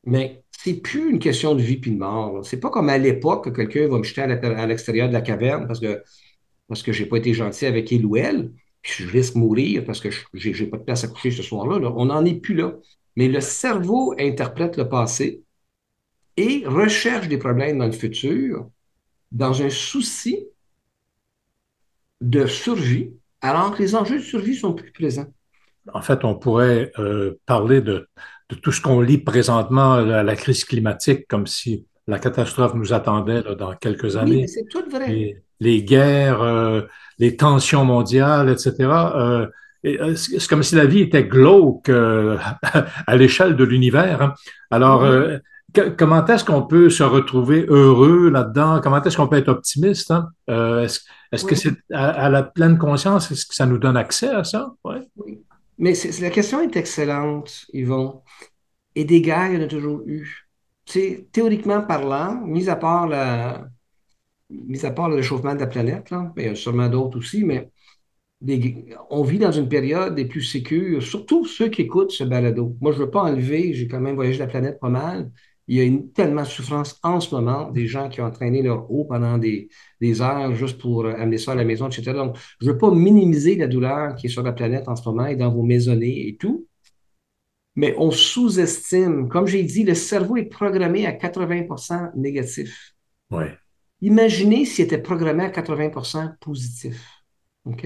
Mais 0.05 0.43
c'est 0.51 0.75
plus 0.75 1.09
une 1.11 1.19
question 1.19 1.55
de 1.55 1.61
vie 1.61 1.77
puis 1.77 1.91
de 1.91 1.97
mort. 1.97 2.45
C'est 2.45 2.59
pas 2.59 2.69
comme 2.69 2.89
à 2.89 2.97
l'époque 2.97 3.45
que 3.45 3.49
quelqu'un 3.51 3.87
va 3.87 3.97
me 3.99 4.03
jeter 4.03 4.21
à 4.21 4.65
l'extérieur 4.67 5.07
de 5.09 5.13
la 5.13 5.21
caverne 5.21 5.67
parce 5.67 5.79
que 5.79 6.03
parce 6.67 6.83
que 6.83 6.93
j'ai 6.93 7.05
pas 7.05 7.17
été 7.17 7.33
gentil 7.33 7.65
avec 7.65 7.91
il 7.91 8.05
ou 8.05 8.17
elle, 8.17 8.51
puis 8.81 9.05
je 9.05 9.09
risque 9.09 9.35
de 9.35 9.39
mourir 9.39 9.85
parce 9.85 10.01
que 10.01 10.09
j'ai 10.33 10.67
pas 10.67 10.77
de 10.77 10.83
place 10.83 11.03
à 11.05 11.09
coucher 11.09 11.31
ce 11.31 11.43
soir-là. 11.43 11.79
là. 11.79 11.93
On 11.97 12.05
n'en 12.05 12.25
est 12.25 12.35
plus 12.41 12.55
là. 12.55 12.75
Mais 13.17 13.27
le 13.29 13.41
cerveau 13.41 14.15
interprète 14.19 14.77
le 14.77 14.89
passé 14.89 15.43
et 16.37 16.63
recherche 16.65 17.27
des 17.27 17.37
problèmes 17.37 17.79
dans 17.79 17.85
le 17.87 17.91
futur 17.91 18.69
dans 19.31 19.61
un 19.61 19.69
souci 19.69 20.47
de 22.21 22.45
survie, 22.45 23.11
alors 23.41 23.75
que 23.75 23.81
les 23.81 23.95
enjeux 23.95 24.17
de 24.17 24.23
survie 24.23 24.55
sont 24.55 24.73
plus 24.73 24.91
présents. 24.91 25.27
En 25.93 26.01
fait, 26.01 26.25
on 26.25 26.35
pourrait 26.35 26.91
euh, 26.99 27.39
parler 27.45 27.81
de, 27.81 28.07
de 28.49 28.55
tout 28.55 28.71
ce 28.71 28.81
qu'on 28.81 29.01
lit 29.01 29.19
présentement, 29.19 29.97
la, 29.97 30.23
la, 30.23 30.35
crise 30.35 30.65
climatique, 30.65 31.27
comme 31.27 31.47
si 31.47 31.85
la 32.07 32.19
catastrophe 32.19 32.73
nous 32.73 32.93
attendait 32.93 33.41
là, 33.41 33.55
dans 33.55 33.73
quelques 33.75 34.17
années. 34.17 34.41
Oui, 34.41 34.47
c'est 34.47 34.67
tout 34.69 34.83
vrai. 34.89 35.07
Les, 35.07 35.43
les 35.59 35.83
guerres, 35.83 36.41
euh, 36.41 36.81
les 37.19 37.37
tensions 37.37 37.85
mondiales, 37.85 38.49
etc. 38.49 38.73
Euh, 39.15 39.47
c'est 40.15 40.45
comme 40.47 40.63
si 40.63 40.75
la 40.75 40.85
vie 40.85 41.01
était 41.01 41.23
glauque 41.23 41.89
à 43.07 43.15
l'échelle 43.15 43.55
de 43.55 43.63
l'univers. 43.63 44.21
Hein. 44.21 44.33
Alors, 44.69 45.05
euh, 45.77 45.91
comment 45.97 46.25
est-ce 46.25 46.43
qu'on 46.43 46.63
peut 46.63 46.89
se 46.89 47.03
retrouver 47.03 47.65
heureux 47.67 48.29
là-dedans? 48.29 48.79
Comment 48.81 49.01
est-ce 49.01 49.17
qu'on 49.17 49.27
peut 49.27 49.37
être 49.37 49.49
optimiste? 49.49 50.11
Hein? 50.11 50.29
est-ce, 50.47 51.01
est-ce 51.31 51.45
que 51.45 51.55
c'est 51.55 51.73
à, 51.91 52.29
la 52.29 52.43
pleine 52.43 52.77
conscience, 52.77 53.31
est-ce 53.31 53.45
que 53.45 53.55
ça 53.55 53.65
nous 53.65 53.77
donne 53.77 53.97
accès 53.97 54.29
à 54.29 54.43
ça? 54.43 54.73
Ouais. 54.83 55.01
Oui. 55.17 55.39
Mais 55.77 55.93
la 56.21 56.29
question 56.29 56.61
est 56.61 56.75
excellente, 56.75 57.65
Yvon. 57.73 58.21
Et 58.95 59.05
des 59.05 59.21
guerres, 59.21 59.51
il 59.51 59.59
y 59.59 59.61
en 59.61 59.65
a 59.65 59.67
toujours 59.67 60.01
eu. 60.07 60.47
théoriquement 61.31 61.81
parlant, 61.81 62.41
mis 62.45 62.69
à 62.69 62.75
part, 62.75 63.07
la, 63.07 63.67
mis 64.49 64.85
à 64.85 64.91
part 64.91 65.09
le 65.09 65.15
réchauffement 65.15 65.53
de 65.53 65.59
la 65.59 65.67
planète, 65.67 66.09
là, 66.09 66.33
il 66.37 66.43
y 66.43 66.47
a 66.47 66.55
sûrement 66.55 66.89
d'autres 66.89 67.19
aussi, 67.19 67.43
mais 67.43 67.69
on 69.09 69.23
vit 69.23 69.39
dans 69.39 69.51
une 69.51 69.69
période 69.69 70.15
des 70.15 70.25
plus 70.25 70.43
sécures, 70.43 71.01
surtout 71.01 71.45
ceux 71.45 71.69
qui 71.69 71.83
écoutent 71.83 72.11
ce 72.11 72.23
balado. 72.23 72.75
Moi, 72.81 72.91
je 72.91 72.99
ne 72.99 73.05
veux 73.05 73.11
pas 73.11 73.23
enlever, 73.23 73.73
j'ai 73.73 73.87
quand 73.87 73.99
même 73.99 74.15
voyagé 74.15 74.39
la 74.39 74.47
planète 74.47 74.79
pas 74.79 74.89
mal. 74.89 75.31
Il 75.67 75.75
y 75.75 75.81
a 75.81 75.83
une, 75.83 76.11
tellement 76.11 76.43
de 76.43 76.47
souffrance 76.47 76.97
en 77.03 77.19
ce 77.19 77.35
moment, 77.35 77.69
des 77.71 77.87
gens 77.87 78.07
qui 78.07 78.21
ont 78.21 78.25
entraîné 78.25 78.61
leur 78.61 78.89
eau 78.89 79.03
pendant 79.03 79.37
des, 79.37 79.69
heures 80.21 80.55
juste 80.55 80.79
pour 80.79 81.05
amener 81.05 81.37
ça 81.37 81.51
à 81.51 81.55
la 81.55 81.65
maison, 81.65 81.87
etc. 81.87 82.13
Donc, 82.13 82.37
je 82.61 82.67
ne 82.67 82.71
veux 82.71 82.77
pas 82.77 82.91
minimiser 82.91 83.55
la 83.55 83.67
douleur 83.67 84.15
qui 84.15 84.27
est 84.27 84.29
sur 84.29 84.43
la 84.43 84.53
planète 84.53 84.87
en 84.87 84.95
ce 84.95 85.07
moment 85.07 85.25
et 85.25 85.35
dans 85.35 85.51
vos 85.51 85.63
maisonnées 85.63 86.29
et 86.29 86.37
tout. 86.37 86.67
Mais 87.75 87.93
on 87.97 88.11
sous-estime, 88.11 89.27
comme 89.27 89.45
j'ai 89.45 89.63
dit, 89.63 89.83
le 89.83 89.93
cerveau 89.93 90.37
est 90.37 90.45
programmé 90.45 91.05
à 91.05 91.11
80% 91.11 92.11
négatif. 92.15 92.95
Ouais. 93.29 93.55
Imaginez 94.01 94.65
s'il 94.65 94.85
était 94.85 94.97
programmé 94.97 95.43
à 95.43 95.49
80% 95.49 96.37
positif. 96.39 97.23
OK? 97.65 97.83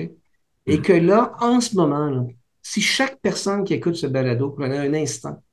Et 0.67 0.77
mm. 0.77 0.81
que 0.81 0.93
là, 0.93 1.33
en 1.39 1.59
ce 1.61 1.75
moment, 1.75 2.27
si 2.61 2.81
chaque 2.81 3.19
personne 3.21 3.63
qui 3.63 3.73
écoute 3.73 3.95
ce 3.95 4.07
balado 4.07 4.51
prenait 4.51 4.77
un 4.77 4.93
instant 4.93 5.43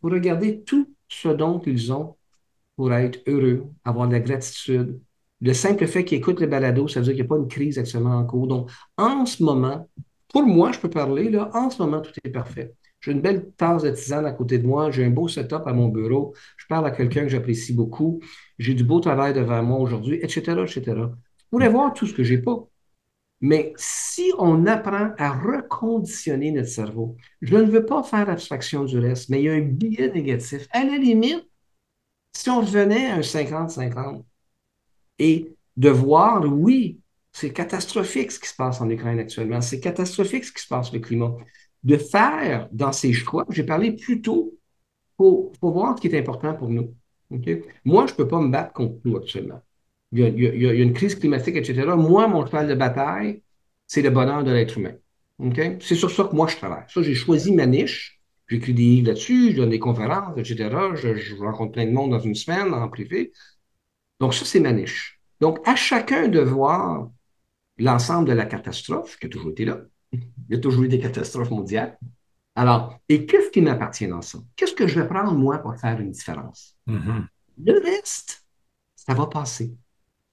pour 0.00 0.10
regarder 0.10 0.62
tout 0.62 0.94
ce 1.10 1.28
dont 1.28 1.60
ils 1.66 1.92
ont 1.92 2.16
pour 2.76 2.92
être 2.94 3.20
heureux, 3.26 3.66
avoir 3.84 4.08
de 4.08 4.14
la 4.14 4.20
gratitude, 4.20 5.00
le 5.42 5.52
simple 5.54 5.86
fait 5.86 6.04
qu'ils 6.04 6.18
écoutent 6.18 6.40
le 6.40 6.46
balado, 6.46 6.88
ça 6.88 7.00
veut 7.00 7.06
dire 7.06 7.14
qu'il 7.14 7.22
n'y 7.22 7.26
a 7.26 7.28
pas 7.28 7.36
une 7.38 7.48
crise 7.48 7.78
actuellement 7.78 8.16
en 8.18 8.24
cours. 8.24 8.46
Donc, 8.46 8.70
en 8.96 9.26
ce 9.26 9.42
moment, 9.42 9.88
pour 10.28 10.44
moi, 10.44 10.72
je 10.72 10.78
peux 10.80 10.90
parler, 10.90 11.30
là, 11.30 11.50
en 11.54 11.70
ce 11.70 11.82
moment, 11.82 12.00
tout 12.00 12.12
est 12.24 12.30
parfait. 12.30 12.74
J'ai 13.00 13.12
une 13.12 13.22
belle 13.22 13.52
tasse 13.56 13.82
de 13.82 13.90
tisane 13.90 14.26
à 14.26 14.32
côté 14.32 14.58
de 14.58 14.66
moi, 14.66 14.90
j'ai 14.90 15.04
un 15.04 15.10
beau 15.10 15.28
setup 15.28 15.62
à 15.66 15.72
mon 15.72 15.88
bureau, 15.88 16.34
je 16.58 16.66
parle 16.66 16.86
à 16.86 16.90
quelqu'un 16.90 17.22
que 17.22 17.28
j'apprécie 17.28 17.72
beaucoup, 17.74 18.20
j'ai 18.58 18.74
du 18.74 18.84
beau 18.84 19.00
travail 19.00 19.32
devant 19.32 19.62
moi 19.62 19.78
aujourd'hui, 19.78 20.16
etc., 20.22 20.62
etc. 20.62 20.82
Vous 21.50 21.58
pourrez 21.58 21.68
voir 21.70 21.94
tout 21.94 22.06
ce 22.06 22.12
que 22.14 22.22
j'ai 22.22 22.38
pas. 22.38 22.69
Mais 23.40 23.72
si 23.76 24.32
on 24.38 24.66
apprend 24.66 25.12
à 25.16 25.32
reconditionner 25.32 26.52
notre 26.52 26.68
cerveau, 26.68 27.16
je 27.40 27.56
ne 27.56 27.70
veux 27.70 27.86
pas 27.86 28.02
faire 28.02 28.28
abstraction 28.28 28.84
du 28.84 28.98
reste, 28.98 29.30
mais 29.30 29.40
il 29.40 29.44
y 29.44 29.48
a 29.48 29.54
un 29.54 29.60
biais 29.60 30.12
négatif. 30.12 30.68
À 30.72 30.84
la 30.84 30.98
limite, 30.98 31.48
si 32.34 32.50
on 32.50 32.60
revenait 32.60 33.06
à 33.06 33.16
un 33.16 33.20
50-50 33.20 34.22
et 35.18 35.54
de 35.76 35.88
voir, 35.88 36.44
oui, 36.44 37.00
c'est 37.32 37.52
catastrophique 37.52 38.30
ce 38.32 38.40
qui 38.40 38.48
se 38.48 38.56
passe 38.56 38.80
en 38.80 38.90
Ukraine 38.90 39.18
actuellement, 39.18 39.60
c'est 39.60 39.80
catastrophique 39.80 40.44
ce 40.44 40.52
qui 40.52 40.62
se 40.62 40.68
passe 40.68 40.92
le 40.92 40.98
climat, 40.98 41.34
de 41.82 41.96
faire 41.96 42.68
dans 42.72 42.92
ces 42.92 43.12
choix, 43.12 43.46
j'ai 43.50 43.64
parlé 43.64 43.92
plus 43.92 44.20
tôt, 44.20 44.54
pour, 45.16 45.52
voir 45.60 45.96
ce 45.96 46.00
qui 46.00 46.08
est 46.08 46.18
important 46.18 46.54
pour 46.54 46.70
nous. 46.70 46.94
Moi, 47.84 48.06
je 48.06 48.12
ne 48.12 48.16
peux 48.16 48.26
pas 48.26 48.40
me 48.40 48.48
battre 48.48 48.72
contre 48.72 48.96
nous 49.04 49.16
actuellement 49.16 49.60
il 50.12 50.18
y, 50.18 50.66
a, 50.66 50.72
une 50.72 50.92
crise 50.92 51.14
climatique, 51.14 51.56
etc. 51.56 51.86
Moi, 51.96 52.26
mon 52.26 52.44
cheval 52.44 52.66
de 52.68 52.74
bataille, 52.74 53.42
c'est 53.86 54.02
le 54.02 54.10
bonheur 54.10 54.42
de 54.42 54.50
l'être 54.50 54.78
humain. 54.78 54.94
C'est 55.80 55.94
sur 55.94 56.10
ça 56.10 56.24
que 56.24 56.34
moi, 56.34 56.48
je 56.48 56.56
travaille. 56.56 56.84
Ça, 56.88 57.02
j'ai 57.02 57.14
choisi 57.14 57.52
ma 57.52 57.66
niche. 57.66 58.20
J'écris 58.48 58.74
des 58.74 58.82
livres 58.82 59.08
là-dessus, 59.08 59.52
je 59.52 59.56
donne 59.58 59.70
des 59.70 59.78
conférences, 59.78 60.36
etc. 60.36 60.68
Je, 60.96 61.36
rencontre 61.36 61.72
plein 61.72 61.86
de 61.86 61.92
monde 61.92 62.10
dans 62.10 62.18
une 62.18 62.34
semaine 62.34 62.74
en 62.74 62.88
privé. 62.88 63.32
Donc, 64.18 64.34
ça, 64.34 64.44
c'est 64.44 64.58
ma 64.58 64.72
niche. 64.72 65.20
Donc, 65.40 65.60
à 65.66 65.76
chacun 65.76 66.26
de 66.26 66.40
voir 66.40 67.08
l'ensemble 67.78 68.28
de 68.28 68.32
la 68.32 68.46
catastrophe 68.46 69.16
qui 69.18 69.26
a 69.26 69.28
toujours 69.28 69.52
été 69.52 69.64
là. 69.64 69.80
Il 70.12 70.22
y 70.50 70.54
a 70.56 70.58
toujours 70.58 70.82
eu 70.82 70.88
des 70.88 70.98
catastrophes 70.98 71.50
mondiales. 71.50 71.96
Alors, 72.56 72.98
et 73.08 73.24
qu'est-ce 73.24 73.50
qui 73.50 73.62
m'appartient 73.62 74.08
dans 74.08 74.22
ça? 74.22 74.38
Qu'est-ce 74.56 74.74
que 74.74 74.88
je 74.88 74.98
vais 74.98 75.06
prendre, 75.06 75.32
moi, 75.32 75.58
pour 75.58 75.76
faire 75.76 76.00
une 76.00 76.10
différence? 76.10 76.76
Mm-hmm. 76.88 77.26
Le 77.64 77.80
reste, 77.84 78.44
ça 78.96 79.14
va 79.14 79.28
passer. 79.28 79.72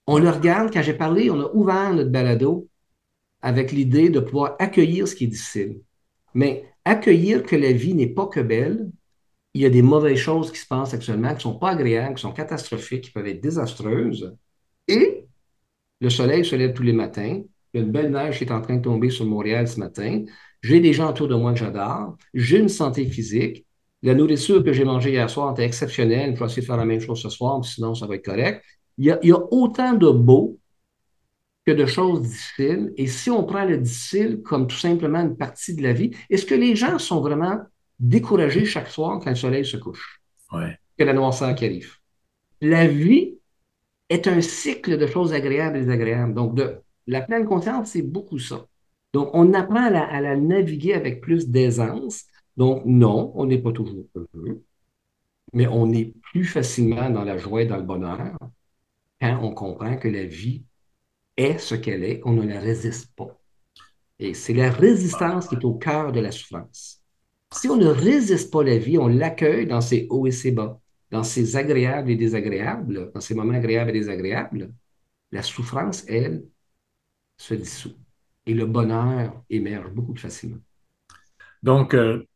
On 0.08 0.18
le 0.20 0.30
regarde, 0.30 0.72
quand 0.74 0.82
j'ai 0.82 0.94
parlé, 0.94 1.30
on 1.30 1.40
a 1.42 1.52
ouvert 1.54 1.94
notre 1.94 2.10
balado 2.10 2.68
avec 3.42 3.72
l'idée 3.72 4.10
de 4.10 4.20
pouvoir 4.20 4.56
accueillir 4.60 5.08
ce 5.08 5.16
qui 5.16 5.26
est 5.26 5.28
difficile. 5.28 5.82
Mais 6.34 6.66
accueillir 6.86 7.44
que 7.44 7.56
la 7.56 7.74
vie 7.74 7.94
n'est 7.94 8.08
pas 8.08 8.28
que 8.28 8.40
belle, 8.40 8.90
il 9.54 9.62
y 9.62 9.66
a 9.66 9.70
des 9.70 9.82
mauvaises 9.82 10.18
choses 10.18 10.52
qui 10.52 10.60
se 10.60 10.68
passent 10.68 10.94
actuellement, 10.94 11.30
qui 11.30 11.36
ne 11.36 11.40
sont 11.42 11.60
pas 11.60 11.72
agréables, 11.72 12.16
qui 12.16 12.22
sont 12.22 12.32
catastrophiques, 12.32 13.06
qui 13.06 13.12
peuvent 13.12 13.28
être 13.28 13.42
désastreuses. 13.42 14.36
Et 14.88 15.26
le 16.00 16.10
soleil 16.10 16.46
se 16.46 16.56
lève 16.56 16.74
tous 16.74 16.84
les 16.84 16.94
matins. 16.94 17.42
Il 17.74 17.80
y 17.80 17.84
a 17.84 17.86
une 17.86 17.92
belle 17.92 18.12
neige 18.12 18.38
qui 18.38 18.44
est 18.46 18.52
en 18.52 18.62
train 18.62 18.78
de 18.78 18.82
tomber 18.82 19.10
sur 19.10 19.26
Montréal 19.26 19.68
ce 19.68 19.80
matin. 19.80 20.24
J'ai 20.62 20.80
des 20.80 20.94
gens 20.94 21.10
autour 21.10 21.28
de 21.28 21.36
moi 21.36 21.54
que 21.54 21.60
j'adore. 21.60 22.18
J'ai 22.34 22.60
une 22.60 22.70
santé 22.70 23.06
physique. 23.06 23.66
La 24.04 24.14
nourriture 24.14 24.64
que 24.64 24.74
j'ai 24.74 24.86
mangée 24.86 25.12
hier 25.12 25.30
soir 25.30 25.52
était 25.54 25.66
exceptionnelle. 25.66 26.36
Je 26.36 26.40
vais 26.40 26.46
essayer 26.46 26.62
de 26.62 26.68
faire 26.68 26.78
la 26.78 26.86
même 26.86 27.02
chose 27.02 27.22
ce 27.22 27.30
soir, 27.30 27.64
sinon 27.66 27.96
ça 27.96 28.06
va 28.08 28.16
être 28.16 28.26
correct. 28.26 28.64
Il 28.98 29.06
y, 29.06 29.32
a, 29.32 29.40
autant 29.52 29.94
de 29.94 30.10
beau 30.10 30.58
que 31.66 31.72
de 31.72 31.86
choses 31.86 32.22
difficiles. 32.22 32.94
Et 32.98 33.08
si 33.08 33.30
on 33.30 33.44
prend 33.44 33.66
le 33.66 33.78
difficile 33.78 34.42
comme 34.42 34.68
tout 34.68 34.78
simplement 34.78 35.20
une 35.20 35.38
partie 35.38 35.76
de 35.76 35.84
la 35.84 35.94
vie, 35.94 36.12
est-ce 36.30 36.46
que 36.46 36.56
les 36.56 36.76
gens 36.76 36.98
sont 36.98 37.22
vraiment 37.22 37.60
découragés 38.00 38.66
chaque 38.66 38.88
soir 38.88 39.20
quand 39.20 39.30
le 39.30 39.36
soleil 39.36 39.66
se 39.66 39.78
couche? 39.78 40.22
Ouais. 40.52 40.80
Que 40.98 41.04
la 41.04 41.14
noirceur 41.14 41.54
qui 41.54 41.66
arrive. 41.66 41.94
La 42.62 42.88
vie 42.88 43.38
est 44.10 44.28
un 44.28 44.42
cycle 44.42 44.98
de 44.98 45.06
choses 45.06 45.34
agréables 45.34 45.78
et 45.78 45.82
désagréables. 45.82 46.34
Donc, 46.34 46.56
de, 46.56 46.78
la 47.06 47.22
pleine 47.22 47.46
conscience, 47.46 47.90
c'est 47.90 48.02
beaucoup 48.02 48.40
ça. 48.40 48.66
Donc, 49.14 49.30
on 49.34 49.54
apprend 49.54 49.86
à 49.86 49.90
la, 49.90 50.06
à 50.06 50.22
la 50.22 50.36
naviguer 50.36 50.94
avec 50.94 51.22
plus 51.22 51.50
d'aisance. 51.50 52.26
Donc, 52.56 52.84
non, 52.86 53.32
on 53.36 53.46
n'est 53.46 53.60
pas 53.60 53.72
toujours 53.72 54.06
heureux, 54.16 54.64
mais 55.54 55.68
on 55.68 55.92
est 55.92 56.14
plus 56.32 56.46
facilement 56.46 57.10
dans 57.10 57.24
la 57.24 57.38
joie 57.38 57.62
et 57.62 57.66
dans 57.66 57.78
le 57.78 57.84
bonheur 57.84 58.36
quand 59.20 59.40
on 59.42 59.54
comprend 59.54 59.98
que 59.98 60.08
la 60.08 60.26
vie 60.26 60.64
est 61.36 61.58
ce 61.60 61.76
qu'elle 61.76 62.04
est, 62.04 62.22
on 62.26 62.34
ne 62.34 62.48
la 62.48 62.60
résiste 62.60 63.16
pas. 63.16 63.38
Et 64.20 64.34
c'est 64.34 64.54
la 64.54 64.72
résistance 64.72 65.48
qui 65.48 65.56
est 65.56 65.66
au 65.66 65.76
cœur 65.76 66.12
de 66.12 66.20
la 66.20 66.32
souffrance. 66.32 67.04
Si 67.54 67.70
on 67.70 67.78
ne 67.78 67.88
résiste 67.88 68.52
pas 68.52 68.64
la 68.64 68.78
vie, 68.78 68.98
on 68.98 69.08
l'accueille 69.08 69.68
dans 69.68 69.82
ses 69.82 70.08
hauts 70.10 70.26
et 70.26 70.32
ses 70.32 70.52
bas, 70.52 70.80
dans 71.12 71.24
ses 71.24 71.56
agréables 71.56 72.10
et 72.10 72.16
désagréables, 72.16 73.12
dans 73.14 73.22
ses 73.22 73.36
moments 73.36 73.54
agréables 73.54 73.92
et 73.92 73.94
désagréables, 73.94 74.74
la 75.32 75.44
souffrance, 75.44 76.04
elle, 76.08 76.44
se 77.38 77.54
dissout. 77.54 77.96
Et 78.46 78.54
le 78.54 78.66
bonheur 78.66 79.44
émerge 79.50 79.92
beaucoup 79.92 80.14
plus 80.14 80.22
facilement. 80.22 80.60
Donc, 81.62 81.94
euh, 81.94 82.28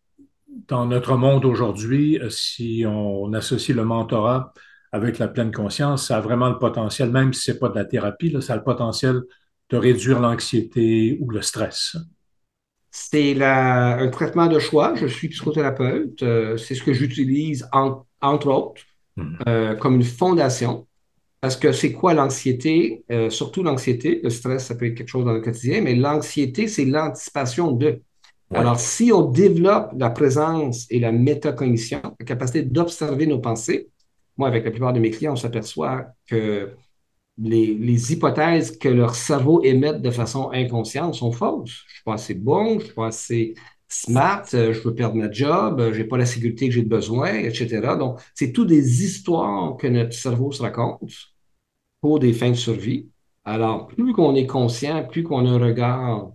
dans 0.67 0.85
notre 0.85 1.15
monde 1.17 1.45
aujourd'hui, 1.45 2.19
euh, 2.19 2.29
si 2.29 2.83
on 2.85 3.33
associe 3.33 3.75
le 3.75 3.85
mentorat 3.85 4.53
avec 4.91 5.19
la 5.19 5.27
pleine 5.27 5.51
conscience, 5.51 6.07
ça 6.07 6.17
a 6.17 6.21
vraiment 6.21 6.49
le 6.49 6.57
potentiel, 6.57 7.11
même 7.11 7.33
si 7.33 7.41
ce 7.41 7.51
n'est 7.51 7.59
pas 7.59 7.69
de 7.69 7.75
la 7.75 7.85
thérapie, 7.85 8.29
là, 8.29 8.41
ça 8.41 8.53
a 8.53 8.57
le 8.57 8.63
potentiel 8.63 9.21
de 9.69 9.77
réduire 9.77 10.19
l'anxiété 10.19 11.17
ou 11.21 11.29
le 11.29 11.41
stress. 11.41 11.95
C'est 12.91 13.41
un 13.41 14.09
traitement 14.09 14.47
de 14.47 14.59
choix. 14.59 14.93
Je 14.95 15.07
suis 15.07 15.29
psychothérapeute. 15.29 16.21
Euh, 16.23 16.57
c'est 16.57 16.75
ce 16.75 16.83
que 16.83 16.91
j'utilise, 16.91 17.67
entre 17.71 18.47
autres, 18.47 18.81
hmm. 19.15 19.35
euh, 19.47 19.75
comme 19.75 19.95
une 19.95 20.03
fondation. 20.03 20.87
Parce 21.39 21.55
que 21.55 21.71
c'est 21.71 21.93
quoi 21.93 22.13
l'anxiété? 22.13 23.05
Euh, 23.09 23.29
surtout 23.29 23.63
l'anxiété. 23.63 24.19
Le 24.21 24.29
stress, 24.29 24.65
ça 24.65 24.75
peut 24.75 24.87
être 24.87 24.95
quelque 24.95 25.07
chose 25.07 25.23
dans 25.23 25.31
le 25.31 25.39
quotidien, 25.39 25.81
mais 25.81 25.95
l'anxiété, 25.95 26.67
c'est 26.67 26.85
l'anticipation 26.85 27.71
de. 27.71 28.01
Alors, 28.53 28.77
si 28.77 29.13
on 29.13 29.21
développe 29.21 29.91
la 29.97 30.09
présence 30.09 30.85
et 30.89 30.99
la 30.99 31.13
métacognition, 31.13 32.01
la 32.19 32.25
capacité 32.25 32.63
d'observer 32.63 33.25
nos 33.25 33.39
pensées, 33.39 33.87
moi, 34.41 34.47
avec 34.47 34.65
la 34.65 34.71
plupart 34.71 34.91
de 34.91 34.99
mes 34.99 35.11
clients, 35.11 35.33
on 35.33 35.35
s'aperçoit 35.35 36.07
que 36.25 36.71
les, 37.37 38.11
hypothèses 38.11 38.75
que 38.75 38.89
leur 38.89 39.13
cerveau 39.13 39.61
émettent 39.63 40.01
de 40.01 40.09
façon 40.09 40.49
inconsciente 40.51 41.13
sont 41.13 41.31
fausses. 41.31 41.83
Je 41.87 41.93
suis 41.93 42.03
pas 42.03 42.15
assez 42.15 42.33
bon, 42.33 42.79
je 42.79 42.85
suis 42.85 42.93
pas 42.95 43.07
assez 43.07 43.53
smart, 43.87 44.43
euh, 44.55 44.73
je 44.73 44.79
veux 44.81 44.95
perdre 44.95 45.15
ma 45.15 45.29
job, 45.31 45.79
euh, 45.79 45.93
je 45.93 45.99
n'ai 45.99 46.05
pas 46.05 46.17
la 46.17 46.25
sécurité 46.25 46.69
que 46.69 46.73
j'ai 46.73 46.81
besoin, 46.81 47.33
etc. 47.35 47.95
Donc, 47.99 48.19
c'est 48.33 48.51
toutes 48.51 48.69
des 48.69 49.03
histoires 49.03 49.77
que 49.77 49.85
notre 49.85 50.13
cerveau 50.13 50.51
se 50.51 50.63
raconte 50.63 51.11
pour 52.01 52.17
des 52.17 52.33
fins 52.33 52.49
de 52.49 52.55
survie. 52.55 53.09
Alors, 53.45 53.87
plus 53.87 54.11
qu'on 54.13 54.33
est 54.33 54.47
conscient, 54.47 55.05
plus 55.07 55.21
qu'on 55.21 55.45
a 55.45 55.49
un 55.49 55.59
regard 55.59 56.31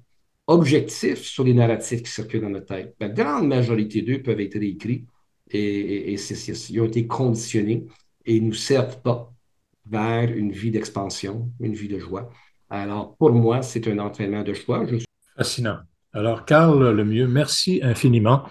objectif 0.47 1.25
sur 1.25 1.43
les 1.43 1.55
narratifs 1.55 2.05
qui 2.05 2.11
circulent 2.11 2.43
dans 2.43 2.51
notre 2.51 2.67
tête, 2.67 2.95
la 3.01 3.09
grande 3.09 3.49
majorité 3.49 4.03
d'eux 4.03 4.23
peuvent 4.23 4.41
être 4.41 4.59
réécrits 4.61 5.07
et, 5.51 6.13
ils 6.13 6.81
ont 6.81 6.85
été 6.85 7.07
conditionnés 7.07 7.87
et 8.25 8.41
nous 8.41 8.55
servent 8.55 9.01
pas 9.03 9.33
vers 9.89 10.31
une 10.31 10.51
vie 10.51 10.71
d'expansion, 10.71 11.51
une 11.61 11.75
vie 11.75 11.89
de 11.89 11.99
joie. 11.99 12.31
Alors, 12.69 13.17
pour 13.17 13.33
moi, 13.33 13.63
c'est 13.63 13.87
un 13.87 13.99
entraînement 13.99 14.43
de 14.43 14.53
choix. 14.53 14.85
Fascinant. 15.37 15.79
Alors, 16.13 16.45
Carl 16.45 16.91
Lemieux, 16.91 17.29
merci 17.29 17.81
infiniment 17.83 18.45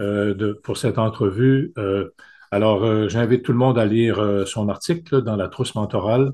euh, 0.00 0.54
pour 0.62 0.78
cette 0.78 0.98
entrevue. 0.98 1.72
Euh, 1.76 2.08
alors, 2.50 2.84
euh, 2.84 3.08
j'invite 3.08 3.42
tout 3.44 3.52
le 3.52 3.58
monde 3.58 3.78
à 3.78 3.84
lire 3.84 4.44
son 4.46 4.68
article 4.68 5.22
dans 5.22 5.36
la 5.36 5.48
trousse 5.48 5.74
mentorale. 5.74 6.32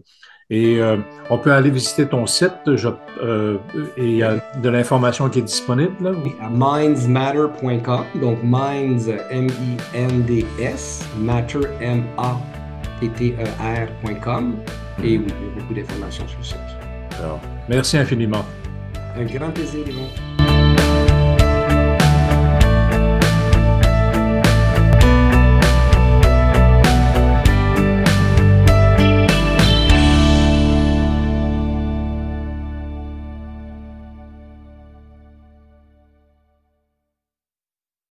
Et 0.49 0.81
on 1.29 1.39
peut 1.39 1.53
aller 1.53 1.71
visiter 1.71 2.07
ton 2.07 2.25
site 2.27 2.77
je, 2.77 2.89
et 3.97 4.05
il 4.05 4.17
y 4.17 4.23
a 4.23 4.37
de 4.63 4.69
l'information 4.69 5.29
qui 5.29 5.41
est 5.41 5.43
disponible. 5.43 5.93
Là. 6.01 6.13
À 6.41 6.49
mindsmatter.com, 6.49 8.05
donc 8.21 8.39
minds, 8.45 9.09
M-I-N-D-S, 9.31 11.09
matter, 11.19 11.63
M-A-T-T-E-R.com. 11.81 12.15
Et 15.03 15.19
oui, 15.19 15.27
il 15.27 15.33
y 15.33 15.51
a 15.51 15.61
beaucoup 15.61 15.75
d'informations 15.75 16.29
sur 16.29 16.39
le 16.39 16.45
site. 16.45 16.59
Alors, 17.19 17.41
merci 17.69 17.99
infiniment. 17.99 18.45
Un 19.19 19.25
grand 19.25 19.51
plaisir, 19.51 19.81
Yvon. 19.89 20.36